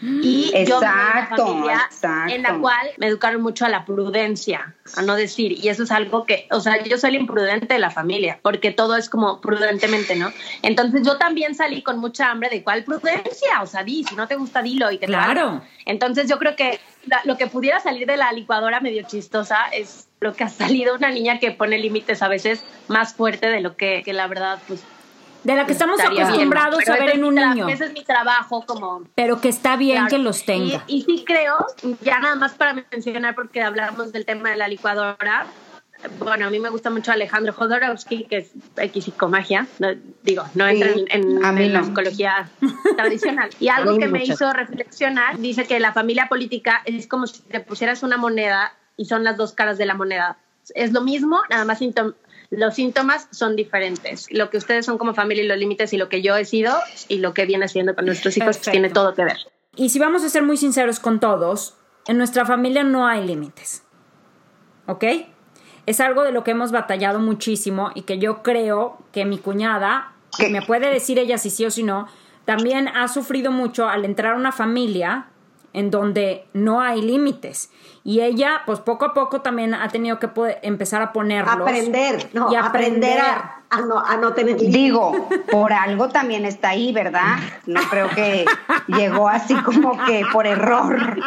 Y 0.02 0.52
exacto, 0.54 1.38
yo 1.38 1.56
una 1.56 1.90
familia 1.90 1.90
en 2.28 2.44
la 2.44 2.60
cual 2.60 2.88
me 2.98 3.08
educaron 3.08 3.42
mucho 3.42 3.66
a 3.66 3.70
la 3.70 3.84
prudencia, 3.84 4.76
a 4.96 5.02
no 5.02 5.16
decir, 5.16 5.54
y 5.54 5.70
eso 5.70 5.84
es 5.84 5.92
algo 5.92 6.26
que, 6.26 6.48
o 6.52 6.60
sea, 6.60 6.84
yo 6.84 6.98
soy 6.98 7.12
el 7.12 7.22
imprudente 7.22 7.74
de 7.74 7.80
la 7.80 7.90
familia, 7.90 8.40
porque 8.44 8.72
todo 8.72 8.96
es 8.96 9.10
como 9.10 9.42
prudentemente, 9.42 10.16
¿no? 10.16 10.32
Entonces 10.62 11.02
yo 11.04 11.18
también 11.18 11.56
salí 11.56 11.82
con 11.82 11.98
mucha 12.00 12.30
hambre 12.30 12.50
de 12.50 12.64
cuál 12.64 12.84
prudencia, 12.84 13.62
o 13.62 13.66
sea, 13.66 13.84
di, 13.84 14.04
si 14.04 14.16
no 14.16 14.28
te 14.28 14.36
gusta, 14.36 14.62
dilo 14.62 14.92
y 14.92 15.00
te 15.00 15.08
Claro. 15.08 15.64
Entonces 15.86 16.30
yo 16.30 16.38
creo 16.38 16.56
que 16.56 16.80
lo 17.24 17.38
que 17.38 17.48
pudiera 17.48 17.80
salir 17.80 18.06
de 18.06 18.18
la 18.18 18.32
licuadora 18.34 18.80
medio 18.82 19.04
chistosa 19.08 19.66
es 19.72 20.08
lo 20.20 20.34
que 20.34 20.44
ha 20.44 20.50
salido 20.50 20.96
una 20.96 21.10
niña 21.10 21.40
que 21.40 21.52
pone 21.52 21.78
límites 21.80 22.22
a 22.22 22.28
veces 22.28 22.64
más 22.88 23.14
fuerte 23.14 23.50
de 23.50 23.62
lo 23.62 23.78
que, 23.78 24.02
que 24.04 24.14
la 24.14 24.28
verdad, 24.28 24.60
pues 24.68 24.84
de 25.48 25.56
la 25.56 25.66
que 25.66 25.72
estamos 25.72 25.98
acostumbrados 26.02 26.86
a 26.90 26.94
ver 26.98 27.12
en 27.12 27.24
un 27.24 27.36
niño. 27.36 27.70
Ese 27.70 27.86
es 27.86 27.94
mi 27.94 28.04
trabajo 28.04 28.66
como... 28.66 29.04
Pero 29.16 29.40
que 29.40 29.48
está 29.48 29.78
bien 29.78 30.08
que 30.08 30.18
los 30.18 30.44
tenga. 30.44 30.84
Y, 30.88 31.04
sí 31.04 31.24
creo, 31.26 31.56
ya 32.02 32.20
nada 32.20 32.36
más 32.36 32.52
para 32.56 32.74
mencionar, 32.92 33.34
porque 33.34 33.62
hablamos 33.62 34.12
del 34.12 34.26
tema 34.26 34.50
de 34.50 34.58
la 34.58 34.68
licuadora, 34.68 35.48
bueno, 36.20 36.48
a 36.48 36.50
mí 36.50 36.60
me 36.60 36.70
gusta 36.70 36.90
mucho 36.90 37.14
Alejandro 37.14 37.54
Jodorowsky, 37.54 38.26
que 38.26 38.40
es 38.40 38.52
X 38.76 39.06
psicomagia, 39.06 39.68
digo, 40.22 40.44
no 40.54 40.68
entra 40.68 40.90
en, 41.12 41.72
la 41.72 41.84
psicología 41.84 42.50
tradicional. 42.98 43.50
Y 43.62 43.70
algo 43.70 43.98
que 43.98 44.10
me 44.10 44.26
hizo 44.26 44.52
reflexionar, 44.52 45.38
dice 45.38 45.66
que 45.66 45.80
la 45.80 45.94
familia 45.94 46.28
política 46.28 46.82
es 46.84 47.08
como 47.08 47.26
si 47.26 47.42
te 47.44 47.62
pusieras 47.62 48.04
una 48.04 48.18
moneda 48.18 48.74
y 48.98 49.06
son 49.06 49.24
las 49.24 49.38
dos 49.38 49.54
caras 49.54 49.78
de 49.78 49.86
la 49.86 49.94
moneda. 49.94 50.38
Es 50.76 50.92
lo 50.92 51.00
mismo, 51.00 51.40
nada 51.50 51.64
más 51.64 51.82
los 52.50 52.76
síntomas 52.76 53.28
son 53.32 53.56
diferentes. 53.56 54.28
Lo 54.32 54.50
que 54.50 54.58
ustedes 54.58 54.86
son 54.86 54.98
como 54.98 55.14
familia 55.14 55.44
y 55.44 55.48
los 55.48 55.58
límites 55.58 55.94
y 55.94 55.98
lo 55.98 56.10
que 56.10 56.22
yo 56.22 56.36
he 56.36 56.46
sido 56.46 56.74
y 57.08 57.20
lo 57.20 57.34
que 57.34 57.46
viene 57.46 57.68
siendo 57.68 57.96
con 57.96 58.06
nuestros 58.06 58.38
hijos 58.38 58.60
tiene 58.60 58.90
todo 58.90 59.14
que 59.14 59.24
ver. 59.24 59.38
Y 59.76 59.90
si 59.90 60.00
vamos 60.00 60.24
a 60.24 60.30
ser 60.30 60.44
muy 60.44 60.58
sinceros 60.58 61.00
con 61.00 61.20
todos, 61.20 61.76
en 62.08 62.18
nuestra 62.18 62.46
familia 62.46 62.84
no 62.84 63.06
hay 63.06 63.26
límites. 63.26 63.84
¿Ok? 64.88 65.04
Es 65.86 66.00
algo 66.00 66.24
de 66.24 66.32
lo 66.32 66.44
que 66.44 66.52
hemos 66.52 66.72
batallado 66.72 67.20
muchísimo 67.20 67.92
y 67.96 68.02
que 68.02 68.18
yo 68.18 68.44
creo 68.44 68.98
que 69.12 69.26
mi 69.26 69.38
cuñada, 69.38 70.14
que 70.38 70.50
me 70.50 70.62
puede 70.62 70.90
decir 70.90 71.20
ella 71.20 71.38
si 71.38 71.50
sí 71.50 71.66
o 71.66 71.72
si 71.72 71.84
no, 71.84 72.08
también 72.46 72.88
ha 72.88 73.08
sufrido 73.08 73.52
mucho 73.52 73.88
al 73.88 74.06
entrar 74.06 74.34
a 74.34 74.38
una 74.38 74.52
familia 74.52 75.28
en 75.78 75.92
donde 75.92 76.46
no 76.54 76.82
hay 76.82 77.02
límites. 77.02 77.70
Y 78.04 78.22
ella, 78.22 78.62
pues 78.66 78.80
poco 78.80 79.06
a 79.06 79.14
poco 79.14 79.42
también 79.42 79.74
ha 79.74 79.88
tenido 79.90 80.18
que 80.18 80.30
empezar 80.64 81.02
a 81.02 81.14
ponerlos. 81.14 81.56
Aprender, 81.56 82.30
no, 82.34 82.52
y 82.52 82.56
aprender, 82.56 83.20
a 83.20 83.58
a 83.70 83.82
no, 83.82 84.00
a 84.00 84.18
no 84.18 84.34
tener 84.34 84.58
Digo, 84.58 85.30
por 85.52 85.74
algo 85.74 86.10
también 86.10 86.46
está 86.46 86.70
ahí, 86.70 86.92
¿verdad? 86.94 87.38
No 87.66 87.82
creo 87.90 88.10
que 88.10 88.46
llegó 88.88 89.28
así 89.28 89.56
como 89.56 90.04
que 90.06 90.24
por 90.32 90.48
error. 90.48 91.20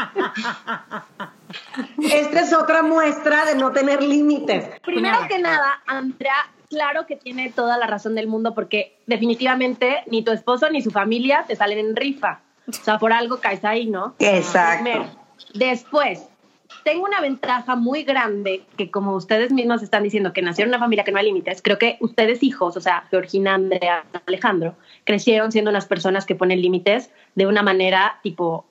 Esta 2.03 2.41
es 2.41 2.53
otra 2.53 2.83
muestra 2.83 3.45
de 3.45 3.57
no 3.57 3.73
tener 3.73 4.03
límites. 4.03 4.81
Primero 4.85 5.19
que 5.29 5.39
nada, 5.39 5.83
Andrea, 5.87 6.49
claro 6.69 7.07
que 7.07 7.17
tiene 7.17 7.51
toda 7.51 7.77
la 7.77 7.87
razón 7.87 8.15
del 8.15 8.27
mundo 8.27 8.55
porque 8.55 8.99
definitivamente 9.07 10.03
ni 10.11 10.25
tu 10.25 10.33
esposo 10.33 10.71
ni 10.71 10.81
su 10.81 10.91
familia 10.91 11.45
te 11.47 11.57
salen 11.57 11.79
en 11.79 11.97
rifa. 11.97 12.41
O 12.79 12.85
sea, 12.85 12.99
por 12.99 13.13
algo 13.13 13.39
caes 13.39 13.65
ahí, 13.65 13.87
¿no? 13.87 14.15
Exacto. 14.19 15.07
Después, 15.55 16.29
tengo 16.85 17.05
una 17.05 17.21
ventaja 17.21 17.77
muy 17.77 18.05
grande 18.05 18.63
que 18.77 18.91
como 18.91 19.15
ustedes 19.15 19.53
mismos 19.53 19.83
están 19.83 20.03
diciendo 20.03 20.33
que 20.33 20.43
nacieron 20.43 20.71
en 20.71 20.77
una 20.77 20.85
familia 20.85 21.05
que 21.05 21.13
no 21.13 21.19
hay 21.19 21.27
límites, 21.27 21.63
creo 21.63 21.79
que 21.79 21.97
ustedes 22.01 22.43
hijos, 22.43 22.77
o 22.77 22.81
sea, 22.81 23.05
Georgina, 23.11 23.55
Andrea, 23.55 24.05
Alejandro, 24.27 24.75
crecieron 25.05 25.53
siendo 25.53 25.71
unas 25.71 25.87
personas 25.87 26.27
que 26.27 26.35
ponen 26.35 26.63
límites 26.63 27.11
de 27.35 27.47
una 27.47 27.63
manera 27.63 28.19
tipo 28.23 28.65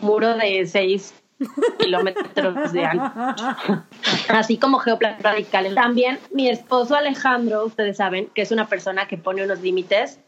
muro 0.00 0.34
de 0.36 0.66
seis 0.66 1.14
kilómetros 1.78 2.72
de 2.72 2.84
ancho, 2.84 3.84
así 4.28 4.58
como 4.58 4.78
geoplan 4.78 5.16
radical. 5.20 5.74
También 5.74 6.18
mi 6.32 6.48
esposo 6.48 6.94
Alejandro, 6.94 7.64
ustedes 7.64 7.96
saben 7.96 8.28
que 8.34 8.42
es 8.42 8.50
una 8.50 8.68
persona 8.68 9.06
que 9.06 9.18
pone 9.18 9.44
unos 9.44 9.60
límites, 9.60 10.20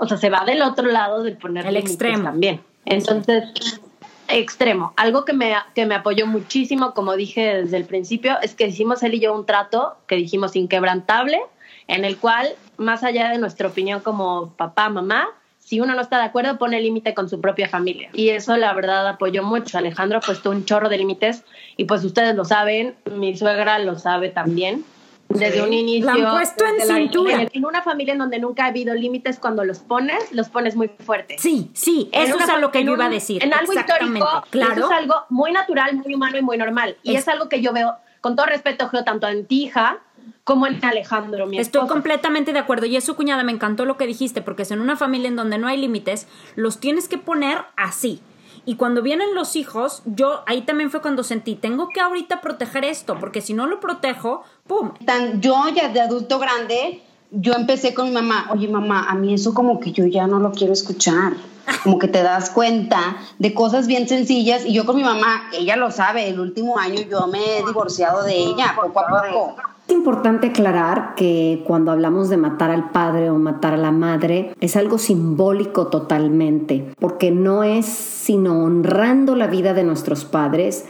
o 0.00 0.06
sea, 0.06 0.16
se 0.16 0.30
va 0.30 0.44
del 0.44 0.62
otro 0.62 0.86
lado 0.86 1.22
de 1.22 1.32
poner 1.32 1.66
el 1.66 1.76
extremo 1.76 2.24
también. 2.24 2.60
Entonces, 2.84 3.80
extremo. 4.28 4.92
Algo 4.96 5.24
que 5.24 5.32
me, 5.32 5.54
que 5.74 5.86
me 5.86 5.94
apoyó 5.94 6.26
muchísimo, 6.26 6.94
como 6.94 7.16
dije 7.16 7.62
desde 7.62 7.76
el 7.76 7.84
principio, 7.84 8.36
es 8.42 8.54
que 8.54 8.66
hicimos 8.66 9.02
él 9.02 9.14
y 9.14 9.20
yo 9.20 9.34
un 9.34 9.46
trato 9.46 9.96
que 10.06 10.16
dijimos 10.16 10.56
inquebrantable, 10.56 11.40
en 11.86 12.04
el 12.04 12.18
cual, 12.18 12.48
más 12.76 13.02
allá 13.02 13.30
de 13.30 13.38
nuestra 13.38 13.68
opinión 13.68 14.00
como 14.00 14.50
papá, 14.56 14.88
mamá, 14.88 15.28
si 15.58 15.80
uno 15.80 15.94
no 15.94 16.00
está 16.00 16.18
de 16.18 16.24
acuerdo, 16.24 16.56
pone 16.56 16.80
límite 16.80 17.12
con 17.12 17.28
su 17.28 17.40
propia 17.40 17.68
familia. 17.68 18.08
Y 18.14 18.30
eso, 18.30 18.56
la 18.56 18.72
verdad, 18.72 19.06
apoyó 19.06 19.42
mucho. 19.42 19.76
Alejandro 19.76 20.18
ha 20.18 20.22
puesto 20.22 20.50
un 20.50 20.64
chorro 20.64 20.88
de 20.88 20.96
límites 20.96 21.44
y 21.76 21.84
pues 21.84 22.04
ustedes 22.04 22.34
lo 22.34 22.46
saben, 22.46 22.94
mi 23.14 23.36
suegra 23.36 23.78
lo 23.78 23.98
sabe 23.98 24.30
también 24.30 24.84
desde 25.28 25.62
un 25.62 25.72
inicio. 25.72 26.06
La 26.06 26.30
han 26.30 26.36
puesto 26.36 26.64
en 26.64 26.80
cintura. 26.86 27.46
En, 27.52 27.64
una 27.64 27.82
familia 27.82 28.12
en 28.12 28.18
donde 28.18 28.38
nunca 28.38 28.64
ha 28.64 28.68
habido 28.68 28.94
límites, 28.94 29.38
cuando 29.38 29.64
los 29.64 29.80
pones, 29.80 30.32
los 30.32 30.48
pones 30.48 30.74
muy 30.74 30.88
fuerte. 30.88 31.36
Sí, 31.38 31.70
sí, 31.74 32.08
eso 32.12 32.38
es 32.38 32.60
lo 32.60 32.70
que 32.70 32.84
yo 32.84 32.94
iba 32.94 33.06
a 33.06 33.10
decir. 33.10 33.42
En 33.42 33.52
algo 33.52 33.72
histórico, 33.72 34.26
claro. 34.50 34.72
eso 34.72 34.92
es 34.92 34.98
algo 34.98 35.14
muy 35.28 35.52
natural, 35.52 35.96
muy 35.96 36.14
humano 36.14 36.38
y 36.38 36.42
muy 36.42 36.56
normal. 36.56 36.96
Y 37.02 37.16
es, 37.16 37.28
algo 37.28 37.48
que 37.48 37.60
yo 37.60 37.72
veo, 37.72 37.94
con 38.20 38.36
todo 38.36 38.46
respeto, 38.46 38.88
tanto 39.04 39.28
en 39.28 39.46
ti, 39.46 39.64
hija, 39.64 40.00
como 40.44 40.66
en 40.66 40.82
Alejandro, 40.82 41.46
mi 41.46 41.58
Estoy 41.58 41.86
completamente 41.88 42.52
de 42.52 42.58
acuerdo. 42.58 42.86
Y 42.86 42.96
eso, 42.96 43.16
cuñada, 43.16 43.42
me 43.44 43.52
encantó 43.52 43.84
lo 43.84 43.96
que 43.96 44.06
dijiste, 44.06 44.40
porque 44.40 44.62
es 44.62 44.70
en 44.70 44.80
una 44.80 44.96
familia 44.96 45.28
en 45.28 45.36
donde 45.36 45.58
no 45.58 45.68
hay 45.68 45.76
límites, 45.76 46.26
los 46.56 46.80
tienes 46.80 47.08
que 47.08 47.18
poner 47.18 47.58
así. 47.76 48.22
Y 48.68 48.74
cuando 48.76 49.00
vienen 49.00 49.34
los 49.34 49.56
hijos, 49.56 50.02
yo 50.04 50.42
ahí 50.44 50.60
también 50.60 50.90
fue 50.90 51.00
cuando 51.00 51.24
sentí, 51.24 51.54
tengo 51.54 51.88
que 51.88 52.02
ahorita 52.02 52.42
proteger 52.42 52.84
esto, 52.84 53.16
porque 53.18 53.40
si 53.40 53.54
no 53.54 53.66
lo 53.66 53.80
protejo, 53.80 54.44
¡pum! 54.66 54.92
Tan, 55.06 55.40
yo 55.40 55.70
ya 55.70 55.88
de 55.88 56.02
adulto 56.02 56.38
grande, 56.38 57.00
yo 57.30 57.52
empecé 57.54 57.94
con 57.94 58.08
mi 58.08 58.14
mamá, 58.14 58.48
oye 58.52 58.68
mamá, 58.68 59.08
a 59.08 59.14
mí 59.14 59.34
eso 59.34 59.54
como 59.54 59.80
que 59.80 59.92
yo 59.92 60.06
ya 60.06 60.26
no 60.26 60.38
lo 60.38 60.52
quiero 60.52 60.72
escuchar. 60.72 61.34
Como 61.82 61.98
que 61.98 62.08
te 62.08 62.22
das 62.22 62.48
cuenta 62.48 63.18
de 63.38 63.52
cosas 63.52 63.86
bien 63.86 64.08
sencillas. 64.08 64.64
Y 64.64 64.72
yo 64.72 64.86
con 64.86 64.96
mi 64.96 65.04
mamá, 65.04 65.50
ella 65.52 65.76
lo 65.76 65.90
sabe, 65.90 66.26
el 66.28 66.40
último 66.40 66.78
año 66.78 67.02
yo 67.10 67.26
me 67.26 67.58
he 67.58 67.66
divorciado 67.66 68.22
de 68.22 68.38
ella, 68.38 68.74
poco 68.74 69.00
a 69.00 69.06
poco 69.06 69.56
es 69.88 69.94
importante 69.94 70.48
aclarar 70.48 71.14
que 71.14 71.64
cuando 71.66 71.90
hablamos 71.90 72.28
de 72.28 72.36
matar 72.36 72.70
al 72.70 72.90
padre 72.90 73.30
o 73.30 73.38
matar 73.38 73.72
a 73.72 73.78
la 73.78 73.90
madre 73.90 74.54
es 74.60 74.76
algo 74.76 74.98
simbólico 74.98 75.86
totalmente, 75.86 76.92
porque 77.00 77.30
no 77.30 77.64
es 77.64 77.86
sino 77.86 78.64
honrando 78.64 79.34
la 79.34 79.46
vida 79.46 79.72
de 79.72 79.84
nuestros 79.84 80.26
padres 80.26 80.84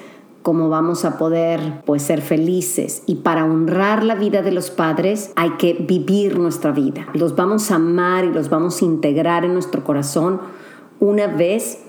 como 0.49 0.70
vamos 0.70 1.05
a 1.05 1.18
poder 1.18 1.82
pues 1.84 2.01
ser 2.01 2.22
felices 2.22 3.03
y 3.05 3.16
para 3.16 3.44
honrar 3.44 4.03
la 4.03 4.14
vida 4.14 4.40
de 4.40 4.51
los 4.51 4.70
padres 4.70 5.30
hay 5.36 5.51
que 5.59 5.74
vivir 5.74 6.38
nuestra 6.38 6.72
vida. 6.72 7.07
Los 7.12 7.36
vamos 7.36 7.70
a 7.70 7.74
amar 7.74 8.24
y 8.24 8.32
los 8.32 8.49
vamos 8.49 8.80
a 8.80 8.86
integrar 8.86 9.44
en 9.44 9.53
nuestro 9.53 9.84
corazón 9.84 10.40
una 11.01 11.26
vez 11.26 11.80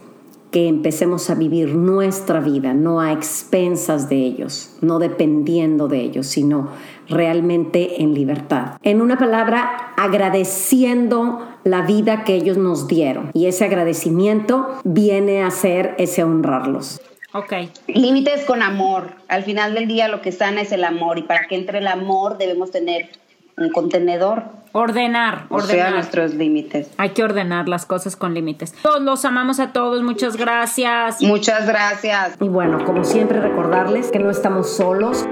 que 0.51 0.67
empecemos 0.67 1.29
a 1.29 1.35
vivir 1.35 1.73
nuestra 1.73 2.41
vida, 2.41 2.73
no 2.73 2.99
a 2.99 3.13
expensas 3.13 4.09
de 4.09 4.17
ellos, 4.25 4.75
no 4.81 4.99
dependiendo 4.99 5.87
de 5.87 6.01
ellos, 6.01 6.27
sino 6.27 6.67
realmente 7.07 8.03
en 8.03 8.13
libertad. 8.13 8.73
En 8.83 8.99
una 8.99 9.17
palabra, 9.17 9.93
agradeciendo 9.95 11.47
la 11.63 11.83
vida 11.83 12.25
que 12.25 12.35
ellos 12.35 12.57
nos 12.57 12.89
dieron. 12.89 13.31
Y 13.33 13.45
ese 13.45 13.63
agradecimiento 13.63 14.67
viene 14.83 15.43
a 15.43 15.49
ser 15.49 15.95
ese 15.97 16.25
honrarlos. 16.25 16.99
Ok. 17.33 17.53
Límites 17.87 18.45
con 18.45 18.63
amor. 18.63 19.11
Al 19.27 19.43
final 19.43 19.73
del 19.75 19.87
día 19.87 20.07
lo 20.07 20.21
que 20.21 20.31
sana 20.31 20.61
es 20.61 20.71
el 20.71 20.83
amor 20.83 21.17
y 21.19 21.23
para 21.23 21.47
que 21.47 21.55
entre 21.55 21.79
el 21.79 21.87
amor 21.87 22.37
debemos 22.37 22.71
tener 22.71 23.09
un 23.57 23.69
contenedor. 23.69 24.43
Ordenar, 24.71 25.45
ordenar. 25.49 25.87
sea, 25.87 25.91
nuestros 25.91 26.33
límites. 26.35 26.89
Hay 26.97 27.09
que 27.09 27.23
ordenar 27.23 27.67
las 27.67 27.85
cosas 27.85 28.15
con 28.15 28.33
límites. 28.33 28.73
Todos 28.83 29.01
los 29.01 29.25
amamos 29.25 29.59
a 29.59 29.73
todos, 29.73 30.03
muchas 30.03 30.37
gracias. 30.37 31.21
Muchas 31.21 31.67
gracias. 31.67 32.35
Y 32.39 32.47
bueno, 32.47 32.83
como 32.85 33.03
siempre 33.03 33.41
recordarles 33.41 34.11
que 34.11 34.19
no 34.19 34.29
estamos 34.29 34.75
solos. 34.75 35.25